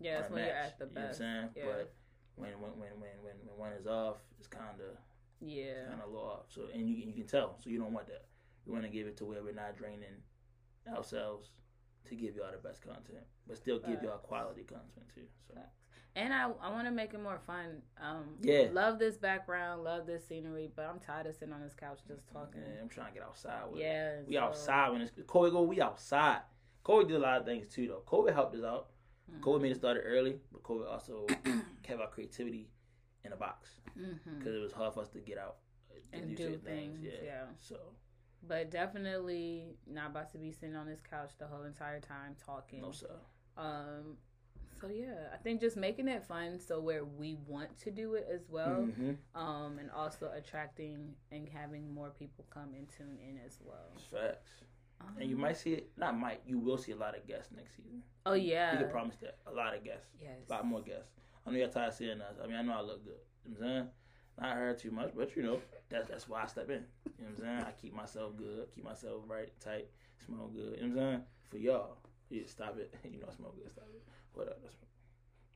Yeah, 0.00 0.20
that's 0.20 0.30
when 0.32 0.44
you're 0.44 0.54
at 0.54 0.78
the 0.78 0.86
You 0.86 0.90
know 0.94 1.00
what 1.00 1.02
I'm 1.02 1.08
best. 1.08 1.18
saying? 1.18 1.48
Yeah. 1.56 1.64
But 1.66 1.94
when 2.36 2.50
when 2.60 2.70
when 2.78 2.90
when 3.00 3.10
when, 3.22 3.34
when 3.46 3.58
one 3.58 3.72
is 3.72 3.86
off, 3.86 4.18
it's 4.38 4.48
kind 4.48 4.80
of 4.80 4.96
Yeah, 5.40 5.86
kind 5.88 6.00
of 6.04 6.10
low 6.12 6.20
off. 6.24 6.46
So 6.48 6.62
and 6.72 6.88
you 6.88 6.96
you 6.96 7.12
can 7.12 7.26
tell. 7.26 7.56
So 7.60 7.70
you 7.70 7.78
don't 7.78 7.92
want 7.92 8.06
that. 8.08 8.26
You 8.66 8.72
want 8.72 8.84
to 8.84 8.90
give 8.90 9.06
it 9.06 9.16
to 9.18 9.24
where 9.24 9.42
we're 9.42 9.52
not 9.54 9.76
draining 9.76 10.22
ourselves 10.88 11.50
to 12.08 12.14
give 12.14 12.36
y'all 12.36 12.50
the 12.52 12.58
best 12.66 12.82
content, 12.82 13.24
but 13.46 13.56
still 13.56 13.78
give 13.78 14.02
y'all 14.02 14.18
quality 14.18 14.62
content 14.62 15.06
too. 15.14 15.26
So 15.48 15.54
Facts. 15.54 15.83
And 16.16 16.32
I 16.32 16.44
I 16.62 16.70
want 16.70 16.86
to 16.86 16.92
make 16.92 17.12
it 17.12 17.20
more 17.22 17.40
fun. 17.46 17.82
Um, 18.00 18.36
Yeah. 18.40 18.68
love 18.72 18.98
this 18.98 19.16
background, 19.16 19.82
love 19.82 20.06
this 20.06 20.24
scenery, 20.26 20.70
but 20.74 20.84
I'm 20.86 21.00
tired 21.00 21.26
of 21.26 21.34
sitting 21.34 21.52
on 21.52 21.60
this 21.60 21.74
couch 21.74 22.00
just 22.06 22.28
talking. 22.28 22.62
yeah, 22.62 22.80
I'm 22.80 22.88
trying 22.88 23.08
to 23.12 23.14
get 23.14 23.22
outside 23.24 23.64
with 23.70 23.80
it. 23.80 23.84
Yeah, 23.84 24.20
We 24.26 24.34
so- 24.34 24.40
outside 24.40 24.88
when 24.90 25.00
it's 25.00 25.10
COVID 25.12 25.50
go. 25.52 25.62
We 25.62 25.80
outside. 25.80 26.42
COVID 26.84 27.08
did 27.08 27.16
a 27.16 27.20
lot 27.20 27.40
of 27.40 27.46
things 27.46 27.66
too, 27.68 27.88
though. 27.88 28.02
COVID 28.06 28.32
helped 28.32 28.54
us 28.54 28.62
out. 28.64 28.90
Mhm. 29.30 29.40
COVID 29.40 29.60
made 29.62 29.72
it 29.72 29.76
started 29.76 30.02
early, 30.02 30.40
but 30.52 30.62
COVID 30.62 30.86
also 30.86 31.26
kept 31.82 32.00
our 32.00 32.08
creativity 32.08 32.70
in 33.24 33.32
a 33.32 33.36
box 33.36 33.80
because 33.94 34.54
it 34.54 34.60
was 34.60 34.72
hard 34.72 34.92
for 34.94 35.00
us 35.00 35.08
to 35.08 35.20
get 35.20 35.38
out 35.38 35.56
And 36.12 36.36
do 36.36 36.44
certain 36.44 36.60
things, 36.60 37.00
yeah. 37.02 37.46
So 37.58 37.94
But 38.46 38.70
definitely 38.70 39.78
not 39.86 40.10
about 40.10 40.30
to 40.32 40.38
be 40.38 40.52
sitting 40.52 40.76
on 40.76 40.86
this 40.86 41.00
couch 41.00 41.32
the 41.38 41.46
whole 41.46 41.62
entire 41.64 42.00
time 42.00 42.36
talking. 42.36 42.82
no, 42.82 42.92
sir. 42.92 43.18
Um, 43.56 44.18
so 44.84 44.92
yeah, 44.92 45.28
I 45.32 45.36
think 45.38 45.60
just 45.60 45.76
making 45.76 46.08
it 46.08 46.24
fun 46.24 46.58
so 46.58 46.80
where 46.80 47.04
we 47.04 47.36
want 47.46 47.76
to 47.80 47.90
do 47.90 48.14
it 48.14 48.26
as 48.32 48.42
well. 48.48 48.82
hmm 48.82 49.12
Um, 49.34 49.78
and 49.78 49.90
also 49.90 50.30
attracting 50.36 51.14
and 51.32 51.48
having 51.48 51.92
more 51.94 52.10
people 52.10 52.44
come 52.50 52.74
and 52.74 52.88
tune 52.88 53.18
in 53.26 53.38
as 53.44 53.58
well. 53.64 53.92
Facts. 54.10 54.50
And 55.18 55.28
you 55.28 55.36
Um, 55.36 55.42
might 55.42 55.56
see 55.56 55.74
it. 55.74 55.90
Not 55.96 56.16
might. 56.18 56.40
You 56.46 56.58
will 56.58 56.78
see 56.78 56.92
a 56.92 56.96
lot 56.96 57.16
of 57.16 57.26
guests 57.26 57.52
next 57.54 57.76
season. 57.76 58.02
Oh 58.26 58.34
yeah, 58.34 58.72
You 58.72 58.78
can 58.80 58.90
promise 58.90 59.16
that. 59.16 59.38
A 59.46 59.52
lot 59.52 59.74
of 59.74 59.84
guests. 59.84 60.08
Yes. 60.20 60.48
A 60.48 60.52
lot 60.52 60.66
more 60.66 60.80
guests. 60.82 61.10
I 61.46 61.50
know 61.50 61.58
you're 61.58 61.68
tired 61.68 61.88
of 61.88 61.94
seeing 61.94 62.20
us. 62.20 62.36
I 62.42 62.46
mean, 62.46 62.56
I 62.56 62.62
know 62.62 62.72
I 62.74 62.80
look 62.80 63.04
good. 63.04 63.20
You 63.44 63.50
know 63.52 63.56
what 63.60 63.66
I'm 63.66 63.72
saying? 63.76 63.88
Not 64.40 64.56
heard 64.56 64.78
too 64.78 64.90
much, 64.90 65.12
but 65.14 65.36
you 65.36 65.42
know, 65.42 65.60
that's 65.90 66.08
that's 66.08 66.28
why 66.28 66.42
I 66.42 66.46
step 66.46 66.68
in. 66.70 66.84
You 67.18 67.24
know 67.24 67.24
what 67.24 67.28
I'm 67.28 67.36
saying? 67.36 67.64
I 67.68 67.72
keep 67.72 67.94
myself 67.94 68.36
good, 68.36 68.70
keep 68.74 68.84
myself 68.84 69.22
right, 69.28 69.52
tight, 69.60 69.88
smell 70.24 70.48
good. 70.48 70.78
You 70.80 70.88
know 70.88 70.94
what 70.96 71.02
I'm 71.04 71.10
saying? 71.10 71.22
For 71.50 71.58
y'all. 71.58 71.96
Yeah, 72.30 72.42
stop 72.46 72.78
it. 72.78 72.92
You 73.04 73.20
know 73.20 73.26
I 73.30 73.34
smell 73.34 73.52
good, 73.52 73.70
stop 73.70 73.86
it. 73.94 74.02
What 74.34 74.48
up? 74.48 74.58
That's 74.62 74.74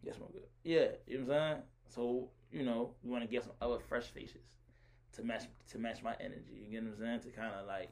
yeah, 0.02 0.12
smell 0.14 0.30
good. 0.32 0.42
Yeah, 0.64 0.86
you 1.06 1.18
know 1.18 1.24
what 1.26 1.36
I'm 1.36 1.50
saying? 1.54 1.62
So, 1.88 2.28
you 2.52 2.62
know, 2.64 2.94
we 3.02 3.10
wanna 3.10 3.26
get 3.26 3.42
some 3.42 3.52
other 3.60 3.78
fresh 3.80 4.06
faces 4.06 4.42
to 5.12 5.22
match 5.24 5.44
to 5.70 5.78
match 5.78 6.02
my 6.02 6.14
energy. 6.20 6.64
You 6.64 6.70
get 6.70 6.84
what 6.84 6.92
I'm 6.94 6.98
saying? 6.98 7.20
To 7.20 7.30
kinda 7.30 7.64
like 7.66 7.90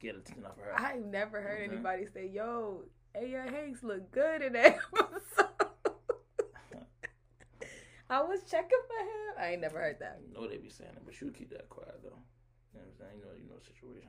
get 0.00 0.16
attention 0.16 0.44
off 0.46 0.56
of 0.58 0.64
her. 0.64 0.72
I've 0.78 1.04
never 1.04 1.40
heard 1.42 1.60
Mhm. 1.68 1.72
anybody 1.72 2.06
say, 2.06 2.26
"Yo, 2.28 2.84
Aya 3.14 3.42
Hanks 3.50 3.82
look 3.82 4.10
good 4.10 4.42
in 4.42 4.54
that 4.54 4.78
episode." 4.96 5.48
I 8.10 8.22
was 8.22 8.42
checking 8.50 8.78
for 8.86 9.04
him. 9.04 9.34
I 9.38 9.50
ain't 9.52 9.60
never 9.60 9.78
heard 9.78 9.98
that. 10.00 10.18
I 10.24 10.32
know 10.32 10.48
they 10.48 10.56
be 10.56 10.70
saying 10.70 10.92
it, 10.96 11.02
but 11.04 11.20
you 11.20 11.30
keep 11.30 11.50
that 11.50 11.68
quiet 11.68 12.00
though. 12.02 12.16
You 12.72 12.80
know 12.80 12.86
what 12.86 12.88
I'm 12.88 12.94
saying? 12.96 13.18
You 13.18 13.24
know, 13.26 13.32
you 13.36 13.48
know 13.50 13.58
the 13.58 13.66
situation. 13.66 14.08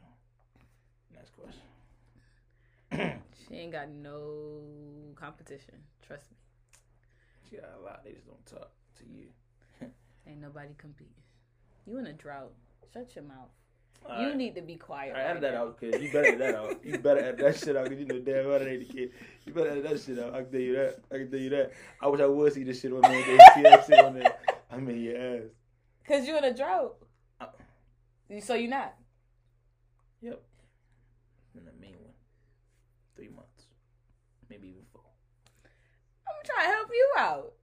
Next 1.13 1.31
question. 1.31 1.61
She 3.47 3.55
ain't 3.55 3.71
got 3.71 3.89
no 3.89 4.61
competition. 5.15 5.73
Trust 6.05 6.29
me. 6.29 6.37
She 7.49 7.55
got 7.55 7.71
a 7.79 7.83
lot. 7.83 8.03
They 8.03 8.11
just 8.11 8.27
don't 8.27 8.45
talk 8.45 8.69
to 8.99 9.03
you. 9.05 9.25
Ain't 10.27 10.39
nobody 10.39 10.69
competing. 10.77 11.13
You 11.87 11.97
in 11.97 12.05
a 12.05 12.13
drought. 12.13 12.51
Shut 12.93 13.15
your 13.15 13.23
mouth. 13.23 13.49
All 14.07 14.21
you 14.21 14.27
right. 14.27 14.37
need 14.37 14.55
to 14.55 14.61
be 14.61 14.75
quiet. 14.75 15.15
I 15.15 15.21
added 15.21 15.33
right 15.33 15.41
that 15.41 15.53
now. 15.53 15.61
out 15.63 15.79
because 15.79 16.01
you 16.01 16.11
better 16.11 16.27
edit 16.27 16.39
that 16.39 16.55
out. 16.55 16.85
You 16.85 16.97
better 16.99 17.19
edit 17.19 17.37
that 17.39 17.57
shit 17.57 17.75
out 17.75 17.83
because 17.85 17.99
you 17.99 18.05
know 18.05 18.19
damn 18.19 18.47
well 18.47 18.59
that 18.59 18.67
ain't 18.67 18.87
the 18.87 18.93
kid. 18.93 19.11
You 19.45 19.53
better 19.53 19.71
edit 19.71 19.83
that 19.89 19.99
shit 19.99 20.19
out. 20.19 20.35
I 20.35 20.43
can 20.43 20.51
tell 20.51 20.61
you 20.61 20.75
that. 20.75 20.99
I 21.11 21.17
can 21.17 21.31
tell 21.31 21.39
you 21.39 21.49
that. 21.49 21.71
I 22.01 22.07
wish 22.07 22.21
I 22.21 22.25
would 22.25 22.53
see 22.53 22.63
this 22.63 22.81
shit 22.81 22.93
on 22.93 23.01
there. 23.01 23.23
See 23.55 23.61
that 23.63 23.85
shit 23.85 23.99
on 23.99 24.13
there. 24.13 24.35
I'm 24.71 24.87
in 24.89 25.01
your 25.01 25.17
ass. 25.17 25.43
Cause 26.07 26.27
you 26.27 26.37
in 26.37 26.43
a 26.43 26.55
drought. 26.55 26.95
Uh. 27.41 27.47
So 28.41 28.53
you 28.53 28.67
not. 28.67 28.93
Yep. 30.21 30.41
And 31.55 31.67
the 31.67 31.71
main 31.79 31.95
one. 32.01 32.13
Three 33.15 33.29
months. 33.29 33.63
Maybe 34.49 34.69
even 34.69 34.83
four. 34.93 35.03
I'm 36.27 36.38
trying 36.53 36.67
to 36.67 36.75
help 36.75 36.89
you 36.93 37.11
out. 37.17 37.53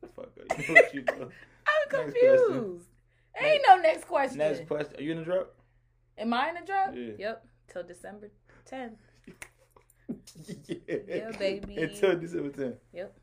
The 0.00 0.08
fuck 0.08 0.30
are 0.38 0.62
you? 0.62 0.74
What 0.74 0.94
you 0.94 1.02
doing? 1.02 1.20
I'm 1.68 2.04
Next 2.04 2.12
question. 2.14 2.46
confused. 2.52 2.86
Ain't 3.40 3.62
no 3.66 3.76
next 3.76 4.04
question. 4.06 4.38
Next 4.38 4.66
question. 4.66 4.94
Are 4.98 5.02
you 5.02 5.12
in 5.12 5.18
the 5.18 5.24
drop? 5.24 5.54
Am 6.18 6.32
I 6.32 6.50
in 6.50 6.56
a 6.56 6.64
drought? 6.64 6.96
Yeah. 6.96 7.12
Yep. 7.18 7.46
Till 7.68 7.82
December 7.82 8.30
10th. 8.70 8.96
yeah. 10.66 10.96
Yeah, 11.08 11.30
baby. 11.38 11.76
Until 11.76 12.18
December 12.18 12.50
10th. 12.50 12.76
Yep. 12.94 13.14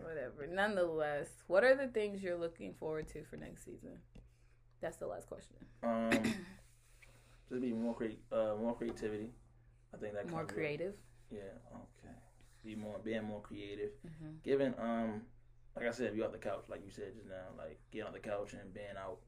Whatever. 0.00 0.46
Nonetheless, 0.52 1.28
what 1.46 1.64
are 1.64 1.74
the 1.74 1.88
things 1.88 2.22
you're 2.22 2.36
looking 2.38 2.74
forward 2.74 3.08
to 3.08 3.22
for 3.24 3.36
next 3.36 3.64
season? 3.64 3.98
That's 4.80 4.96
the 4.96 5.06
last 5.06 5.28
question. 5.28 5.56
Um, 5.82 6.10
just 7.48 7.60
be 7.62 7.72
more 7.72 7.94
cre- 7.94 8.20
uh, 8.32 8.54
more 8.60 8.74
creativity. 8.74 9.30
I 9.94 9.96
think 9.98 10.14
that 10.14 10.28
More 10.30 10.44
creative. 10.44 10.94
Yeah. 11.30 11.40
Okay. 11.72 12.14
Be 12.64 12.74
more, 12.74 12.98
being 13.04 13.24
more 13.24 13.40
creative. 13.40 13.90
Mhm. 14.06 14.42
Giving 14.42 14.74
um, 14.78 15.22
like 15.76 15.86
I 15.86 15.90
said, 15.90 16.14
be 16.14 16.22
off 16.22 16.32
the 16.32 16.38
couch, 16.38 16.64
like 16.68 16.82
you 16.84 16.90
said 16.90 17.14
just 17.14 17.28
now, 17.28 17.46
like 17.58 17.78
getting 17.90 18.06
off 18.06 18.14
the 18.14 18.20
couch 18.20 18.52
and 18.52 18.72
being 18.72 18.96
out, 18.98 19.18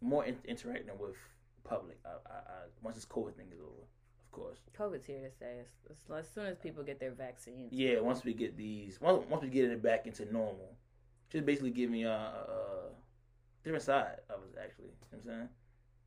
more 0.00 0.24
in- 0.24 0.38
interacting 0.44 0.98
with 0.98 1.16
public. 1.64 1.98
I, 2.04 2.10
I, 2.30 2.36
I 2.36 2.56
once 2.82 2.96
this 2.96 3.06
COVID 3.06 3.34
thing 3.34 3.46
is 3.52 3.58
over, 3.60 3.82
of 4.22 4.30
course. 4.30 4.58
COVID's 4.78 5.06
here 5.06 5.22
to 5.22 5.30
stay. 5.30 5.60
As, 5.90 5.96
as, 6.14 6.28
soon 6.32 6.46
as 6.46 6.56
people 6.58 6.82
get 6.84 7.00
their 7.00 7.12
vaccines. 7.12 7.72
Yeah. 7.72 8.00
Once 8.00 8.24
we 8.24 8.34
get 8.34 8.56
these, 8.56 9.00
once 9.00 9.24
once 9.28 9.42
we 9.42 9.48
get 9.48 9.70
it 9.70 9.82
back 9.82 10.06
into 10.06 10.30
normal, 10.32 10.76
just 11.30 11.46
basically 11.46 11.70
give 11.70 11.90
me 11.90 12.04
a, 12.04 12.10
a, 12.10 12.12
a 12.12 12.90
different 13.64 13.84
side 13.84 14.18
of 14.28 14.36
us. 14.36 14.54
Actually, 14.62 14.84
you 14.84 14.90
know 14.90 15.22
what 15.22 15.32
I'm 15.32 15.38
saying 15.38 15.48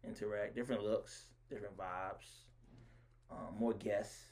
interact, 0.04 0.56
different 0.56 0.84
looks, 0.84 1.26
different 1.50 1.78
vibes, 1.78 2.46
um, 3.32 3.58
more 3.60 3.74
guests. 3.74 4.24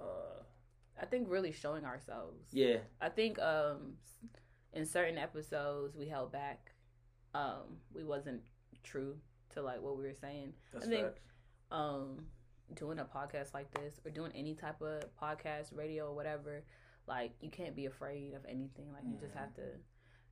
Uh, 0.00 0.42
I 1.00 1.06
think 1.06 1.28
really 1.30 1.52
showing 1.52 1.84
ourselves. 1.84 2.48
yeah, 2.52 2.78
I 3.00 3.08
think 3.08 3.38
um 3.38 3.94
in 4.72 4.84
certain 4.84 5.18
episodes 5.18 5.96
we 5.96 6.08
held 6.08 6.32
back. 6.32 6.72
Um 7.34 7.78
we 7.94 8.04
wasn't 8.04 8.42
true 8.82 9.16
to 9.54 9.62
like 9.62 9.80
what 9.82 9.96
we 9.96 10.04
were 10.04 10.14
saying. 10.14 10.52
that's 10.72 10.86
I 10.86 10.88
think- 10.88 11.06
facts. 11.06 11.22
Um 11.70 12.26
doing 12.74 12.98
a 12.98 13.04
podcast 13.04 13.54
like 13.54 13.70
this 13.72 13.98
or 14.04 14.10
doing 14.10 14.32
any 14.34 14.54
type 14.54 14.80
of 14.82 15.02
podcast, 15.22 15.74
radio 15.76 16.08
or 16.08 16.14
whatever, 16.14 16.64
like 17.06 17.32
you 17.40 17.50
can't 17.50 17.74
be 17.74 17.86
afraid 17.86 18.34
of 18.34 18.44
anything. 18.46 18.92
Like 18.92 19.04
you 19.06 19.16
just 19.18 19.34
Mhm. 19.34 19.38
have 19.38 19.54
to 19.54 19.62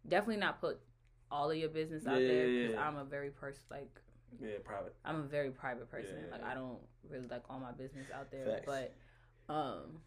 definitely 0.09 0.37
not 0.37 0.61
put 0.61 0.79
all 1.31 1.51
of 1.51 1.57
your 1.57 1.69
business 1.71 2.07
out 2.07 2.21
Yeah, 2.21 2.29
there 2.29 2.47
yeah, 2.49 2.61
because 2.63 2.75
yeah. 2.75 2.87
I'm 2.87 2.97
a 2.97 3.05
very 3.05 3.31
person 3.31 3.63
like 3.71 4.01
Yeah, 4.41 4.59
private. 4.65 4.95
I'm 5.05 5.21
a 5.21 5.27
very 5.27 5.51
private 5.51 5.89
person. 5.91 6.17
Yeah, 6.25 6.31
like 6.33 6.41
yeah. 6.43 6.51
I 6.51 6.55
don't 6.55 6.79
really 7.09 7.27
like 7.29 7.43
all 7.49 7.59
my 7.59 7.73
business 7.73 8.07
out 8.15 8.31
there. 8.31 8.45
Facts. 8.47 8.67
But 8.67 8.95
um 9.53 10.01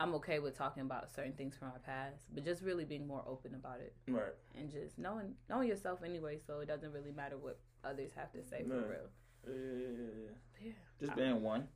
I'm 0.00 0.14
okay 0.14 0.38
with 0.38 0.56
talking 0.56 0.82
about 0.82 1.10
certain 1.14 1.34
things 1.34 1.54
from 1.56 1.68
my 1.68 1.78
past, 1.84 2.24
but 2.34 2.42
just 2.44 2.62
really 2.62 2.86
being 2.86 3.06
more 3.06 3.22
open 3.26 3.54
about 3.54 3.80
it 3.80 3.94
Right. 4.08 4.32
and 4.58 4.70
just 4.70 4.98
knowing 4.98 5.34
knowing 5.48 5.68
yourself 5.68 6.02
anyway, 6.02 6.38
so 6.38 6.60
it 6.60 6.66
doesn't 6.66 6.92
really 6.92 7.12
matter 7.12 7.36
what 7.36 7.60
others 7.84 8.12
have 8.14 8.32
to 8.32 8.42
say 8.42 8.64
for 8.64 8.80
real. 8.80 9.10
Yeah, 9.46 9.52
yeah, 9.54 9.88
yeah, 9.88 10.22
yeah. 10.24 10.66
Yeah. 10.68 10.72
Just 10.98 11.12
I- 11.12 11.16
being 11.16 11.42
one. 11.42 11.68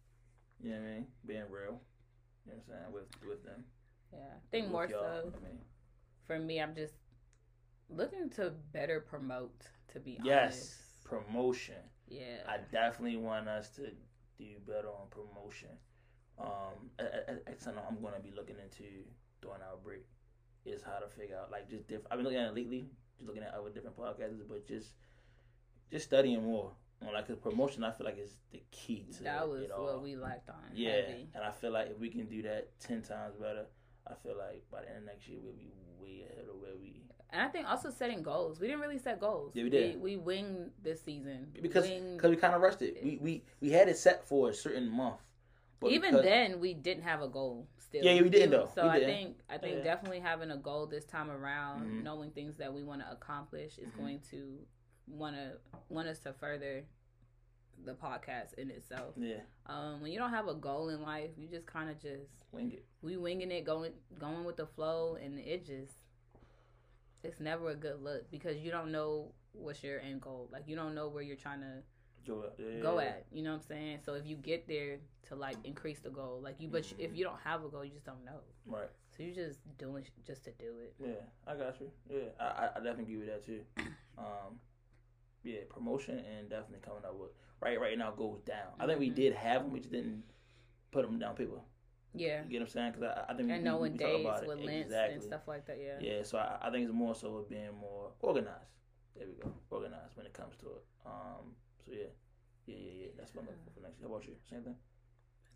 You 0.61 0.71
know 0.71 0.81
what 0.81 0.87
I 0.89 0.95
mean? 0.95 1.07
Being 1.27 1.51
real. 1.51 1.81
You 2.47 2.53
know 2.53 2.59
what 2.67 2.77
I'm 2.77 2.83
saying? 2.83 2.93
With 2.93 3.29
with 3.29 3.45
them. 3.45 3.65
Yeah. 4.13 4.19
I 4.19 4.51
think 4.51 4.65
With 4.67 4.73
more 4.73 4.89
so 4.89 5.33
I 5.37 5.45
mean, 5.45 5.59
for 6.27 6.39
me 6.39 6.61
I'm 6.63 6.75
just 6.75 6.95
looking 7.91 8.31
to 8.31 8.51
better 8.73 9.01
promote 9.01 9.69
to 9.93 10.01
be 10.01 10.19
yes. 10.23 10.43
honest. 10.43 10.57
Yes. 10.57 10.81
Promotion. 11.05 11.83
Yeah. 12.09 12.39
I 12.49 12.59
definitely 12.73 13.17
want 13.19 13.49
us 13.49 13.69
to 13.77 13.91
do 14.39 14.47
better 14.67 14.89
on 14.89 15.09
promotion. 15.11 15.69
Um, 16.39 16.91
it's 17.47 17.65
something 17.65 17.83
I'm 17.89 18.03
gonna 18.03 18.21
be 18.21 18.33
looking 18.35 18.57
into 18.63 18.85
during 19.41 19.63
our 19.63 19.77
break. 19.83 20.05
Is 20.65 20.83
how 20.83 20.99
to 20.99 21.09
figure 21.09 21.37
out 21.37 21.51
like 21.51 21.69
just 21.69 21.87
different. 21.87 22.07
I've 22.11 22.17
been 22.19 22.25
looking 22.25 22.39
at 22.41 22.49
it 22.49 22.55
lately, 22.55 22.89
just 23.17 23.27
looking 23.29 23.43
at 23.43 23.53
other 23.53 23.69
different 23.69 23.97
podcasts, 23.99 24.41
but 24.49 24.67
just 24.67 24.95
just 25.91 26.07
studying 26.07 26.43
more 26.43 26.73
on 27.07 27.13
like 27.13 27.27
'cause 27.27 27.37
promotion. 27.37 27.85
I 27.85 27.91
feel 27.93 28.07
like 28.07 28.19
is 28.19 28.37
the 28.51 28.63
key 28.71 29.07
to 29.19 29.23
that 29.25 29.47
was 29.47 29.69
what 29.69 30.03
we 30.03 30.17
lacked 30.17 30.49
on. 30.49 30.57
Yeah, 30.75 30.93
Heavy. 30.93 31.29
and 31.35 31.45
I 31.45 31.51
feel 31.53 31.71
like 31.71 31.91
if 31.91 31.99
we 31.99 32.09
can 32.09 32.27
do 32.27 32.41
that 32.43 32.79
ten 32.81 33.03
times 33.03 33.37
better, 33.37 33.67
I 34.07 34.15
feel 34.15 34.37
like 34.39 34.65
by 34.71 34.81
the 34.81 34.89
end 34.89 34.99
of 35.01 35.05
next 35.05 35.29
year 35.29 35.39
we'll 35.43 35.53
be 35.53 35.71
way 36.01 36.25
ahead 36.31 36.47
of 36.49 36.57
where 36.61 36.77
we. 36.81 37.03
And 37.31 37.43
I 37.43 37.49
think 37.49 37.69
also 37.69 37.91
setting 37.91 38.23
goals. 38.23 38.59
We 38.61 38.69
didn't 38.69 38.81
really 38.81 38.99
set 38.99 39.21
goals. 39.21 39.53
Yeah, 39.55 39.65
we 39.65 39.71
did. 39.71 40.01
We, 40.01 40.17
we 40.17 40.23
winged 40.23 40.71
this 40.83 41.03
season. 41.03 41.49
Because 41.61 41.87
because 41.89 42.31
we 42.31 42.37
kind 42.37 42.55
of 42.55 42.63
rushed 42.63 42.81
it. 42.81 43.05
We, 43.05 43.19
we 43.21 43.45
we 43.61 43.71
had 43.71 43.89
it 43.89 43.99
set 43.99 44.27
for 44.27 44.49
a 44.49 44.55
certain 44.55 44.89
month. 44.89 45.21
But 45.85 45.93
even 45.93 46.11
because- 46.11 46.25
then 46.25 46.61
we 46.61 46.75
didn't 46.75 47.05
have 47.05 47.23
a 47.23 47.29
goal 47.29 47.69
still 47.79 48.05
Yeah, 48.05 48.13
yeah, 48.13 48.23
we 48.23 48.29
didn't, 48.31 48.51
though. 48.51 48.69
so 48.75 48.83
We 48.85 48.89
i 48.89 48.99
didn't. 48.99 49.15
think 49.15 49.39
i 49.49 49.59
think 49.59 49.77
Yeah. 49.79 49.85
definitely 49.85 50.21
having 50.21 50.51
a 50.51 50.57
goal 50.57 50.87
this 50.87 51.05
time 51.05 51.31
around 51.31 51.87
Mhm. 51.87 52.03
knowing 52.03 52.31
things 52.33 52.57
that 52.57 52.73
we 52.75 52.83
want 52.83 53.03
to 53.03 53.11
accomplish 53.11 53.79
is 53.79 53.91
Mhm. 53.93 53.97
going 53.97 54.21
to 54.31 54.67
want 55.07 55.37
to 55.37 55.59
want 55.89 56.09
us 56.09 56.19
to 56.21 56.33
further 56.33 56.85
the 57.85 57.95
podcast 57.95 58.55
in 58.55 58.71
itself 58.71 59.15
Yeah, 59.17 59.41
um 59.67 60.01
when 60.01 60.11
you 60.13 60.19
don't 60.19 60.31
have 60.31 60.49
a 60.49 60.55
goal 60.55 60.89
in 60.89 61.03
life 61.03 61.31
you 61.37 61.47
just 61.49 61.67
kind 61.67 61.91
of 61.91 61.99
just 61.99 62.45
wing 62.53 62.73
it. 62.73 62.85
we 63.03 63.17
winging 63.17 63.51
it 63.53 63.65
going 63.65 63.93
going 64.19 64.45
with 64.45 64.57
the 64.57 64.67
flow 64.67 65.17
and 65.17 65.39
it 65.39 65.65
just 65.65 65.99
it's 67.23 67.41
never 67.41 67.71
a 67.71 67.75
good 67.75 68.03
look 68.03 68.31
because 68.31 68.57
you 68.59 68.71
don't 68.71 68.93
know 68.93 69.33
what's 69.53 69.83
your 69.83 70.01
end 70.01 70.21
goal 70.21 70.49
like 70.53 70.67
you 70.69 70.77
don't 70.77 70.95
know 70.95 71.09
where 71.09 71.23
you're 71.23 71.37
trying 71.37 71.61
to 71.61 71.83
Go, 72.27 72.45
yeah, 72.59 72.81
go 72.81 72.99
at. 72.99 73.27
You 73.33 73.43
know 73.43 73.51
what 73.51 73.57
I'm 73.63 73.69
saying? 73.69 73.99
So 74.05 74.15
if 74.15 74.27
you 74.27 74.37
get 74.37 74.67
there 74.67 74.99
to 75.29 75.35
like 75.37 75.57
increase 75.65 76.01
the 76.01 76.11
goal, 76.11 76.41
like 76.43 76.57
you, 76.61 76.69
but 76.69 76.81
if 76.99 77.11
Mhm. 77.11 77.17
you 77.17 77.25
don't 77.25 77.41
have 77.41 77.65
a 77.65 77.69
goal, 77.69 77.85
you 77.85 77.91
just 77.93 78.07
don't 78.07 78.25
know. 78.25 78.41
Right. 78.67 78.89
So 79.17 79.23
you're 79.23 79.35
just 79.35 79.61
doing 79.79 80.05
sh- 80.05 80.11
just 80.27 80.45
to 80.45 80.53
do 80.53 80.79
it. 80.81 80.95
Yeah, 80.99 81.25
I 81.47 81.55
got 81.57 81.81
you. 81.81 81.91
Yeah, 82.11 82.29
I, 82.41 82.71
I, 82.75 82.81
definitely 82.81 83.05
give 83.05 83.21
you 83.21 83.27
that 83.27 83.45
too. 83.45 83.65
Um, 84.17 84.61
yeah, 85.43 85.59
promotion 85.69 86.21
and 86.21 86.49
definitely 86.49 86.79
coming 86.87 87.05
up 87.05 87.17
with 87.17 87.31
right 87.61 87.81
right 87.81 87.99
now 87.99 88.13
goes 88.13 88.41
down. 88.43 88.69
I 88.79 88.87
think 88.87 89.01
we 89.01 89.11
Mhm. 89.11 89.15
did 89.17 89.33
have 89.35 89.63
them, 89.63 89.73
we 89.73 89.81
just 89.81 89.91
didn't 89.93 90.23
put 90.93 91.05
them 91.05 91.19
down 91.19 91.35
paper. 91.35 91.61
Yeah. 92.15 92.45
You 92.45 92.51
get 92.51 92.61
what 92.61 92.69
I'm 92.69 92.73
saying? 92.73 92.93
Because 92.93 93.09
I, 93.17 93.33
I 93.33 93.37
think 93.37 93.49
we, 93.49 93.55
And 93.55 93.63
we, 93.65 93.69
knowing 93.69 93.97
we 93.97 94.21
about 94.21 94.43
it. 94.45 94.49
with 94.49 94.61
links 94.61 94.87
exactly. 94.87 95.15
and 95.15 95.23
stuff 95.25 95.49
like 95.49 95.67
that. 95.67 95.79
Yeah. 95.81 95.99
Yeah, 96.01 96.23
so 96.23 96.39
I, 96.39 96.59
I 96.63 96.71
think 96.71 96.85
it's 96.85 96.95
more 96.95 97.15
so 97.17 97.39
of 97.39 97.49
being 97.49 97.75
more 97.75 98.13
organized. 98.21 98.71
There 99.17 99.27
we 99.27 99.35
go, 99.35 99.53
organized 99.71 100.17
when 100.17 100.27
it 100.27 100.33
comes 100.33 100.57
to 100.59 100.67
it. 100.67 100.85
Um, 101.05 101.57
so 101.85 101.93
yeah, 101.93 102.11
yeah, 102.67 102.77
yeah, 102.77 102.93
yeah. 103.05 103.11
That's 103.17 103.35
what 103.35 103.43
I'm 103.45 103.53
looking 103.53 103.73
for 103.75 103.81
next. 103.85 104.01
How 104.01 104.09
about 104.09 104.25
you? 104.27 104.37
Same 104.49 104.63
thing. 104.63 104.77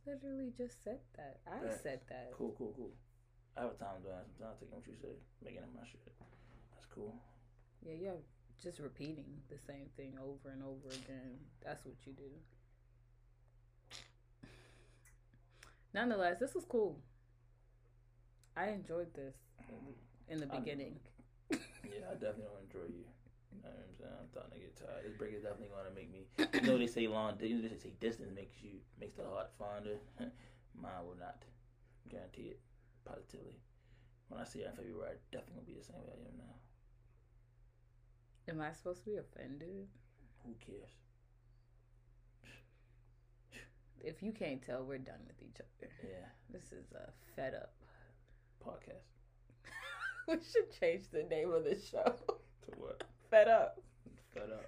I 0.07 0.11
literally 0.11 0.53
just 0.57 0.83
said 0.85 1.01
that. 1.17 1.41
I 1.47 1.65
Right. 1.65 1.81
said 1.83 2.01
that. 2.09 2.33
Cool, 2.33 2.55
cool, 2.57 2.73
cool. 2.77 2.93
I 3.57 3.63
have 3.63 3.73
a 3.73 3.75
time 3.75 4.01
doing 4.03 4.15
that 4.15 4.27
sometimes, 4.29 4.61
taking 4.61 4.75
what 4.75 4.87
you 4.87 4.97
say, 4.97 5.17
making 5.43 5.63
it 5.63 5.75
my 5.75 5.85
shit. 5.87 6.01
That's 6.73 6.87
cool. 6.87 7.15
Yeah, 7.83 7.95
you're 7.95 8.23
just 8.63 8.79
repeating 8.79 9.43
the 9.49 9.59
same 9.59 9.89
thing 9.97 10.19
over 10.19 10.51
and 10.51 10.63
over 10.63 10.89
again. 10.89 11.39
That's 11.65 11.85
what 11.85 11.97
you 12.07 12.13
do. 12.13 12.31
Nonetheless, 15.95 16.39
this 16.39 16.55
was 16.55 16.65
cool. 16.65 17.01
I 18.57 18.69
enjoyed 18.69 19.13
this 19.15 19.35
mm-hmm. 19.63 19.93
in 20.29 20.41
the 20.41 20.55
I- 20.55 20.59
beginning. 20.59 21.01
Yeah, 21.51 22.11
I 22.11 22.15
definitely 22.15 22.63
enjoy 22.67 22.87
you. 22.89 23.05
You 23.53 23.63
know 23.63 23.73
what 23.73 23.85
I'm 23.89 23.97
saying? 23.97 24.17
I'm 24.21 24.29
starting 24.29 24.53
to 24.53 24.61
get 24.61 24.77
tired. 24.77 25.03
This 25.05 25.17
break 25.17 25.35
is 25.35 25.43
definitely 25.43 25.73
going 25.73 25.89
to 25.89 25.95
make 25.97 26.11
me. 26.13 26.29
You 26.37 26.61
know 26.67 26.79
they 26.79 26.87
say 26.87 27.09
long. 27.09 27.37
You 27.41 27.61
know 27.61 27.69
they 27.69 27.81
say 27.81 27.93
distance 28.01 28.31
makes 28.35 28.63
you 28.63 28.81
makes 29.01 29.17
the 29.17 29.25
heart 29.25 29.51
fonder. 29.59 29.97
Mine 30.77 31.03
will 31.05 31.19
not. 31.19 31.43
Guarantee 32.09 32.57
it. 32.57 32.61
Positively. 33.05 33.57
When 34.29 34.41
I 34.41 34.45
see 34.45 34.61
it 34.61 34.69
in 34.69 34.77
February, 34.77 35.13
I 35.13 35.17
definitely 35.33 35.65
gonna 35.65 35.67
be 35.67 35.81
the 35.81 35.85
same 35.85 36.05
way 36.05 36.13
I 36.13 36.21
am 36.29 36.37
now. 36.37 36.57
Am 38.49 38.61
I 38.61 38.73
supposed 38.73 39.05
to 39.05 39.11
be 39.11 39.17
offended? 39.17 39.89
Who 40.45 40.55
cares? 40.65 40.93
If 44.01 44.23
you 44.23 44.33
can't 44.33 44.63
tell, 44.63 44.85
we're 44.85 44.99
done 44.99 45.21
with 45.27 45.43
each 45.43 45.61
other. 45.61 45.91
Yeah. 46.03 46.29
This 46.51 46.73
is 46.73 46.93
a 46.93 47.11
fed 47.35 47.55
up. 47.55 47.73
Podcast. 48.65 49.09
we 50.29 50.35
should 50.35 50.79
change 50.81 51.11
the 51.11 51.25
name 51.25 51.53
of 51.53 51.65
the 51.65 51.79
show. 51.79 52.15
To 52.27 52.73
what? 52.77 53.03
Fed 53.31 53.49
up. 53.49 53.81
Fed 54.35 54.51
up. 54.53 54.65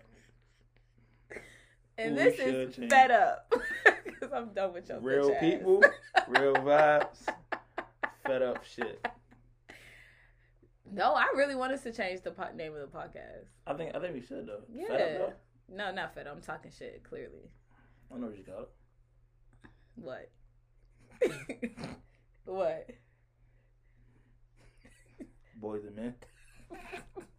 And 1.99 2.17
We 2.17 2.23
this 2.23 2.39
is 2.39 2.77
change. 2.77 2.91
fed 2.91 3.11
up. 3.11 3.53
Because 4.05 4.33
I'm 4.35 4.53
done 4.53 4.75
with 4.75 4.87
your 4.89 5.01
Real 5.01 5.35
people, 5.37 5.83
real 6.29 6.53
vibes, 6.55 7.27
fed 8.27 8.43
up 8.43 8.63
shit. 8.65 9.07
No, 10.93 11.15
I 11.15 11.25
really 11.35 11.55
want 11.55 11.73
us 11.73 11.83
to 11.85 11.93
change 11.93 12.21
the 12.21 12.31
po- 12.31 12.53
name 12.55 12.75
of 12.75 12.81
the 12.81 12.99
podcast. 12.99 13.47
I 13.67 13.73
think 13.75 13.95
I 13.95 13.99
think 13.99 14.13
we 14.15 14.21
should 14.21 14.47
though. 14.47 14.61
Yeah. 14.71 14.89
Fed 14.89 15.01
up 15.01 15.29
though. 15.71 15.75
No, 15.77 15.93
not 15.93 16.15
fed 16.15 16.27
up. 16.27 16.37
I'm 16.37 16.43
talking 16.43 16.71
shit, 16.77 17.03
clearly. 17.03 17.49
I 18.11 18.15
don't 18.15 18.21
know 18.21 18.27
what 18.27 18.37
you 18.37 18.45
call 18.45 18.63
it. 18.63 18.71
What? 19.95 20.31
what? 22.45 22.91
Boys 25.57 25.85
and 25.85 25.97
men. 25.97 26.15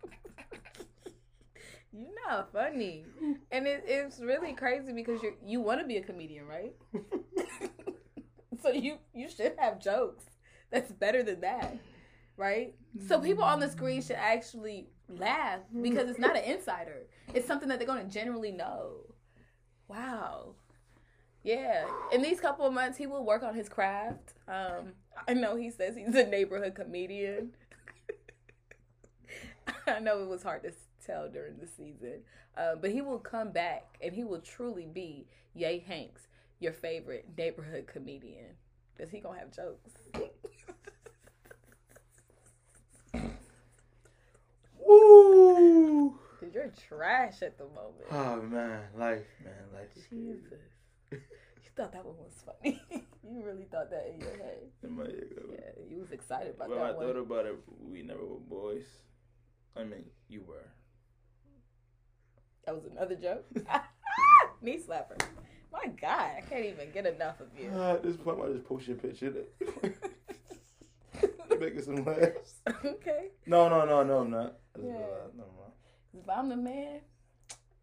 You're 1.93 2.09
not 2.27 2.51
funny. 2.53 3.05
And 3.51 3.67
it, 3.67 3.83
it's 3.85 4.19
really 4.21 4.53
crazy 4.53 4.93
because 4.93 5.21
you 5.21 5.33
you 5.45 5.59
want 5.59 5.81
to 5.81 5.87
be 5.87 5.97
a 5.97 6.01
comedian, 6.03 6.45
right? 6.47 6.73
so 8.61 8.69
you 8.69 8.97
you 9.13 9.29
should 9.29 9.53
have 9.57 9.79
jokes 9.79 10.25
that's 10.71 10.91
better 10.91 11.23
than 11.23 11.41
that, 11.41 11.77
right? 12.37 12.73
So 13.07 13.19
people 13.19 13.43
on 13.43 13.59
the 13.59 13.69
screen 13.69 14.01
should 14.01 14.15
actually 14.17 14.87
laugh 15.09 15.59
because 15.81 16.09
it's 16.09 16.19
not 16.19 16.37
an 16.37 16.43
insider. 16.43 17.07
It's 17.33 17.47
something 17.47 17.67
that 17.69 17.79
they're 17.79 17.87
going 17.87 18.05
to 18.05 18.11
generally 18.13 18.51
know. 18.51 19.13
Wow. 19.87 20.55
Yeah. 21.43 21.85
In 22.11 22.21
these 22.21 22.39
couple 22.39 22.65
of 22.65 22.73
months, 22.73 22.97
he 22.97 23.07
will 23.07 23.25
work 23.25 23.43
on 23.43 23.55
his 23.55 23.69
craft. 23.69 24.33
Um, 24.47 24.93
I 25.27 25.33
know 25.33 25.55
he 25.55 25.71
says 25.71 25.95
he's 25.95 26.15
a 26.15 26.25
neighborhood 26.25 26.75
comedian. 26.75 27.51
I 29.87 29.99
know 29.99 30.21
it 30.21 30.27
was 30.27 30.43
hard 30.43 30.63
to 30.63 30.71
tell 31.11 31.29
during 31.29 31.57
the 31.57 31.67
season, 31.67 32.21
uh, 32.57 32.75
but 32.75 32.91
he 32.91 33.01
will 33.01 33.19
come 33.19 33.51
back 33.51 33.97
and 34.01 34.13
he 34.13 34.23
will 34.23 34.39
truly 34.39 34.85
be 34.85 35.27
Yay 35.53 35.79
Hanks, 35.79 36.27
your 36.59 36.73
favorite 36.73 37.25
neighborhood 37.37 37.87
comedian, 37.87 38.55
because 38.95 39.11
he 39.11 39.19
gonna 39.19 39.39
have 39.39 39.51
jokes. 39.51 39.91
Woo! 44.85 46.15
You're 46.53 46.73
trash 46.87 47.41
at 47.43 47.57
the 47.57 47.65
moment. 47.65 48.07
Oh 48.11 48.41
man, 48.41 48.81
life, 48.97 49.25
man, 49.43 49.53
life. 49.73 49.87
Jesus, 50.09 50.59
you 51.11 51.19
thought 51.77 51.93
that 51.93 52.03
one 52.05 52.15
was 52.17 52.43
funny. 52.45 52.81
you 53.23 53.43
really 53.43 53.67
thought 53.71 53.89
that 53.89 54.11
in 54.13 54.19
your 54.19 54.37
head. 54.37 54.57
In 54.83 54.97
my 54.97 55.03
head. 55.03 55.23
Yeah, 55.49 55.83
you 55.89 55.99
was 55.99 56.11
excited 56.11 56.55
about 56.55 56.69
Well, 56.69 56.83
I 56.83 56.87
that 56.87 56.99
thought 56.99 57.15
about 57.15 57.45
it. 57.45 57.55
We 57.79 58.01
never 58.01 58.25
were 58.25 58.39
boys. 58.39 58.83
I 59.77 59.83
mean, 59.83 60.03
you 60.27 60.43
were. 60.45 60.67
That 62.65 62.75
was 62.75 62.85
another 62.85 63.15
joke. 63.15 63.45
Knee 64.61 64.79
slapper. 64.79 65.21
My 65.71 65.87
God, 65.87 66.31
I 66.37 66.41
can't 66.49 66.65
even 66.65 66.91
get 66.91 67.05
enough 67.05 67.39
of 67.39 67.47
you. 67.57 67.69
Uh, 67.73 67.93
at 67.93 68.03
this 68.03 68.17
point, 68.17 68.39
I 68.43 68.51
just 68.51 68.65
post 68.65 68.87
your 68.87 68.97
picture. 68.97 69.33
Making 71.59 71.81
some 71.81 72.05
laughs. 72.05 72.55
okay. 72.85 73.27
No, 73.45 73.69
no, 73.69 73.85
no, 73.85 74.03
no, 74.03 74.19
I'm 74.19 74.31
not. 74.31 74.57
That's 74.73 74.85
Yeah. 74.85 75.29
No, 75.37 75.45
If 76.13 76.29
I'm 76.29 76.49
the 76.49 76.57
man, 76.57 76.99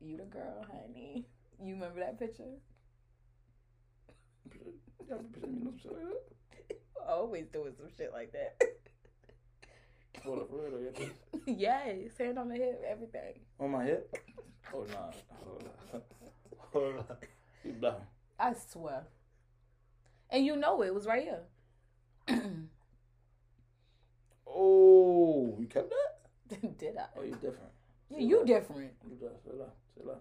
you 0.00 0.16
the 0.16 0.24
girl, 0.24 0.64
honey. 0.70 1.24
You 1.64 1.74
remember 1.74 2.00
that 2.00 2.18
picture? 2.18 2.44
You 4.44 4.50
picture 5.32 5.46
me, 5.46 5.60
no 5.62 5.72
shit 5.80 5.92
like 5.92 6.02
that. 6.02 6.76
Always 7.08 7.46
doing 7.46 7.72
some 7.76 7.88
shit 7.96 8.12
like 8.12 8.32
that. 8.32 8.60
Hold 10.24 10.40
up, 10.40 10.50
for 10.50 10.56
real, 10.56 10.70
though, 10.72 11.00
yeah. 11.00 11.06
yes, 11.46 12.18
hand 12.18 12.38
on 12.38 12.48
the 12.48 12.56
hip, 12.56 12.82
everything. 12.86 13.34
On 13.60 13.70
my 13.70 13.84
hip? 13.84 14.14
Oh, 14.74 14.80
on. 14.80 14.86
Hold 15.44 15.64
on. 15.92 16.02
Hold 16.72 16.96
on. 16.96 17.16
You 17.64 17.72
bluffing. 17.72 18.06
I 18.38 18.54
swear. 18.70 19.04
And 20.30 20.44
you 20.44 20.56
know 20.56 20.82
it 20.82 20.94
was 20.94 21.06
right 21.06 21.22
here. 21.22 22.40
Oh, 24.50 25.56
you 25.60 25.66
kept 25.66 25.90
that? 25.90 26.78
Did 26.78 26.96
I? 26.96 27.04
Oh, 27.16 27.22
you 27.22 27.32
different. 27.32 27.70
Yeah, 28.10 28.18
you 28.18 28.44
different. 28.46 28.92
You 29.08 29.14
different. 29.14 29.44
Say 29.44 29.50
la. 29.54 29.66
Say 29.94 30.02
la. 30.04 30.14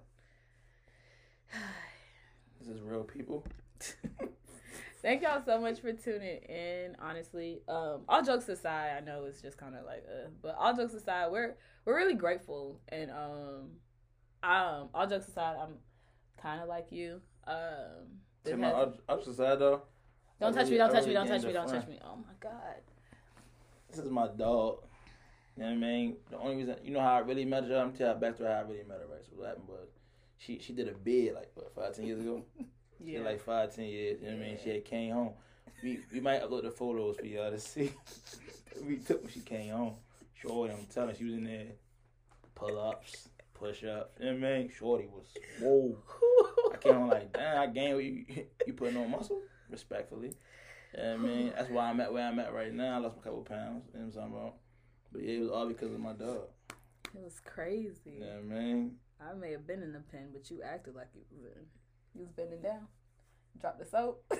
This 2.59 2.75
is 2.75 2.81
real 2.81 3.03
people. 3.03 3.45
Thank 5.01 5.21
y'all 5.21 5.41
so 5.45 5.61
much 5.61 5.79
for 5.79 5.93
tuning 5.93 6.37
in. 6.49 6.97
Honestly, 6.99 7.61
um, 7.69 8.01
all 8.09 8.21
jokes 8.21 8.49
aside, 8.49 8.97
I 8.97 8.99
know 8.99 9.25
it's 9.25 9.41
just 9.41 9.57
kind 9.57 9.75
of 9.75 9.85
like, 9.85 10.03
uh, 10.07 10.27
but 10.41 10.55
all 10.59 10.75
jokes 10.75 10.93
aside, 10.93 11.31
we're 11.31 11.55
we're 11.85 11.95
really 11.95 12.15
grateful, 12.15 12.81
and 12.89 13.09
um, 13.11 13.69
um, 14.43 14.89
all 14.93 15.07
jokes 15.07 15.27
aside, 15.27 15.57
I'm 15.61 15.75
kind 16.41 16.61
of 16.61 16.67
like 16.67 16.91
you. 16.91 17.21
Um, 17.45 18.57
my, 18.57 18.67
has- 18.67 18.75
I'll, 19.09 19.19
I'll 19.27 19.57
though. 19.57 19.81
don't 20.39 20.53
touch 20.53 20.69
me! 20.69 20.77
Don't 20.77 20.91
touch 20.91 21.05
me! 21.05 21.13
Don't 21.13 21.27
touch 21.27 21.43
me! 21.43 21.53
Don't 21.53 21.67
touch 21.67 21.87
me! 21.87 21.99
Oh 22.03 22.15
my 22.15 22.33
god! 22.39 22.81
This 23.89 23.99
is 23.99 24.11
my 24.11 24.27
dog. 24.27 24.79
You 25.55 25.63
know 25.63 25.69
what 25.69 25.75
I 25.75 25.75
mean? 25.75 26.17
The 26.29 26.37
only 26.37 26.55
reason, 26.57 26.75
you 26.83 26.91
know 26.91 26.99
how 26.99 27.15
I 27.15 27.19
really 27.19 27.45
met 27.45 27.63
her? 27.63 27.77
I'm 27.77 27.93
telling 27.93 28.15
you 28.15 28.21
back 28.21 28.37
to 28.37 28.43
how 28.45 28.51
I 28.51 28.61
really 28.61 28.83
met 28.87 28.99
her, 28.99 29.07
right? 29.11 29.25
So 29.25 29.31
what 29.35 29.47
happened 29.47 29.67
was, 29.67 29.87
she 30.37 30.59
she 30.59 30.73
did 30.73 30.87
a 30.87 30.93
bid 30.93 31.33
like 31.33 31.51
what 31.55 31.73
five 31.73 31.95
ten 31.95 32.05
years 32.05 32.19
ago. 32.19 32.43
She 33.05 33.11
Yeah, 33.11 33.19
like 33.19 33.39
five 33.41 33.75
ten 33.75 33.85
years. 33.85 34.19
You 34.21 34.31
know 34.31 34.37
what 34.37 34.43
I 34.43 34.47
mean? 34.49 34.57
She 34.63 34.69
had 34.69 34.85
came 34.85 35.13
home. 35.13 35.33
We 35.83 35.99
we 36.11 36.19
might 36.19 36.41
upload 36.41 36.63
the 36.63 36.71
photos 36.71 37.17
for 37.17 37.25
y'all 37.25 37.51
to 37.51 37.59
see. 37.59 37.91
we 38.87 38.97
took 38.97 39.21
when 39.21 39.31
she 39.31 39.41
came 39.41 39.71
home. 39.71 39.93
Shorty, 40.33 40.73
I'm 40.73 40.85
telling 40.91 41.09
you, 41.09 41.15
she 41.15 41.23
was 41.25 41.33
in 41.35 41.43
there. 41.43 41.65
Pull 42.55 42.79
ups, 42.79 43.29
push 43.59 43.83
ups. 43.83 44.11
You 44.19 44.25
know 44.25 44.39
what 44.39 44.49
I 44.49 44.57
mean? 44.59 44.71
Shorty 44.77 45.07
was 45.07 45.25
whoa. 45.61 45.97
I 46.73 46.77
came 46.77 46.97
on 46.97 47.09
like, 47.09 47.33
damn, 47.33 47.61
I 47.61 47.67
gained 47.67 47.95
what 47.95 48.03
you 48.03 48.25
you 48.67 48.73
putting 48.73 48.97
on 48.97 49.11
muscle, 49.11 49.41
respectfully. 49.69 50.35
Know 50.95 51.13
I 51.13 51.17
mean? 51.17 51.53
That's 51.55 51.69
why 51.69 51.89
I'm 51.89 51.99
at 51.99 52.11
where 52.13 52.27
I'm 52.27 52.39
at 52.39 52.53
right 52.53 52.73
now. 52.73 52.95
I 52.95 52.97
lost 52.99 53.17
a 53.17 53.21
couple 53.21 53.41
pounds. 53.41 53.83
You 53.93 53.99
know 53.99 54.05
what 54.05 54.23
I'm 54.23 54.31
talking 54.31 54.37
about? 54.37 54.53
But 55.11 55.23
yeah, 55.23 55.37
it 55.37 55.41
was 55.41 55.51
all 55.51 55.67
because 55.67 55.93
of 55.93 55.99
my 55.99 56.13
dog. 56.13 56.47
it 57.13 57.23
was 57.23 57.39
crazy. 57.39 58.19
You 58.19 58.19
know 58.21 58.37
I 58.39 58.41
mean? 58.41 58.95
I 59.19 59.33
may 59.33 59.51
have 59.51 59.65
been 59.65 59.81
in 59.81 59.93
the 59.93 59.99
pen, 59.99 60.29
but 60.31 60.49
you 60.49 60.61
acted 60.63 60.95
like 60.95 61.07
you 61.13 61.21
was 61.31 61.43
in. 61.43 61.65
You 62.15 62.21
was 62.21 62.31
bending 62.31 62.61
down. 62.61 62.87
Drop 63.59 63.79
the 63.79 63.85
soap. 63.85 64.23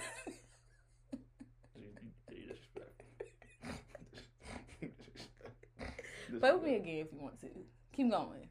With 6.30 6.63
me 6.63 6.76
again 6.76 7.05
if 7.05 7.13
you 7.13 7.20
want 7.20 7.39
to. 7.41 7.47
Keep 7.93 8.11
going. 8.11 8.49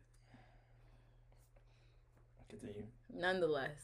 Continue. 2.48 2.84
Nonetheless, 3.14 3.80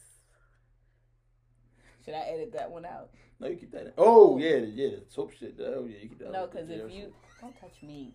should 2.03 2.13
I 2.13 2.19
edit 2.21 2.53
that 2.53 2.69
one 2.71 2.85
out? 2.85 3.09
No, 3.39 3.47
you 3.47 3.55
keep 3.57 3.71
that 3.71 3.87
in. 3.87 3.93
Oh, 3.97 4.37
yeah, 4.37 4.57
yeah, 4.57 4.89
the 4.89 5.01
soap 5.09 5.33
shit. 5.37 5.55
Oh, 5.59 5.85
yeah, 5.89 5.97
you 6.01 6.09
keep 6.09 6.19
that 6.19 6.31
No, 6.31 6.47
because 6.47 6.69
if 6.69 6.91
you 6.91 7.01
shit. 7.03 7.13
don't 7.41 7.59
touch 7.59 7.81
me, 7.81 8.13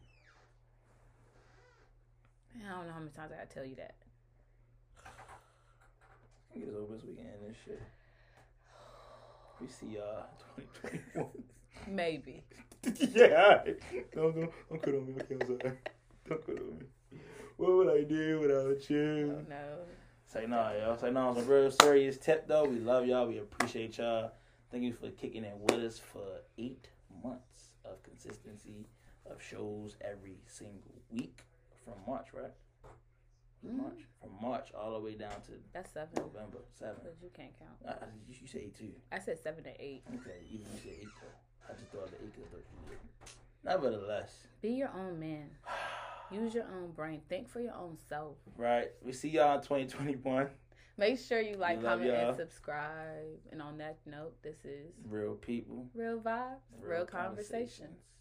I 2.66 2.70
don't 2.76 2.86
know 2.86 2.92
how 2.92 2.99
many 2.99 3.11
times 3.11 3.32
I 3.32 3.36
gotta 3.36 3.55
tell 3.55 3.64
you 3.64 3.76
that. 3.76 3.94
Get 6.55 6.66
this 6.66 6.74
over 6.74 6.99
so 6.99 7.07
we 7.09 7.14
can 7.14 7.26
end 7.26 7.34
this 7.46 7.57
shit. 7.64 7.82
We 9.61 9.66
see 9.68 9.96
y'all 9.96 10.24
2021. 10.82 11.28
Maybe. 11.88 12.42
yeah. 13.14 13.62
Don't, 14.14 14.34
don't, 14.34 14.51
don't 14.70 14.82
quit 14.82 14.94
on 14.94 15.07
me. 15.07 15.14
Okay, 15.20 15.34
I'm 15.40 15.46
sorry. 15.46 15.72
Don't 16.28 16.44
quit 16.44 16.59
on 16.59 16.78
me. 16.78 17.18
What 17.57 17.72
would 17.72 17.88
I 17.88 18.03
do 18.05 18.40
without 18.40 18.88
you? 18.88 19.36
Oh, 19.36 19.44
no. 19.49 19.78
Say 20.30 20.44
no, 20.46 20.70
y'all. 20.78 20.98
Say 20.98 21.10
no 21.10 21.28
on 21.28 21.36
some 21.36 21.46
real 21.46 21.70
serious 21.70 22.18
tip, 22.18 22.46
though. 22.46 22.64
We 22.64 22.78
love 22.80 23.06
y'all. 23.06 23.26
We 23.26 23.38
appreciate 23.38 23.96
y'all. 23.96 24.32
Thank 24.70 24.84
you 24.84 24.92
for 24.92 25.08
kicking 25.10 25.42
it 25.44 25.56
with 25.56 25.80
us 25.82 25.98
for 25.98 26.20
eight 26.58 26.88
months 27.24 27.70
of 27.86 28.02
consistency 28.02 28.86
of 29.30 29.42
shows 29.42 29.96
every 30.02 30.36
single 30.46 31.00
week 31.10 31.44
from 31.82 31.94
March, 32.06 32.26
right? 32.34 32.52
Mhm. 33.64 33.76
March. 33.78 34.00
From 34.20 34.30
March 34.42 34.72
all 34.74 34.92
the 34.92 35.00
way 35.00 35.14
down 35.14 35.40
to 35.42 35.52
That's 35.72 35.92
seven. 35.92 36.12
November 36.16 36.58
7. 36.78 36.96
But 37.02 37.16
you 37.22 37.30
can't 37.30 37.58
count. 37.58 37.78
Uh, 38.02 38.04
you, 38.28 38.36
you 38.42 38.46
said 38.46 38.60
8 38.64 38.74
too. 38.76 38.92
I 39.10 39.18
said 39.20 39.38
seven 39.38 39.64
to 39.64 39.82
eight. 39.82 40.02
Okay, 40.14 40.44
even 40.50 40.66
you 40.74 40.78
said 40.82 40.92
8 41.00 41.08
though. 41.22 41.68
I 41.68 41.72
just 41.78 41.90
thought 41.90 42.10
the 42.10 42.16
8 42.22 42.32
because 42.34 42.48
I 42.52 42.56
thought 42.56 42.66
you 42.84 42.90
did. 42.90 42.98
Nevertheless, 43.64 44.46
Be 44.60 44.70
your 44.72 44.90
own 44.94 45.18
man. 45.18 45.50
Use 46.30 46.54
your 46.54 46.64
own 46.64 46.92
brain. 46.92 47.20
Think 47.28 47.48
for 47.48 47.60
your 47.60 47.74
own 47.74 47.96
self. 48.08 48.36
right. 48.56 48.88
We 49.02 49.12
see 49.12 49.28
y'all 49.28 49.56
in 49.56 49.62
2021. 49.62 50.48
Make 50.96 51.18
sure 51.18 51.40
you 51.40 51.56
like, 51.56 51.80
comment, 51.82 52.10
y'all. 52.10 52.28
and 52.28 52.36
subscribe. 52.36 53.38
And 53.52 53.62
on 53.62 53.78
that 53.78 53.98
note, 54.04 54.34
this 54.42 54.56
is 54.64 54.92
Real 55.08 55.34
people. 55.34 55.86
Real 55.94 56.18
Vibes, 56.18 56.56
Real, 56.82 57.06
conversations. 57.06 57.78
Peace. 57.78 58.17